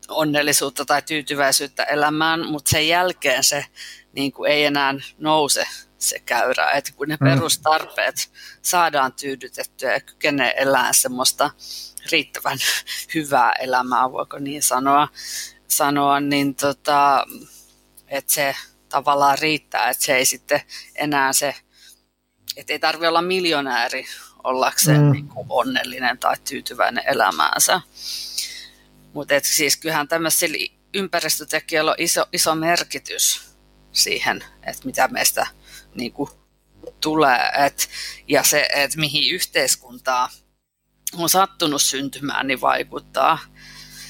onnellisuutta 0.09 0.85
tai 0.85 1.03
tyytyväisyyttä 1.03 1.85
elämään, 1.85 2.47
mutta 2.47 2.71
sen 2.71 2.89
jälkeen 2.89 3.45
se 3.45 3.65
niin 4.13 4.33
kuin 4.33 4.51
ei 4.51 4.65
enää 4.65 4.95
nouse 5.19 5.67
se 6.03 6.18
käyrä, 6.18 6.70
että 6.70 6.92
kun 6.96 7.09
ne 7.09 7.16
hmm. 7.20 7.30
perustarpeet 7.30 8.30
saadaan 8.62 9.12
tyydytettyä 9.12 9.92
ja 9.92 10.01
kykenee 10.01 10.55
elämään 10.57 10.94
semmoista 10.94 11.51
riittävän 12.12 12.59
hyvää 13.14 13.53
elämää, 13.53 14.12
voiko 14.12 14.38
niin 14.38 14.62
sanoa, 14.62 15.09
sanoa 15.68 16.20
niin 16.20 16.55
tota, 16.55 17.26
että 18.09 18.32
se 18.32 18.57
tavallaan 18.88 19.38
riittää, 19.38 19.90
että 19.90 20.05
se 20.05 20.16
ei 20.16 20.24
sitten 20.24 20.61
enää 20.94 21.32
se, 21.32 21.55
että 22.57 22.72
ei 22.72 22.78
tarvitse 22.78 23.09
olla 23.09 23.22
miljonääri 23.22 24.07
ollakseen 24.44 25.01
mm. 25.01 25.12
niin 25.12 25.28
kuin 25.28 25.46
onnellinen 25.48 26.18
tai 26.18 26.36
tyytyväinen 26.48 27.05
elämäänsä. 27.07 27.80
Mutta 29.12 29.34
siis 29.42 29.76
kyllähän 29.76 30.09
tämmöisillä 30.09 30.57
ympäristötekijöillä 30.94 31.90
on 31.90 31.96
iso, 31.98 32.26
iso 32.32 32.55
merkitys 32.55 33.51
siihen, 33.92 34.44
että 34.62 34.82
mitä 34.84 35.09
meistä 35.09 35.46
niin 35.95 36.12
kuin, 36.12 36.30
tulee, 37.01 37.51
et, 37.66 37.88
ja 38.28 38.43
se, 38.43 38.68
että 38.74 38.99
mihin 38.99 39.34
yhteiskuntaa 39.34 40.28
on 41.16 41.28
sattunut 41.28 41.82
syntymään, 41.82 42.47
niin 42.47 42.61
vaikuttaa 42.61 43.38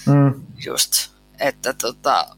mm. 0.07 0.47
just, 0.65 1.11
että 1.39 1.73
tota, 1.73 2.37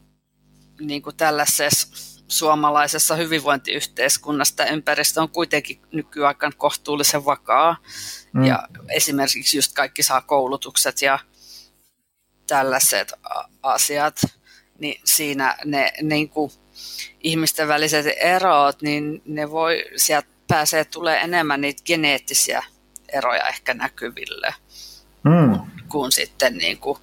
niin 0.79 1.01
kuin 1.01 1.15
tällaisessa 1.15 1.87
suomalaisessa 2.27 3.15
hyvinvointiyhteiskunnassa 3.15 4.65
ympäristö 4.65 5.21
on 5.21 5.29
kuitenkin 5.29 5.81
nykyaikana 5.91 6.55
kohtuullisen 6.57 7.25
vakaa. 7.25 7.77
Mm. 8.33 8.43
Ja 8.43 8.67
esimerkiksi 8.89 9.57
just 9.57 9.73
kaikki 9.73 10.03
saa 10.03 10.21
koulutukset 10.21 11.01
ja 11.01 11.19
tällaiset 12.47 13.13
asiat, 13.63 14.21
niin 14.79 15.01
siinä 15.05 15.57
ne 15.65 15.93
niin 16.01 16.29
kuin 16.29 16.51
ihmisten 17.21 17.67
väliset 17.67 18.05
erot, 18.19 18.81
niin 18.81 19.21
ne 19.25 19.51
voi, 19.51 19.85
sieltä 19.95 20.27
pääsee 20.47 20.85
tulee 20.85 21.19
enemmän 21.19 21.61
niitä 21.61 21.83
geneettisiä 21.85 22.63
eroja 23.09 23.47
ehkä 23.47 23.73
näkyville 23.73 24.53
mm. 25.23 25.59
kuin 25.89 26.11
sitten 26.11 26.57
niin 26.57 26.77
kuin 26.77 26.99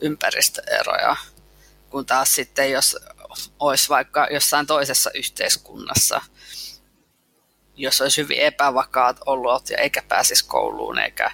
ympäristöeroja. 0.00 1.16
Kun 1.90 2.06
taas 2.06 2.34
sitten, 2.34 2.70
jos 2.70 2.96
olisi 3.60 3.88
vaikka 3.88 4.28
jossain 4.30 4.66
toisessa 4.66 5.10
yhteiskunnassa, 5.14 6.20
jos 7.76 8.00
olisi 8.00 8.22
hyvin 8.22 8.38
epävakaat 8.38 9.20
olot 9.26 9.70
ja 9.70 9.78
eikä 9.78 10.02
pääsisi 10.08 10.44
kouluun 10.44 10.98
eikä 10.98 11.30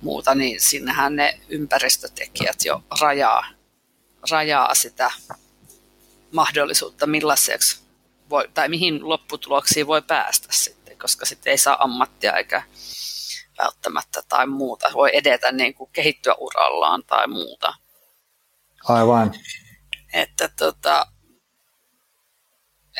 muuta, 0.00 0.34
niin 0.34 0.60
sinnehän 0.60 1.16
ne 1.16 1.40
ympäristötekijät 1.48 2.64
jo 2.64 2.82
rajaa, 3.00 3.46
rajaa 4.30 4.74
sitä 4.74 5.10
mahdollisuutta, 6.32 7.06
millaiseksi 7.06 7.80
voi, 8.30 8.48
tai 8.54 8.68
mihin 8.68 9.08
lopputuloksiin 9.08 9.86
voi 9.86 10.02
päästä 10.02 10.48
sitten, 10.50 10.98
koska 10.98 11.26
sitten 11.26 11.50
ei 11.50 11.58
saa 11.58 11.82
ammattia 11.82 12.32
eikä 12.32 12.62
välttämättä 13.58 14.22
tai 14.28 14.46
muuta, 14.46 14.90
voi 14.92 15.10
edetä 15.12 15.52
niin 15.52 15.74
kuin 15.74 15.90
kehittyä 15.92 16.34
urallaan 16.34 17.04
tai 17.04 17.26
muuta. 17.26 17.74
Aivan. 18.88 19.34
Että 20.12 20.48
tota, 20.48 21.06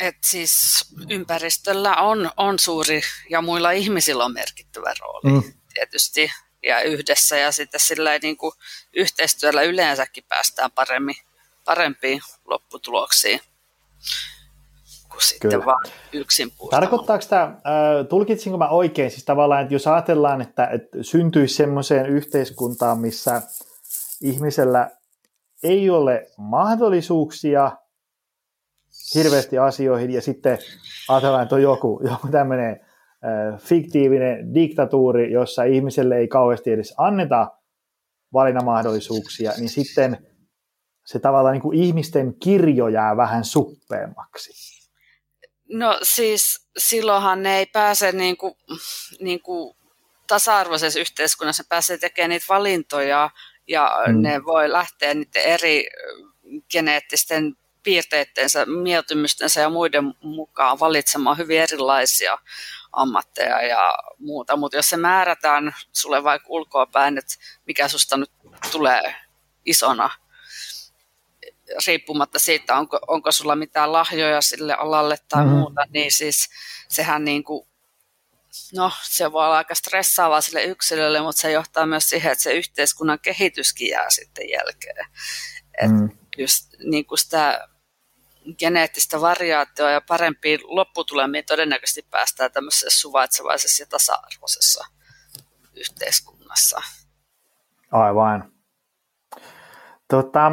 et 0.01 0.17
siis 0.25 0.85
ympäristöllä 1.11 1.97
on, 1.97 2.31
on 2.37 2.59
suuri 2.59 3.01
ja 3.31 3.43
muilla 3.43 3.71
ihmisillä 3.71 4.25
on 4.25 4.33
merkittävä 4.33 4.95
rooli 5.01 5.33
mm. 5.33 5.53
tietysti 5.75 6.31
ja 6.63 6.81
yhdessä 6.81 7.37
ja 7.37 7.53
sitten 7.53 7.81
sillä 7.81 8.19
niin 8.19 8.37
kuin 8.37 8.53
yhteistyöllä 8.93 9.63
yleensäkin 9.63 10.25
päästään 10.29 10.71
paremmin, 10.71 11.17
parempiin 11.69 12.21
lopputuloksiin 12.45 13.41
kuin 15.09 15.23
sitten 15.23 15.51
Kyllä. 15.51 15.65
vaan 15.65 15.85
yksin 16.13 16.51
puustamaan. 16.51 16.83
Tarkoittaako 16.83 17.25
tämä, 17.29 17.43
äh, 17.43 18.07
tulkitsinko 18.09 18.59
mä 18.59 18.69
oikein, 18.69 19.11
siis 19.11 19.25
tavallaan, 19.25 19.63
että 19.63 19.75
jos 19.75 19.87
ajatellaan, 19.87 20.41
että, 20.41 20.67
että 20.67 21.03
syntyisi 21.03 21.55
semmoiseen 21.55 22.07
yhteiskuntaan, 22.07 22.99
missä 22.99 23.43
ihmisellä 24.23 24.91
ei 25.63 25.91
ole 25.91 26.27
mahdollisuuksia 26.39 27.73
hirveästi 29.15 29.59
asioihin 29.59 30.11
ja 30.11 30.23
sitten 30.23 30.59
ajatellaan, 31.09 31.43
että 31.43 31.55
on 31.55 31.63
joku, 31.63 32.01
joku 32.11 32.29
tämmöinen 32.29 32.81
äh, 32.81 33.61
fiktiivinen 33.61 34.55
diktatuuri, 34.55 35.33
jossa 35.33 35.65
ihmiselle 35.65 36.17
ei 36.17 36.29
kauheasti 36.29 36.73
edes 36.73 36.95
anneta 36.99 37.47
valinnamahdollisuuksia, 38.33 39.53
niin 39.57 39.69
sitten 39.69 40.29
se 41.09 41.19
tavallaan 41.19 41.53
niin 41.53 41.63
kuin 41.63 41.79
ihmisten 41.79 42.35
kirjo 42.35 42.89
jää 42.89 43.17
vähän 43.17 43.45
suppeammaksi. 43.45 44.53
No 45.73 45.99
siis 46.03 46.69
silloinhan 46.79 47.43
ne 47.43 47.59
ei 47.59 47.67
pääse 47.67 48.13
niin 48.13 48.37
kuin, 48.37 48.55
niin 49.21 49.41
kuin 49.43 49.77
tasa-arvoisessa 50.27 51.01
yhteiskunnassa, 51.01 51.65
pääsee 51.69 51.99
tekemään 51.99 52.31
niitä 52.31 52.47
valintoja 52.49 53.31
ja 53.69 53.99
mm. 54.07 54.23
ne 54.23 54.45
voi 54.45 54.73
lähteä 54.73 55.15
niiden 55.15 55.43
eri 55.43 55.89
geneettisten 56.73 57.57
piirteittensä, 57.83 58.67
mieltymystensä 58.67 59.61
ja 59.61 59.71
muiden 59.71 60.15
mukaan 60.23 60.81
valitsemaan 60.81 61.39
hyvin 61.39 61.61
erilaisia 61.61 62.39
ammatteja 62.93 63.63
ja 63.63 63.99
muuta, 64.19 64.57
mutta 64.57 64.77
jos 64.77 64.91
se 64.91 64.97
määrätään 64.97 65.75
sulle 65.93 66.25
vaikka 66.25 66.49
ulkoapäin, 66.49 67.19
että 67.19 67.35
mikä 67.67 67.89
susta 67.89 68.17
nyt 68.17 68.31
tulee 68.73 69.15
isona, 69.65 70.11
riippumatta 71.87 72.39
siitä, 72.39 72.77
onko, 72.77 72.99
onko 73.07 73.33
sulla 73.33 73.57
mitään 73.57 73.93
lahjoja 73.93 74.41
sille 74.41 74.75
alalle 74.75 75.17
tai 75.29 75.45
mm-hmm. 75.45 75.59
muuta, 75.59 75.87
niin 75.89 76.13
siis 76.13 76.49
sehän 76.89 77.25
niin 77.25 77.45
kuin, 77.45 77.69
no 78.75 78.93
se 79.03 79.33
voi 79.33 79.45
olla 79.45 79.57
aika 79.57 79.75
stressaavaa 79.75 80.41
sille 80.41 80.63
yksilölle, 80.65 81.21
mutta 81.21 81.41
se 81.41 81.53
johtaa 81.53 81.87
myös 81.87 82.09
siihen, 82.09 82.33
että 82.33 82.43
se 82.43 82.53
yhteiskunnan 82.53 83.19
kehityskin 83.21 83.89
jää 83.89 84.11
sitten 84.11 84.49
jälkeen. 84.49 85.07
Et 85.83 85.91
mm. 85.91 86.19
just 86.39 86.75
niin 86.85 87.07
kuin 87.07 87.19
sitä 87.19 87.69
geneettistä 88.59 89.21
variaatioa 89.21 89.91
ja 89.91 90.01
parempiin 90.01 90.61
lopputulemiin 90.65 91.45
todennäköisesti 91.45 92.07
päästään 92.11 92.53
tämmöisessä 92.53 93.01
suvaitsevaisessa 93.01 93.83
ja 93.83 93.87
tasa-arvoisessa 93.87 94.85
yhteiskunnassa. 95.75 96.83
Aivan. 97.91 98.53
Tota, 100.09 100.51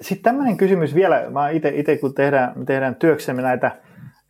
sitten 0.00 0.22
tämmöinen 0.22 0.56
kysymys 0.56 0.94
vielä, 0.94 1.30
mä 1.30 1.50
itse 1.50 1.98
kun 2.00 2.14
tehdään, 2.14 2.66
tehdään 2.66 2.96
työksemme 2.96 3.42
näitä 3.42 3.80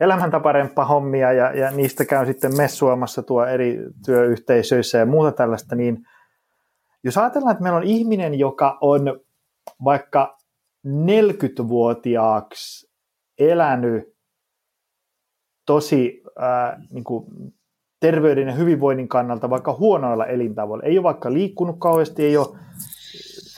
elämäntaparemppa-hommia 0.00 1.32
ja, 1.32 1.52
ja 1.52 1.70
niistä 1.70 2.04
käyn 2.04 2.26
sitten 2.26 2.56
messuamassa 2.56 3.22
tuo 3.22 3.46
eri 3.46 3.78
työyhteisöissä 4.04 4.98
ja 4.98 5.06
muuta 5.06 5.32
tällaista, 5.32 5.74
niin 5.74 5.98
jos 7.04 7.18
ajatellaan, 7.18 7.52
että 7.52 7.62
meillä 7.62 7.78
on 7.78 7.84
ihminen, 7.84 8.38
joka 8.38 8.78
on 8.80 9.20
vaikka 9.84 10.38
40-vuotiaaksi 10.86 12.88
elänyt 13.38 14.04
tosi 15.66 16.22
ää, 16.38 16.80
niin 16.90 17.04
kuin 17.04 17.26
terveyden 18.00 18.48
ja 18.48 18.54
hyvinvoinnin 18.54 19.08
kannalta 19.08 19.50
vaikka 19.50 19.72
huonoilla 19.72 20.26
elintavoilla, 20.26 20.84
ei 20.84 20.98
ole 20.98 21.02
vaikka 21.02 21.32
liikkunut 21.32 21.76
kauheasti, 21.78 22.24
ei 22.24 22.36
ole 22.36 22.58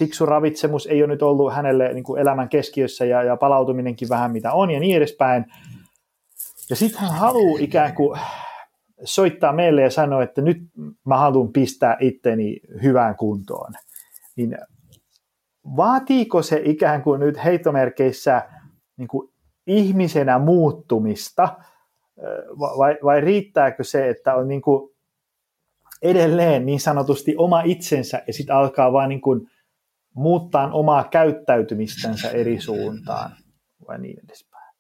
fiksu 0.01 0.27
ravitsemus 0.27 0.87
ei 0.87 1.03
ole 1.03 1.13
nyt 1.13 1.23
ollut 1.23 1.55
hänelle 1.55 1.93
niin 1.93 2.05
kuin 2.05 2.21
elämän 2.21 2.49
keskiössä 2.49 3.05
ja, 3.05 3.23
ja 3.23 3.37
palautuminenkin 3.37 4.09
vähän 4.09 4.33
mitä 4.33 4.53
on 4.53 4.71
ja 4.71 4.81
niin 4.81 4.97
edespäin. 4.97 5.45
Ja 6.71 6.77
sitten 6.77 7.01
hän 7.01 7.15
haluaa 7.15 7.59
ikään 7.61 7.95
kuin 7.95 8.21
soittaa 9.05 9.53
meille 9.53 9.83
ja 9.83 9.91
sanoo, 9.91 10.21
että 10.21 10.43
nyt 10.43 10.59
mä 11.07 11.17
haluan 11.17 11.53
pistää 11.53 11.97
itteni 12.01 12.61
hyvään 12.83 13.17
kuntoon, 13.17 13.73
niin 14.37 14.59
vaatiiko 15.77 16.43
se 16.43 16.63
ikään 16.65 17.03
kuin 17.03 17.21
nyt 17.21 17.45
heittomerkeissä 17.45 18.43
niin 18.97 19.09
kuin 19.09 19.29
ihmisenä 19.67 20.39
muuttumista, 20.39 21.57
vai, 22.59 22.99
vai 23.05 23.21
riittääkö 23.21 23.85
se, 23.85 24.09
että 24.09 24.35
on 24.35 24.49
niin 24.49 24.63
kuin 24.63 24.91
edelleen 26.03 26.67
niin 26.67 26.81
sanotusti 26.81 27.35
oma 27.37 27.63
itsensä 27.63 28.23
ja 28.27 28.33
sitten 28.33 28.57
alkaa 28.57 28.93
vaan 28.93 29.09
niin 29.09 29.21
kuin 29.21 29.41
muuttaa 30.15 30.73
omaa 30.73 31.05
käyttäytymistänsä 31.05 32.31
eri 32.31 32.61
suuntaan 32.61 33.37
vai 33.89 33.99
niin 33.99 34.21
edespäin. 34.25 34.75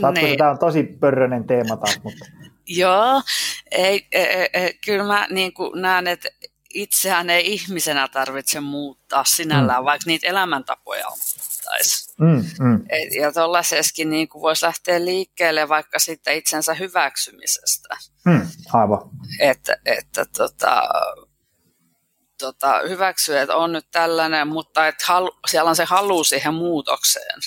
Saatko, 0.00 0.20
niin. 0.20 0.38
tämä 0.38 0.50
on 0.50 0.58
tosi 0.58 0.82
pörrönen 0.82 1.46
teema 1.46 1.76
taas, 1.76 2.00
mutta... 2.02 2.24
Joo, 2.66 3.22
ei, 3.70 4.06
ei, 4.12 4.48
ei, 4.52 4.74
kyllä 4.84 5.04
mä 5.04 5.26
niin 5.30 5.52
näen, 5.74 6.06
että 6.06 6.28
itseään 6.74 7.30
ei 7.30 7.52
ihmisenä 7.52 8.08
tarvitse 8.08 8.60
muuttaa 8.60 9.24
sinällään, 9.24 9.82
mm. 9.82 9.84
vaikka 9.84 10.04
niitä 10.06 10.26
elämäntapoja 10.26 11.06
muuttaisi. 11.70 12.14
Mm, 12.20 12.44
mm. 12.66 12.84
Ja 13.20 13.32
tuollaisessakin 13.32 14.10
niin 14.10 14.28
voisi 14.34 14.66
lähteä 14.66 15.04
liikkeelle 15.04 15.68
vaikka 15.68 15.98
sitten 15.98 16.36
itsensä 16.36 16.74
hyväksymisestä. 16.74 17.96
Mm, 18.24 18.46
aivan. 18.72 18.98
Että, 19.40 19.76
että 19.86 20.24
tota, 20.36 20.82
tota, 22.40 22.80
hyväksyä, 22.88 23.42
että 23.42 23.56
on 23.56 23.72
nyt 23.72 23.90
tällainen, 23.90 24.48
mutta 24.48 24.86
että 24.86 25.04
halu, 25.08 25.38
siellä 25.48 25.68
on 25.68 25.76
se 25.76 25.84
halu 25.84 26.24
siihen 26.24 26.54
muutokseen 26.54 27.40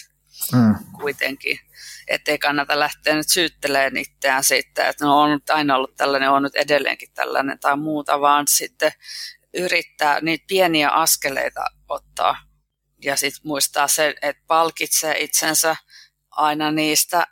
mm. 0.53 0.75
kuitenkin. 1.01 1.59
Että 2.07 2.31
ei 2.31 2.37
kannata 2.37 2.79
lähteä 2.79 3.15
nyt 3.15 3.29
syyttelemään 3.29 3.97
itseään 3.97 4.43
siitä, 4.43 4.87
että 4.87 5.05
no 5.05 5.21
on 5.21 5.31
nyt 5.31 5.49
aina 5.49 5.75
ollut 5.75 5.95
tällainen, 5.95 6.29
on 6.29 6.43
nyt 6.43 6.55
edelleenkin 6.55 7.13
tällainen 7.13 7.59
tai 7.59 7.77
muuta, 7.77 8.21
vaan 8.21 8.47
sitten 8.47 8.91
yrittää 9.53 10.21
niitä 10.21 10.45
pieniä 10.47 10.89
askeleita 10.89 11.65
ottaa 11.89 12.35
ja 13.03 13.15
sitten 13.15 13.47
muistaa 13.47 13.87
se, 13.87 14.15
että 14.21 14.43
palkitsee 14.47 15.15
itsensä 15.19 15.75
aina 16.31 16.71
niistä 16.71 17.27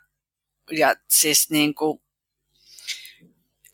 ja 0.70 0.94
siis 1.08 1.50
niin 1.50 1.74
kuin 1.74 2.01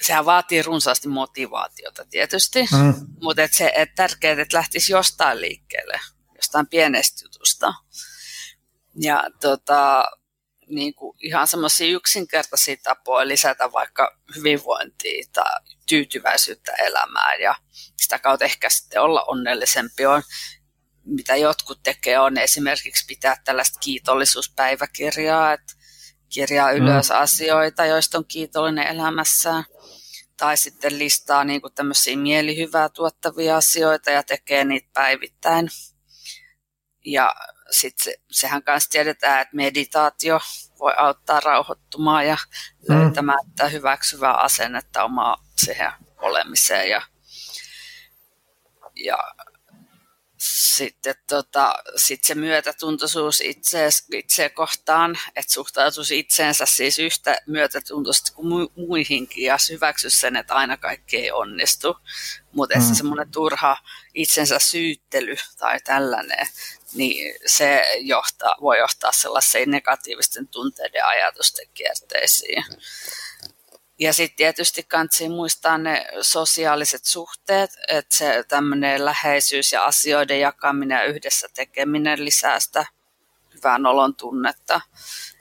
sehän 0.03 0.25
vaatii 0.25 0.63
runsaasti 0.63 1.09
motivaatiota 1.09 2.05
tietysti, 2.11 2.63
mm. 2.73 2.95
mutta 3.23 3.43
et 3.43 3.53
se, 3.53 3.73
et 3.75 3.95
tärkeää, 3.97 4.43
että 4.43 4.57
lähtisi 4.57 4.93
jostain 4.93 5.41
liikkeelle, 5.41 6.01
jostain 6.37 6.67
pienestä 6.67 7.25
jutusta. 7.25 7.75
Ja 9.01 9.25
tota, 9.41 10.05
niin 10.69 10.95
kuin 10.95 11.17
ihan 11.21 11.47
semmoisia 11.47 11.97
yksinkertaisia 11.97 12.77
tapoja 12.83 13.29
lisätä 13.29 13.73
vaikka 13.73 14.19
hyvinvointia 14.37 15.25
tai 15.33 15.61
tyytyväisyyttä 15.89 16.73
elämään 16.73 17.41
ja 17.41 17.55
sitä 17.97 18.19
kautta 18.19 18.45
ehkä 18.45 18.71
sitten 18.71 19.03
olla 19.03 19.25
onnellisempi 19.27 20.07
on, 20.07 20.23
mitä 21.05 21.37
jotkut 21.37 21.83
tekee, 21.83 22.19
on 22.19 22.39
esimerkiksi 22.39 23.05
pitää 23.07 23.37
tällaista 23.45 23.79
kiitollisuuspäiväkirjaa, 23.79 25.53
että 25.53 25.75
kirjaa 26.29 26.73
ylös 26.73 27.11
mm. 27.11 27.17
asioita, 27.17 27.87
joista 27.87 28.19
on 28.19 28.25
kiitollinen 28.25 28.87
elämässään 28.87 29.65
tai 30.39 30.57
sitten 30.57 30.99
listaa 30.99 31.45
niin 31.45 31.61
kuin 31.61 31.75
tämmöisiä 31.75 32.17
mielihyvää 32.17 32.89
tuottavia 32.89 33.57
asioita 33.57 34.11
ja 34.11 34.23
tekee 34.23 34.65
niitä 34.65 34.89
päivittäin. 34.95 35.69
Ja 37.05 37.35
sitten 37.71 38.05
se, 38.05 38.15
sehän 38.31 38.63
kanssa 38.63 38.91
tiedetään, 38.91 39.41
että 39.41 39.57
meditaatio 39.57 40.41
voi 40.79 40.93
auttaa 40.97 41.41
rauhoittumaan 41.41 42.27
ja 42.27 42.37
mm. 42.89 42.95
löytämään 42.95 43.47
mm. 43.63 43.71
hyväksyvää 43.73 44.35
asennetta 44.35 45.05
omaa 45.05 45.45
siihen 45.65 45.93
olemiseen. 46.17 46.91
Ja, 46.91 47.03
ja 48.95 49.19
sitten 50.79 51.15
tota, 51.29 51.75
sit 51.97 52.25
se 52.25 52.35
myötätuntoisuus 52.35 53.41
itse, 53.41 53.89
itse 54.13 54.49
kohtaan, 54.49 55.19
että 55.37 55.53
suhtautuisi 55.53 56.19
itseensä 56.19 56.67
siis 56.67 56.99
yhtä 56.99 57.39
myötätuntoisesti 57.47 58.33
kuin 58.33 58.47
mu- 58.47 58.73
muihinkin 58.77 59.45
ja 59.45 59.57
hyväksy 59.71 60.11
sen, 60.11 60.37
että 60.37 60.55
aina 60.55 60.77
kaikki 60.77 61.17
ei 61.17 61.31
onnistu. 61.31 61.97
Mutta 62.53 62.79
mm. 62.79 62.85
se 62.85 62.95
semmoinen 62.95 63.31
turha 63.31 63.77
itsensä 64.15 64.59
syyttely 64.59 65.37
tai 65.59 65.81
tällainen, 65.85 66.49
niin 66.95 67.35
se 67.47 67.85
johtaa, 68.01 68.55
voi 68.61 68.79
johtaa 68.79 69.13
sellaisiin 69.13 69.71
negatiivisten 69.71 70.49
tunteiden 70.49 71.07
ajatusten 71.07 71.69
kierteisiin. 71.75 72.65
Ja 73.99 74.13
sitten 74.13 74.37
tietysti 74.37 74.83
kansi 74.83 75.29
muistaa 75.29 75.79
ne 75.79 76.07
sosiaaliset 76.21 77.05
suhteet, 77.05 77.71
että 77.89 78.15
se 78.15 78.45
tämmöinen 78.49 79.05
läheisyys 79.05 79.73
ja 79.73 79.85
asioiden 79.85 80.41
jakaminen 80.41 80.97
ja 80.97 81.05
yhdessä 81.05 81.49
tekeminen 81.55 82.25
lisää 82.25 82.61
sitä 82.61 82.87
hyvän 83.55 83.87
olon 83.87 84.15
tunnetta. 84.15 84.81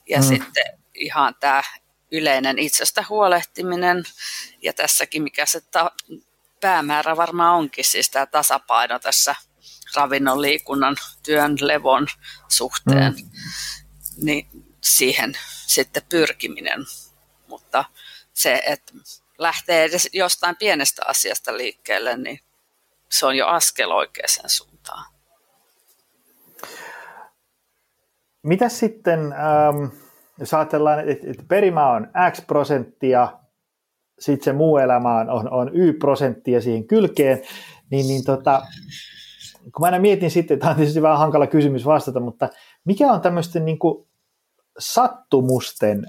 Ja 0.09 0.19
mm. 0.19 0.27
sitten 0.27 0.79
ihan 0.93 1.35
tämä 1.39 1.63
yleinen 2.11 2.59
itsestä 2.59 3.03
huolehtiminen 3.09 4.03
ja 4.61 4.73
tässäkin 4.73 5.23
mikä 5.23 5.45
se 5.45 5.61
ta- 5.61 5.91
päämäärä 6.59 7.17
varmaan 7.17 7.55
onkin, 7.55 7.85
siis 7.85 8.09
tämä 8.09 8.25
tasapaino 8.25 8.99
tässä 8.99 9.35
ravinnon, 9.95 10.41
liikunnan, 10.41 10.95
työn, 11.23 11.55
levon 11.61 12.07
suhteen, 12.47 13.13
mm. 13.13 13.29
niin 14.25 14.47
siihen 14.81 15.37
sitten 15.67 16.03
pyrkiminen. 16.09 16.85
Mutta 17.47 17.85
se, 18.37 18.61
että 18.67 18.93
lähtee 19.37 19.83
edes 19.83 20.09
jostain 20.13 20.55
pienestä 20.59 21.01
asiasta 21.05 21.57
liikkeelle, 21.57 22.17
niin 22.17 22.39
se 23.11 23.25
on 23.25 23.37
jo 23.37 23.47
askel 23.47 23.91
oikeaan 23.91 24.49
suuntaan. 24.49 25.05
Mitä 28.43 28.69
sitten, 28.69 29.19
ähm, 29.19 29.95
jos 30.39 30.53
ajatellaan, 30.53 31.09
että, 31.09 31.43
perimä 31.47 31.89
on 31.89 32.07
X 32.31 32.47
prosenttia, 32.47 33.33
sitten 34.19 34.43
se 34.43 34.53
muu 34.53 34.77
elämä 34.77 35.15
on, 35.15 35.29
on, 35.29 35.51
on 35.51 35.69
Y 35.73 35.93
prosenttia 35.93 36.61
siihen 36.61 36.87
kylkeen, 36.87 37.41
niin, 37.89 38.07
niin 38.07 38.23
tota, 38.23 38.61
kun 39.61 39.81
mä 39.81 39.85
aina 39.85 39.99
mietin 39.99 40.31
sitten, 40.31 40.59
tämä 40.59 40.69
on 40.69 40.75
tietysti 40.75 41.01
vähän 41.01 41.17
hankala 41.17 41.47
kysymys 41.47 41.85
vastata, 41.85 42.19
mutta 42.19 42.49
mikä 42.85 43.11
on 43.11 43.21
tämmöisten 43.21 43.65
niin 43.65 43.79
kuin 43.79 44.07
sattumusten 44.79 46.05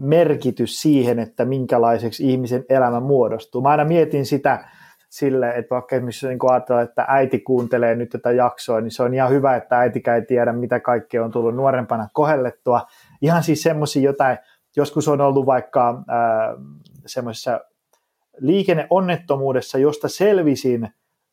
merkitys 0.00 0.82
siihen, 0.82 1.18
että 1.18 1.44
minkälaiseksi 1.44 2.30
ihmisen 2.30 2.64
elämä 2.68 3.00
muodostuu. 3.00 3.62
Mä 3.62 3.68
aina 3.68 3.84
mietin 3.84 4.26
sitä 4.26 4.64
sille, 5.10 5.50
että 5.50 5.74
vaikka 5.74 5.96
esimerkiksi 5.96 6.28
niin 6.28 6.38
ajatellaan, 6.50 6.88
että 6.88 7.04
äiti 7.08 7.38
kuuntelee 7.38 7.94
nyt 7.94 8.10
tätä 8.10 8.32
jaksoa, 8.32 8.80
niin 8.80 8.90
se 8.90 9.02
on 9.02 9.14
ihan 9.14 9.30
hyvä, 9.30 9.56
että 9.56 9.78
äitikä 9.78 10.14
ei 10.14 10.22
tiedä, 10.22 10.52
mitä 10.52 10.80
kaikkea 10.80 11.24
on 11.24 11.30
tullut 11.30 11.54
nuorempana 11.54 12.08
kohellettua. 12.12 12.86
Ihan 13.22 13.42
siis 13.42 13.62
semmoisia 13.62 14.02
jotain, 14.02 14.38
joskus 14.76 15.08
on 15.08 15.20
ollut 15.20 15.46
vaikka 15.46 15.88
äh, 15.88 15.96
semmoisessa 17.06 17.60
liikenneonnettomuudessa, 18.38 19.78
josta 19.78 20.08
selvisin 20.08 20.88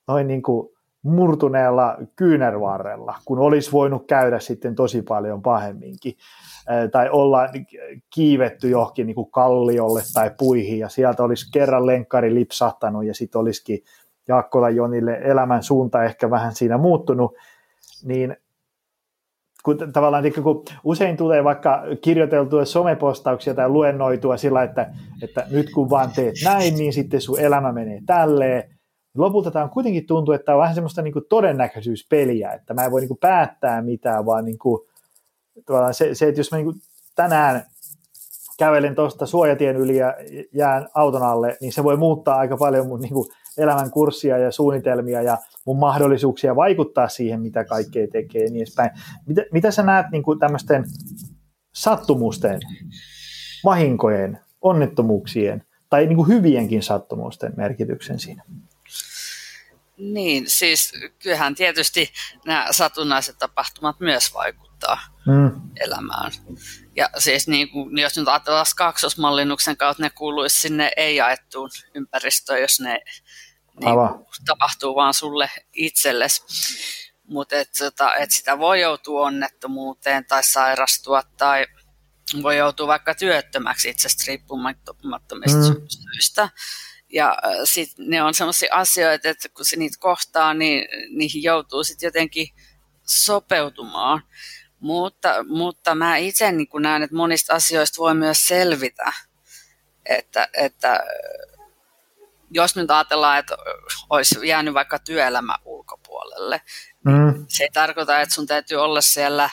noin 0.08 0.28
niin 0.28 0.42
kuin 0.42 0.77
murtuneella 1.10 1.98
kyynärvarrella, 2.16 3.16
kun 3.26 3.40
olisi 3.40 3.72
voinut 3.72 4.08
käydä 4.08 4.40
sitten 4.40 4.76
tosi 4.76 5.02
paljon 5.02 5.42
pahemminkin 5.42 6.14
tai 6.92 7.10
olla 7.10 7.50
kiivetty 8.16 8.70
johonkin 8.70 9.08
niin 9.08 9.16
kuin 9.16 9.32
kalliolle 9.32 10.02
tai 10.14 10.32
puihin 10.38 10.80
ja 10.80 10.90
sieltä 10.90 11.24
olisi 11.24 11.52
kerran 11.52 11.86
lenkkari 11.86 12.36
lipsahtanut 12.36 13.06
ja 13.06 13.14
sitten 13.14 13.42
olisikin 13.42 13.80
Jaakkola 14.28 14.70
Jonille 14.70 15.20
elämän 15.24 15.64
suunta 15.64 16.04
ehkä 16.04 16.30
vähän 16.30 16.56
siinä 16.56 16.78
muuttunut, 16.78 17.36
niin 18.04 18.38
kun 19.64 19.78
tavallaan 19.94 20.24
niin 20.24 20.44
kun 20.44 20.64
usein 20.84 21.18
tulee 21.18 21.44
vaikka 21.44 21.84
kirjoiteltua 22.02 22.66
somepostauksia 22.66 23.54
tai 23.54 23.70
luennoitua 23.70 24.38
sillä, 24.38 24.64
että, 24.64 24.90
että 25.24 25.46
nyt 25.52 25.70
kun 25.74 25.90
vaan 25.90 26.12
teet 26.16 26.36
näin, 26.44 26.76
niin 26.76 26.94
sitten 26.94 27.22
sun 27.22 27.40
elämä 27.40 27.72
menee 27.72 28.00
tälleen. 28.06 28.77
Lopulta 29.18 29.52
tämä 29.52 29.66
on 29.66 29.72
kuitenkin 29.72 30.08
tuntuu, 30.08 30.34
että 30.34 30.46
tämä 30.46 30.56
on 30.56 30.62
vähän 30.62 30.76
semmoista 30.76 31.02
niin 31.02 31.14
todennäköisyyspeliä, 31.30 32.52
että 32.52 32.74
mä 32.74 32.86
en 32.86 32.92
voi 32.92 33.02
niin 33.02 33.18
päättää 33.22 33.82
mitään, 33.82 34.26
vaan 34.26 34.46
niin 34.46 34.58
kuin, 34.58 34.82
se, 35.92 36.16
se, 36.16 36.28
että 36.28 36.40
jos 36.40 36.52
mä 36.52 36.58
niin 36.58 36.82
tänään 37.16 37.66
kävelen 38.60 38.96
tuosta 38.96 39.26
suojatien 39.26 39.76
yli 39.76 39.98
ja 39.98 40.16
jään 40.54 40.88
auton 40.94 41.24
alle, 41.24 41.58
niin 41.62 41.74
se 41.74 41.84
voi 41.84 41.98
muuttaa 41.98 42.38
aika 42.38 42.58
paljon 42.58 42.88
mun 42.88 43.00
niin 43.02 43.14
kuin 43.14 43.28
elämän 43.58 43.92
kurssia 43.92 44.38
ja 44.38 44.52
suunnitelmia 44.52 45.22
ja 45.22 45.38
mun 45.66 45.80
mahdollisuuksia 45.80 46.56
vaikuttaa 46.56 47.08
siihen, 47.08 47.42
mitä 47.42 47.66
kaikkea 47.66 48.08
tekee 48.12 48.44
ja 48.44 48.50
niin 48.50 48.62
edespäin. 48.62 48.90
Mitä, 49.26 49.44
mitä 49.52 49.72
sä 49.72 49.84
näet 49.84 50.06
niin 50.12 50.24
kuin 50.24 50.40
tämmöisten 50.40 50.84
sattumusten, 51.74 52.60
vahinkojen, 53.64 54.40
onnettomuuksien 54.62 55.64
tai 55.90 56.06
niin 56.06 56.16
kuin 56.16 56.28
hyvienkin 56.28 56.84
sattumusten 56.84 57.54
merkityksen 57.58 58.20
siinä? 58.20 58.44
Niin, 59.98 60.50
siis 60.50 60.94
kyllähän 61.20 61.56
tietysti 61.56 62.14
nämä 62.46 62.68
satunnaiset 62.72 63.38
tapahtumat 63.38 64.00
myös 64.00 64.34
vaikuttaa 64.34 65.00
mm. 65.28 65.62
elämään. 65.80 66.32
Ja 66.96 67.10
siis 67.18 67.48
niin 67.48 67.70
kuin, 67.70 67.98
jos 67.98 68.18
nyt 68.18 68.28
ajatellaan 68.28 68.66
kaksosmallinnuksen 68.76 69.78
kautta, 69.78 70.04
ne 70.04 70.10
kuuluisi 70.10 70.60
sinne 70.60 70.92
ei-jaettuun 70.98 71.70
ympäristöön, 71.96 72.62
jos 72.62 72.80
ne 72.80 73.00
niin 73.80 73.94
kuin, 73.96 74.26
tapahtuu 74.46 74.96
vaan 74.96 75.14
sulle 75.14 75.52
itsellesi. 75.74 76.44
Mutta 77.24 77.56
et, 77.56 77.70
tota, 77.78 78.16
et 78.16 78.32
sitä 78.32 78.60
voi 78.60 78.82
joutua 78.82 79.26
onnettomuuteen 79.26 80.26
tai 80.26 80.44
sairastua 80.44 81.24
tai 81.38 81.68
voi 82.44 82.58
joutua 82.58 82.88
vaikka 82.88 83.16
työttömäksi 83.16 83.90
itsestä 83.90 84.24
riippumattomista 84.28 85.58
mm. 85.58 85.88
syistä. 85.88 86.50
Ja 87.14 87.38
sit 87.64 87.90
ne 87.98 88.24
on 88.24 88.34
sellaisia 88.34 88.70
asioita, 88.74 89.30
että 89.30 89.50
kun 89.50 89.66
se 89.66 89.76
niitä 89.76 89.98
kohtaa, 90.00 90.54
niin 90.54 90.88
niihin 91.10 91.44
joutuu 91.44 91.84
sitten 91.84 92.08
jotenkin 92.08 92.48
sopeutumaan. 93.04 94.22
Mutta, 94.80 95.44
mutta 95.48 95.96
mä 95.96 96.18
itse 96.18 96.52
niin 96.52 96.68
näen, 96.80 97.04
että 97.04 97.16
monista 97.16 97.54
asioista 97.54 97.98
voi 98.00 98.16
myös 98.16 98.48
selvitä. 98.48 99.14
Että, 100.06 100.50
että 100.54 101.00
jos 102.52 102.76
nyt 102.76 102.92
ajatellaan, 102.92 103.40
että 103.40 103.58
olisi 104.10 104.48
jäänyt 104.48 104.74
vaikka 104.74 105.00
työelämä 105.00 105.56
ulkopuolelle, 105.66 106.62
mm. 107.06 107.46
se 107.48 107.64
ei 107.64 107.70
tarkoita, 107.74 108.22
että 108.22 108.36
sun 108.36 108.48
täytyy 108.48 108.78
olla 108.78 109.02
siellä 109.02 109.50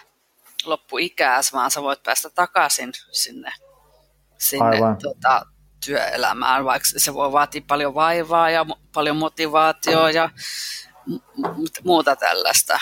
loppuikääs, 0.65 1.53
vaan 1.53 1.71
sä 1.71 1.83
voit 1.83 2.03
päästä 2.03 2.31
takaisin 2.31 2.93
sinne, 3.13 3.53
sinne 4.39 4.77
tota, 5.03 5.47
työelämään, 5.85 6.65
vaikka 6.65 6.89
se 6.97 7.15
voi 7.15 7.33
vaatia 7.33 7.63
paljon 7.67 7.95
vaivaa 7.95 8.51
ja 8.51 8.67
paljon 8.95 9.17
motivaatioa 9.17 10.11
ja 10.11 10.31
muuta 11.85 12.17
tällaista. 12.17 12.81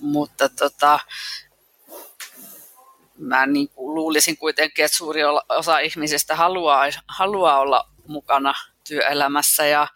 Mutta 0.00 0.48
tota, 0.48 1.00
mä 3.18 3.46
niin 3.46 3.68
kuin 3.68 3.94
luulisin 3.94 4.36
kuitenkin, 4.36 4.84
että 4.84 4.96
suuri 4.96 5.20
osa 5.48 5.78
ihmisistä 5.78 6.36
haluaa, 6.36 6.84
haluaa 7.08 7.58
olla 7.58 7.90
mukana 8.08 8.54
työelämässä 8.88 9.66
ja, 9.66 9.88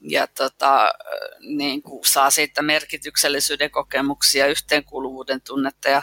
ja 0.00 0.26
tota, 0.26 0.92
niin 1.40 1.82
kuin 1.82 2.04
saa 2.04 2.30
siitä 2.30 2.62
merkityksellisyyden 2.62 3.70
kokemuksia, 3.70 4.46
yhteenkuuluvuuden 4.46 5.40
tunnetta 5.40 5.88
ja 5.88 6.02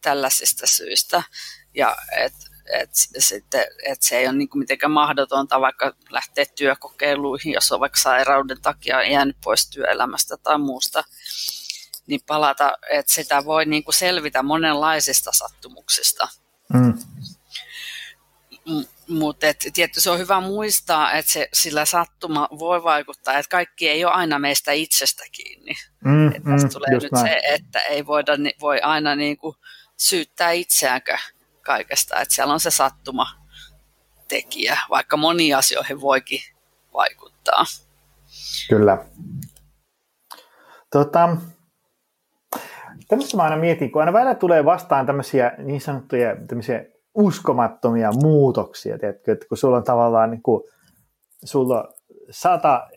tällaisista 0.00 0.66
syistä. 0.66 1.22
Ja 1.74 1.96
et, 2.16 2.34
et, 2.72 2.90
sitten, 3.18 3.66
et 3.86 4.02
se 4.02 4.18
ei 4.18 4.26
ole 4.28 4.36
niin 4.36 4.48
mitenkään 4.54 4.92
mahdotonta 4.92 5.60
vaikka 5.60 5.92
lähteä 6.10 6.44
työkokeiluihin, 6.56 7.52
jos 7.52 7.72
on 7.72 7.80
vaikka 7.80 7.98
sairauden 7.98 8.62
takia 8.62 9.10
jäänyt 9.10 9.36
pois 9.44 9.70
työelämästä 9.70 10.36
tai 10.36 10.58
muusta, 10.58 11.04
niin 12.06 12.20
palata, 12.26 12.72
että 12.90 13.12
sitä 13.12 13.44
voi 13.44 13.66
niin 13.66 13.84
kuin 13.84 13.94
selvitä 13.94 14.42
monenlaisista 14.42 15.30
sattumuksista. 15.32 16.28
Mm. 16.72 16.94
Mutta 19.08 19.46
tietysti 19.74 20.00
se 20.00 20.10
on 20.10 20.18
hyvä 20.18 20.40
muistaa, 20.40 21.12
että 21.12 21.32
se, 21.32 21.48
sillä 21.52 21.84
sattuma 21.84 22.48
voi 22.58 22.82
vaikuttaa, 22.82 23.38
että 23.38 23.50
kaikki 23.50 23.88
ei 23.88 24.04
ole 24.04 24.12
aina 24.12 24.38
meistä 24.38 24.72
itsestä 24.72 25.24
kiinni. 25.32 25.74
Mm, 26.04 26.28
että 26.28 26.50
mm, 26.50 26.68
tulee 26.72 26.90
nyt 26.90 27.12
näin. 27.12 27.26
se, 27.26 27.40
että 27.44 27.78
ei 27.78 28.06
voida, 28.06 28.32
voi 28.60 28.80
aina 28.80 29.14
niin 29.14 29.36
kuin 29.36 29.56
syyttää 29.96 30.50
itseäänkö 30.50 31.18
kaikesta, 31.64 32.20
että 32.20 32.34
siellä 32.34 32.52
on 32.52 32.60
se 32.60 32.70
sattuma 32.70 33.26
tekijä, 34.28 34.78
vaikka 34.90 35.16
moniin 35.16 35.56
asioihin 35.56 36.00
voikin 36.00 36.40
vaikuttaa. 36.94 37.64
Kyllä. 38.68 38.98
Tota, 40.92 41.36
tämmöistä 43.08 43.36
mä 43.36 43.42
aina 43.42 43.56
mietin, 43.56 43.92
kun 43.92 44.02
aina 44.02 44.12
välillä 44.12 44.34
tulee 44.34 44.64
vastaan 44.64 45.06
tämmöisiä 45.06 45.52
niin 45.58 45.80
sanottuja 45.80 46.36
tämmöisiä 46.48 46.84
uskomattomia 47.14 48.12
muutoksia, 48.12 48.98
tiedätkö, 48.98 49.32
että 49.32 49.46
kun 49.48 49.58
sulla 49.58 49.76
on 49.76 49.84
tavallaan 49.84 50.30
niin 50.30 50.42
kuin, 50.42 50.62
sulla 51.44 51.82
on 51.82 51.94
sata 52.30 52.88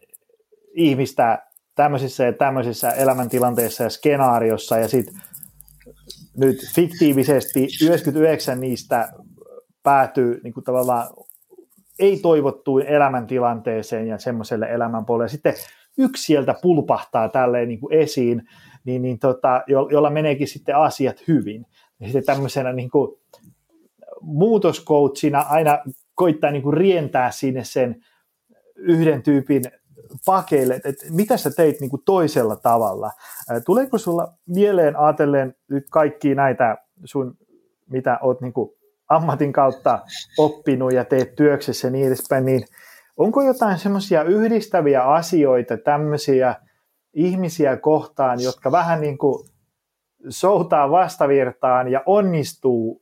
ihmistä 0.73 1.47
tämmöisissä 1.75 2.23
ja 2.23 2.33
tämmöisissä 2.33 2.91
elämäntilanteissa 2.91 3.83
ja 3.83 3.89
skenaariossa 3.89 4.77
ja 4.77 4.87
sitten 4.87 5.21
nyt 6.37 6.57
fiktiivisesti 6.75 7.67
99 7.83 8.59
niistä 8.59 9.11
päätyy 9.83 10.41
niin 10.43 10.53
kuin 10.53 10.63
tavallaan 10.63 11.07
ei-toivottuun 11.99 12.81
elämäntilanteeseen 12.81 14.07
ja 14.07 14.17
semmoiselle 14.17 14.65
elämänpuolelle. 14.65 15.29
Sitten 15.29 15.53
yksi 15.97 16.23
sieltä 16.23 16.55
pulpahtaa 16.61 17.29
tälleen 17.29 17.67
niin 17.67 17.79
kuin 17.79 17.93
esiin, 17.93 18.43
niin, 18.85 19.01
niin 19.01 19.19
tota, 19.19 19.63
jo, 19.67 19.87
jolla 19.91 20.09
meneekin 20.09 20.47
sitten 20.47 20.75
asiat 20.75 21.27
hyvin. 21.27 21.65
Ja 21.99 22.05
sitten 22.05 22.25
tämmöisenä 22.25 22.73
niin 22.73 22.89
kuin 22.89 23.19
muutoscoachina 24.21 25.41
aina 25.41 25.79
koittaa 26.15 26.51
niin 26.51 26.63
kuin 26.63 26.77
rientää 26.77 27.31
sinne 27.31 27.63
sen 27.63 28.03
yhden 28.75 29.23
tyypin 29.23 29.61
pakeille, 30.25 30.75
että, 30.75 31.05
mitä 31.09 31.37
sä 31.37 31.51
teit 31.51 31.79
niin 31.79 31.89
kuin 31.89 32.01
toisella 32.05 32.55
tavalla. 32.55 33.11
Tuleeko 33.65 33.97
sulla 33.97 34.33
mieleen 34.47 34.95
ajatellen 34.99 35.55
nyt 35.69 35.83
kaikki 35.91 36.35
näitä 36.35 36.77
sun, 37.05 37.37
mitä 37.89 38.19
oot 38.21 38.41
niin 38.41 38.53
kuin 38.53 38.69
ammatin 39.09 39.53
kautta 39.53 39.99
oppinut 40.37 40.93
ja 40.93 41.05
teet 41.05 41.35
työksessä 41.35 41.87
ja 41.87 41.91
niin 41.91 42.07
edespäin, 42.07 42.45
niin 42.45 42.65
onko 43.17 43.41
jotain 43.41 43.77
semmoisia 43.77 44.23
yhdistäviä 44.23 45.03
asioita, 45.03 45.77
tämmöisiä 45.77 46.55
ihmisiä 47.13 47.77
kohtaan, 47.77 48.43
jotka 48.43 48.71
vähän 48.71 49.01
niin 49.01 49.17
kuin 49.17 49.49
soutaa 50.29 50.91
vastavirtaan 50.91 51.87
ja 51.87 52.03
onnistuu 52.05 53.01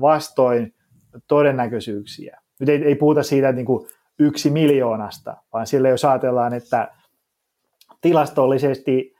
vastoin 0.00 0.74
todennäköisyyksiä. 1.28 2.40
Nyt 2.60 2.68
ei, 2.68 2.84
ei 2.84 2.94
puhuta 2.94 3.22
siitä, 3.22 3.48
että 3.48 3.56
niin 3.56 3.66
kuin 3.66 3.88
yksi 4.20 4.50
miljoonasta, 4.50 5.36
vaan 5.52 5.66
sillä 5.66 5.88
jos 5.88 6.04
ajatellaan, 6.04 6.54
että 6.54 6.88
tilastollisesti 8.00 9.14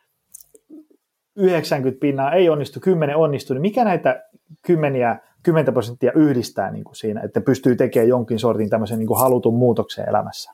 90 1.36 2.00
pinnaa 2.00 2.32
ei 2.32 2.48
onnistu, 2.48 2.80
10 2.80 3.16
onnistuu, 3.16 3.54
niin 3.54 3.62
mikä 3.62 3.84
näitä 3.84 4.24
kymmeniä, 4.62 5.18
10 5.42 5.72
prosenttia 5.72 6.12
yhdistää 6.12 6.70
niin 6.70 6.84
kuin 6.84 6.96
siinä, 6.96 7.20
että 7.20 7.40
pystyy 7.40 7.76
tekemään 7.76 8.08
jonkin 8.08 8.38
sortin 8.38 8.70
tämmöisen 8.70 8.98
niin 8.98 9.06
kuin 9.06 9.20
halutun 9.20 9.54
muutoksen 9.54 10.08
elämässä? 10.08 10.52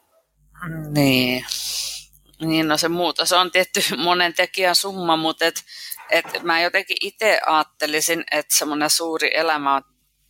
Niin. 0.90 1.44
niin, 2.40 2.68
no 2.68 2.76
se 2.76 2.88
muutos 2.88 3.32
on 3.32 3.50
tietty 3.50 3.80
monen 4.04 4.34
tekijän 4.34 4.74
summa, 4.74 5.16
mutta 5.16 5.44
et, 5.44 5.54
et 6.10 6.42
mä 6.42 6.60
jotenkin 6.60 6.96
itse 7.00 7.40
ajattelisin, 7.46 8.24
että 8.32 8.56
semmoinen 8.56 8.90
suuri 8.90 9.30
elämä 9.34 9.82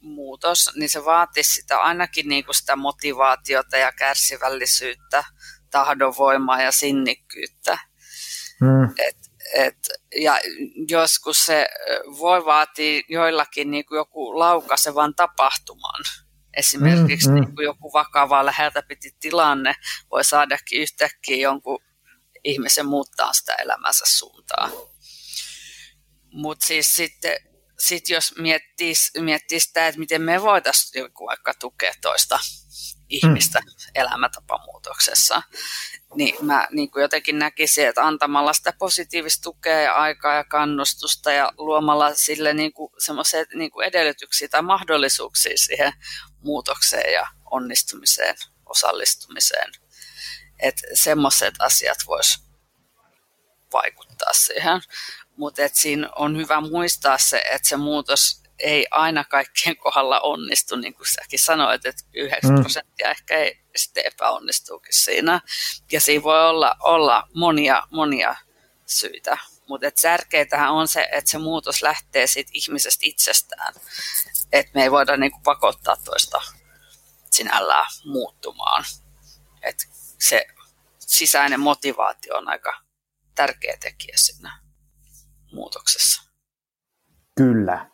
muutos, 0.09 0.71
niin 0.75 0.91
se 0.91 1.05
vaatisi 1.05 1.55
sitä 1.55 1.81
ainakin 1.81 2.29
niin 2.29 2.45
kuin 2.45 2.55
sitä 2.55 2.77
motivaatiota 2.77 3.77
ja 3.77 3.93
kärsivällisyyttä, 3.93 5.25
tahdonvoimaa 5.71 6.63
ja 6.63 6.73
sinnikkyyttä. 6.73 7.79
Mm. 8.61 8.85
Et, 8.85 9.17
et, 9.55 9.79
ja 10.21 10.39
joskus 10.89 11.45
se 11.45 11.69
voi 12.19 12.45
vaatia 12.45 13.03
joillakin 13.09 13.71
niin 13.71 13.87
kuin 13.87 13.97
joku 13.97 14.39
laukaisevan 14.39 15.15
tapahtuman. 15.15 16.05
Esimerkiksi 16.57 17.29
mm, 17.29 17.35
mm. 17.35 17.41
Niin 17.41 17.55
kuin 17.55 17.65
joku 17.65 17.93
vakava 17.93 18.47
läheltä 18.47 18.83
piti 18.83 19.11
tilanne 19.21 19.75
voi 20.11 20.25
saadakin 20.25 20.81
yhtäkkiä 20.81 21.37
jonkun 21.37 21.79
ihmisen 22.45 22.87
muuttaa 22.87 23.33
sitä 23.33 23.55
elämänsä 23.55 24.05
suuntaa. 24.07 24.71
Mutta 26.33 26.67
siis 26.67 26.97
sitten 26.97 27.37
sitten 27.79 28.15
jos 28.15 28.35
miettis, 28.39 29.11
miettis 29.19 29.65
sitä, 29.65 29.89
että 29.89 29.99
miten 29.99 30.23
me 30.23 30.43
voitaisiin 30.43 31.05
vaikka 31.27 31.55
tukea 31.55 31.93
toista 32.01 32.39
ihmistä 33.09 33.61
mm. 33.61 33.67
elämäntapamuutoksessa, 33.95 35.43
niin 36.15 36.37
mä 36.41 36.69
niin 36.71 36.91
kuin 36.91 37.03
jotenkin 37.03 37.39
näkisin, 37.39 37.89
että 37.89 38.07
antamalla 38.07 38.53
sitä 38.53 38.73
positiivista 38.79 39.43
tukea 39.43 39.81
ja 39.81 39.95
aikaa 39.95 40.35
ja 40.35 40.45
kannustusta 40.45 41.33
ja 41.33 41.53
luomalla 41.59 42.15
sille 42.15 42.55
niin 42.55 42.73
kuin 42.73 42.93
semmoisia 42.99 43.45
niin 43.55 43.71
kuin 43.71 43.87
edellytyksiä 43.87 44.49
tai 44.49 44.63
mahdollisuuksia 44.63 45.57
siihen 45.57 45.93
muutokseen 46.41 47.13
ja 47.13 47.27
onnistumiseen, 47.51 48.37
osallistumiseen. 48.67 49.73
Että 50.59 50.83
semmoiset 50.95 51.55
asiat 51.59 51.99
vois 52.07 52.47
vaikuttaa 53.73 54.33
siihen. 54.33 54.81
Mutta 55.37 55.63
siinä 55.73 56.11
on 56.17 56.37
hyvä 56.37 56.61
muistaa 56.61 57.19
se, 57.19 57.43
että 57.53 57.69
se 57.69 57.77
muutos 57.77 58.43
ei 58.59 58.87
aina 58.91 59.25
kaikkien 59.25 59.77
kohdalla 59.77 60.21
onnistu, 60.21 60.77
niin 60.77 60.95
kuin 60.95 61.07
säkin 61.07 61.39
sanoit, 61.39 61.87
että 61.87 62.03
9 62.15 62.53
mm. 62.53 62.61
prosenttia 62.61 63.11
ehkä 63.11 63.35
ei 63.35 63.61
sitten 63.77 64.07
epäonnistuukin 64.07 64.95
siinä. 64.95 65.41
Ja 65.93 66.01
siinä 66.01 66.23
voi 66.23 66.49
olla, 66.49 66.77
olla 66.83 67.29
monia, 67.35 67.83
monia 67.91 68.37
syitä. 68.87 69.39
Mutta 69.69 69.91
tärkeintähän 70.03 70.73
on 70.73 70.89
se, 70.89 71.09
että 71.13 71.31
se 71.31 71.39
muutos 71.39 71.83
lähtee 71.83 72.27
siitä 72.27 72.51
ihmisestä 72.55 73.01
itsestään. 73.03 73.75
Että 74.53 74.73
me 74.75 74.83
ei 74.83 74.91
voida 74.91 75.17
niinku 75.17 75.41
pakottaa 75.45 75.97
toista 76.05 76.43
sinällään 77.31 77.87
muuttumaan. 78.05 78.85
Et 79.63 79.77
se 80.19 80.47
sisäinen 80.99 81.61
motivaatio 81.61 82.37
on 82.37 82.49
aika 82.49 82.81
tärkeä 83.35 83.77
tekijä 83.81 84.15
siinä 84.17 84.66
muutoksessa. 85.55 86.33
Kyllä. 87.37 87.87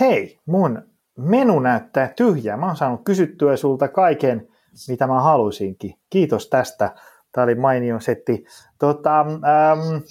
Hei, 0.00 0.40
mun 0.46 0.82
menu 1.18 1.60
näyttää 1.60 2.12
tyhjää. 2.16 2.56
Mä 2.56 2.66
oon 2.66 2.76
saanut 2.76 3.04
kysyttyä 3.04 3.56
sulta 3.56 3.88
kaiken, 3.88 4.48
mitä 4.88 5.06
mä 5.06 5.22
halusinkin. 5.22 5.94
Kiitos 6.10 6.48
tästä. 6.48 6.94
Tämä 7.32 7.44
oli 7.44 7.54
mainio 7.54 8.00
setti. 8.00 8.44
Tota, 8.78 9.20
ähm, 9.20 10.02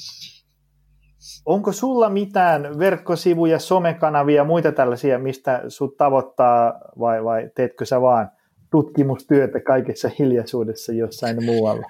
onko 1.45 1.71
sulla 1.71 2.09
mitään 2.09 2.79
verkkosivuja, 2.79 3.59
somekanavia 3.59 4.35
ja 4.35 4.43
muita 4.43 4.71
tällaisia, 4.71 5.19
mistä 5.19 5.63
sut 5.67 5.97
tavoittaa 5.97 6.73
vai, 6.99 7.23
vai 7.23 7.49
teetkö 7.55 7.85
sä 7.85 8.01
vaan 8.01 8.31
tutkimustyötä 8.71 9.59
kaikessa 9.59 10.09
hiljaisuudessa 10.19 10.93
jossain 10.93 11.45
muualla? 11.45 11.85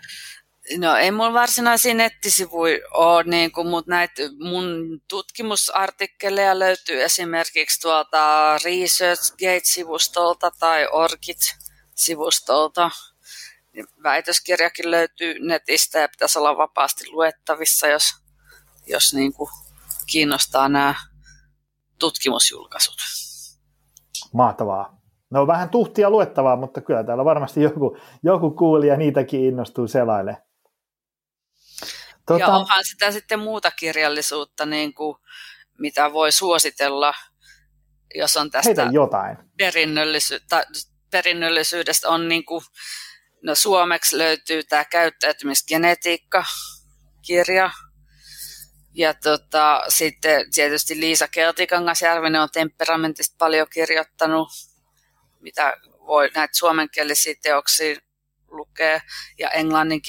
No 0.78 0.96
ei 0.96 1.12
mulla 1.12 1.34
varsinaisia 1.34 1.94
nettisivuja 1.94 2.78
ole, 2.94 3.24
niin 3.24 3.52
kuin, 3.52 3.68
mutta 3.68 3.92
näitä 3.92 4.22
mun 4.40 5.00
tutkimusartikkeleja 5.10 6.60
löytyy 6.60 7.04
esimerkiksi 7.04 7.82
tuolta 7.82 8.58
ResearchGate-sivustolta 8.58 10.52
tai 10.60 10.88
ORCID-sivustolta. 10.92 12.92
Väitöskirjakin 14.04 14.92
löytyy 14.92 15.36
netistä 15.40 16.00
ja 16.00 16.10
pitäisi 16.10 16.40
olla 16.40 16.58
vapaasti 16.58 17.12
luettavissa, 17.12 17.88
jos, 17.88 18.16
jos 18.88 19.14
niin 19.14 19.34
kuin 19.34 19.50
kiinnostaa 20.12 20.70
nämä 20.70 20.96
tutkimusjulkaisut. 22.00 22.98
Mahtavaa. 24.34 24.98
No 25.30 25.48
vähän 25.48 25.70
tuhtia 25.70 26.10
luettavaa, 26.10 26.56
mutta 26.56 26.82
kyllä 26.82 27.04
täällä 27.04 27.26
varmasti 27.26 27.62
joku, 27.62 27.98
joku 28.24 28.52
kuulija 28.52 28.98
niitäkin 28.98 29.44
innostuu 29.44 29.88
selailemaan. 29.88 30.47
Tota... 32.28 32.40
Ja 32.40 32.48
onhan 32.48 32.86
sitä 32.86 33.12
sitten 33.12 33.40
muuta 33.40 33.72
kirjallisuutta, 33.72 34.66
niin 34.66 34.94
kuin, 34.94 35.18
mitä 35.80 36.14
voi 36.14 36.32
suositella, 36.32 37.14
jos 38.16 38.38
on 38.38 38.52
tästä 38.52 38.90
jotain. 38.92 39.38
Perinnöllisyyttä, 39.58 40.66
perinnöllisyydestä. 41.12 42.10
On 42.10 42.28
niin 42.28 42.46
kuin, 42.46 42.64
no 43.44 43.56
suomeksi 43.56 44.18
löytyy 44.18 44.64
tämä 44.64 44.86
käyttäytymisgenetiikka-kirja. 44.86 47.72
Ja 48.94 49.14
tota, 49.14 49.82
sitten 49.88 50.52
tietysti 50.52 51.00
Liisa 51.00 51.28
Keltikangasjärvinen 51.28 52.42
on 52.42 52.50
temperamentista 52.54 53.36
paljon 53.38 53.68
kirjoittanut, 53.74 54.50
mitä 55.40 55.74
voi 56.08 56.30
näitä 56.36 56.58
suomenkielisiä 56.58 57.34
teoksia 57.42 57.96
lukee. 58.58 59.02
Ja 59.40 59.50
englannin 59.50 60.02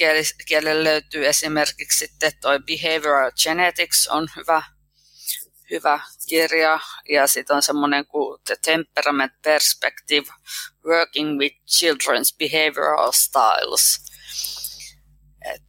kielellä 0.47 0.83
löytyy 0.83 1.27
esimerkiksi 1.27 1.99
sitten 1.99 2.31
toi 2.41 2.59
Behavioral 2.59 3.31
Genetics 3.43 4.07
on 4.07 4.27
hyvä, 4.35 4.63
hyvä 5.69 5.99
kirja. 6.27 6.79
Ja 7.09 7.27
sitten 7.27 7.55
on 7.55 7.61
semmoinen 7.61 8.05
kuin 8.05 8.39
The 8.45 8.55
Temperament 8.65 9.33
Perspective, 9.43 10.27
Working 10.85 11.39
with 11.39 11.55
Children's 11.55 12.37
Behavioral 12.37 13.11
Styles. 13.11 14.05
Et 15.53 15.63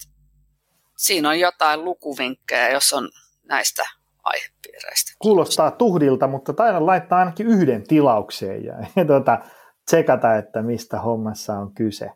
siinä 0.96 1.28
on 1.28 1.40
jotain 1.40 1.84
lukuvinkkejä, 1.84 2.70
jos 2.70 2.92
on 2.92 3.10
näistä 3.42 3.86
aihepiireistä. 4.22 5.12
Kuulostaa 5.18 5.70
tuhdilta, 5.70 6.26
mutta 6.26 6.52
taidan 6.52 6.86
laittaa 6.86 7.18
ainakin 7.18 7.46
yhden 7.46 7.86
tilaukseen 7.86 8.64
ja, 8.64 8.74
ja 8.96 9.04
tuota, 9.04 9.38
tsekata, 9.86 10.36
että 10.36 10.62
mistä 10.62 11.00
hommassa 11.00 11.52
on 11.54 11.74
kyse. 11.74 12.10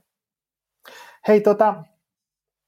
Hei, 1.28 1.40
tota, 1.40 1.74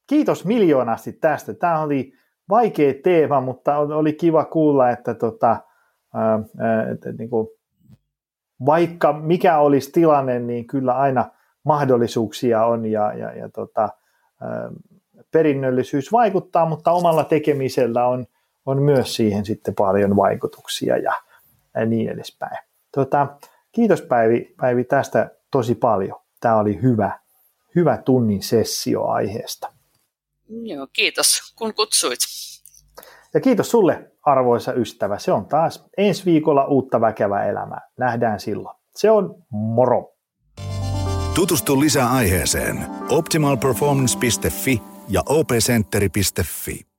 kiitos 0.07 0.45
miljoonasti 0.45 1.13
tästä. 1.13 1.55
Tämä 1.55 1.81
oli 1.81 2.13
vaikea 2.49 2.95
teema, 3.05 3.41
mutta 3.41 3.79
oli 3.79 4.13
kiva 4.13 4.45
kuulla, 4.45 4.91
että 4.91 5.15
tota, 5.15 5.57
ää, 6.15 6.41
että 6.93 7.13
niin 7.13 7.31
kuin, 7.31 7.49
vaikka 8.67 9.13
mikä 9.13 9.59
olisi 9.59 9.93
tilanne, 9.93 10.39
niin 10.39 10.67
kyllä 10.67 10.97
aina 10.97 11.31
mahdollisuuksia 11.65 12.67
on 12.67 12.87
ja, 12.87 13.13
ja, 13.13 13.33
ja 13.33 13.49
tota, 13.49 13.89
ää, 14.41 14.71
perinnöllisyys 15.33 16.13
vaikuttaa, 16.13 16.67
mutta 16.67 16.93
omalla 16.93 17.25
tekemisellä 17.25 18.07
on, 18.07 18.27
on 18.67 18.83
myös 18.83 19.17
siihen 19.17 19.45
sitten 19.45 19.75
paljon 19.75 20.17
vaikutuksia 20.17 20.97
ja, 20.97 21.13
ja 21.75 21.87
niin 21.87 22.11
edespäin. 22.11 22.59
Tota, 22.95 23.27
kiitos 23.73 24.03
Päivi, 24.03 24.55
Päivi 24.61 24.85
tästä 24.85 25.31
tosi 25.51 25.75
paljon. 25.75 26.21
Tämä 26.41 26.57
oli 26.57 26.83
hyvä 26.83 27.19
hyvä 27.77 27.97
tunnin 27.97 28.43
sessio 28.43 29.05
aiheesta. 29.05 29.73
Joo, 30.49 30.87
kiitos 30.93 31.55
kun 31.57 31.75
kutsuit. 31.75 32.19
Ja 33.35 33.41
kiitos 33.41 33.71
sulle, 33.71 34.11
arvoisa 34.23 34.73
ystävä. 34.73 35.19
Se 35.19 35.33
on 35.33 35.47
taas 35.47 35.85
ensi 35.97 36.25
viikolla 36.25 36.65
uutta 36.65 37.01
väkevää 37.01 37.47
elämää. 37.47 37.81
Nähdään 37.99 38.41
silloin. 38.41 38.77
Se 38.95 39.11
on 39.11 39.35
moro. 39.51 40.13
Tutustu 41.35 41.81
lisää 41.81 42.11
aiheeseen 42.11 42.87
optimalperformance.fi 43.11 44.83
ja 45.09 45.23
opcenteri.fi. 45.29 46.96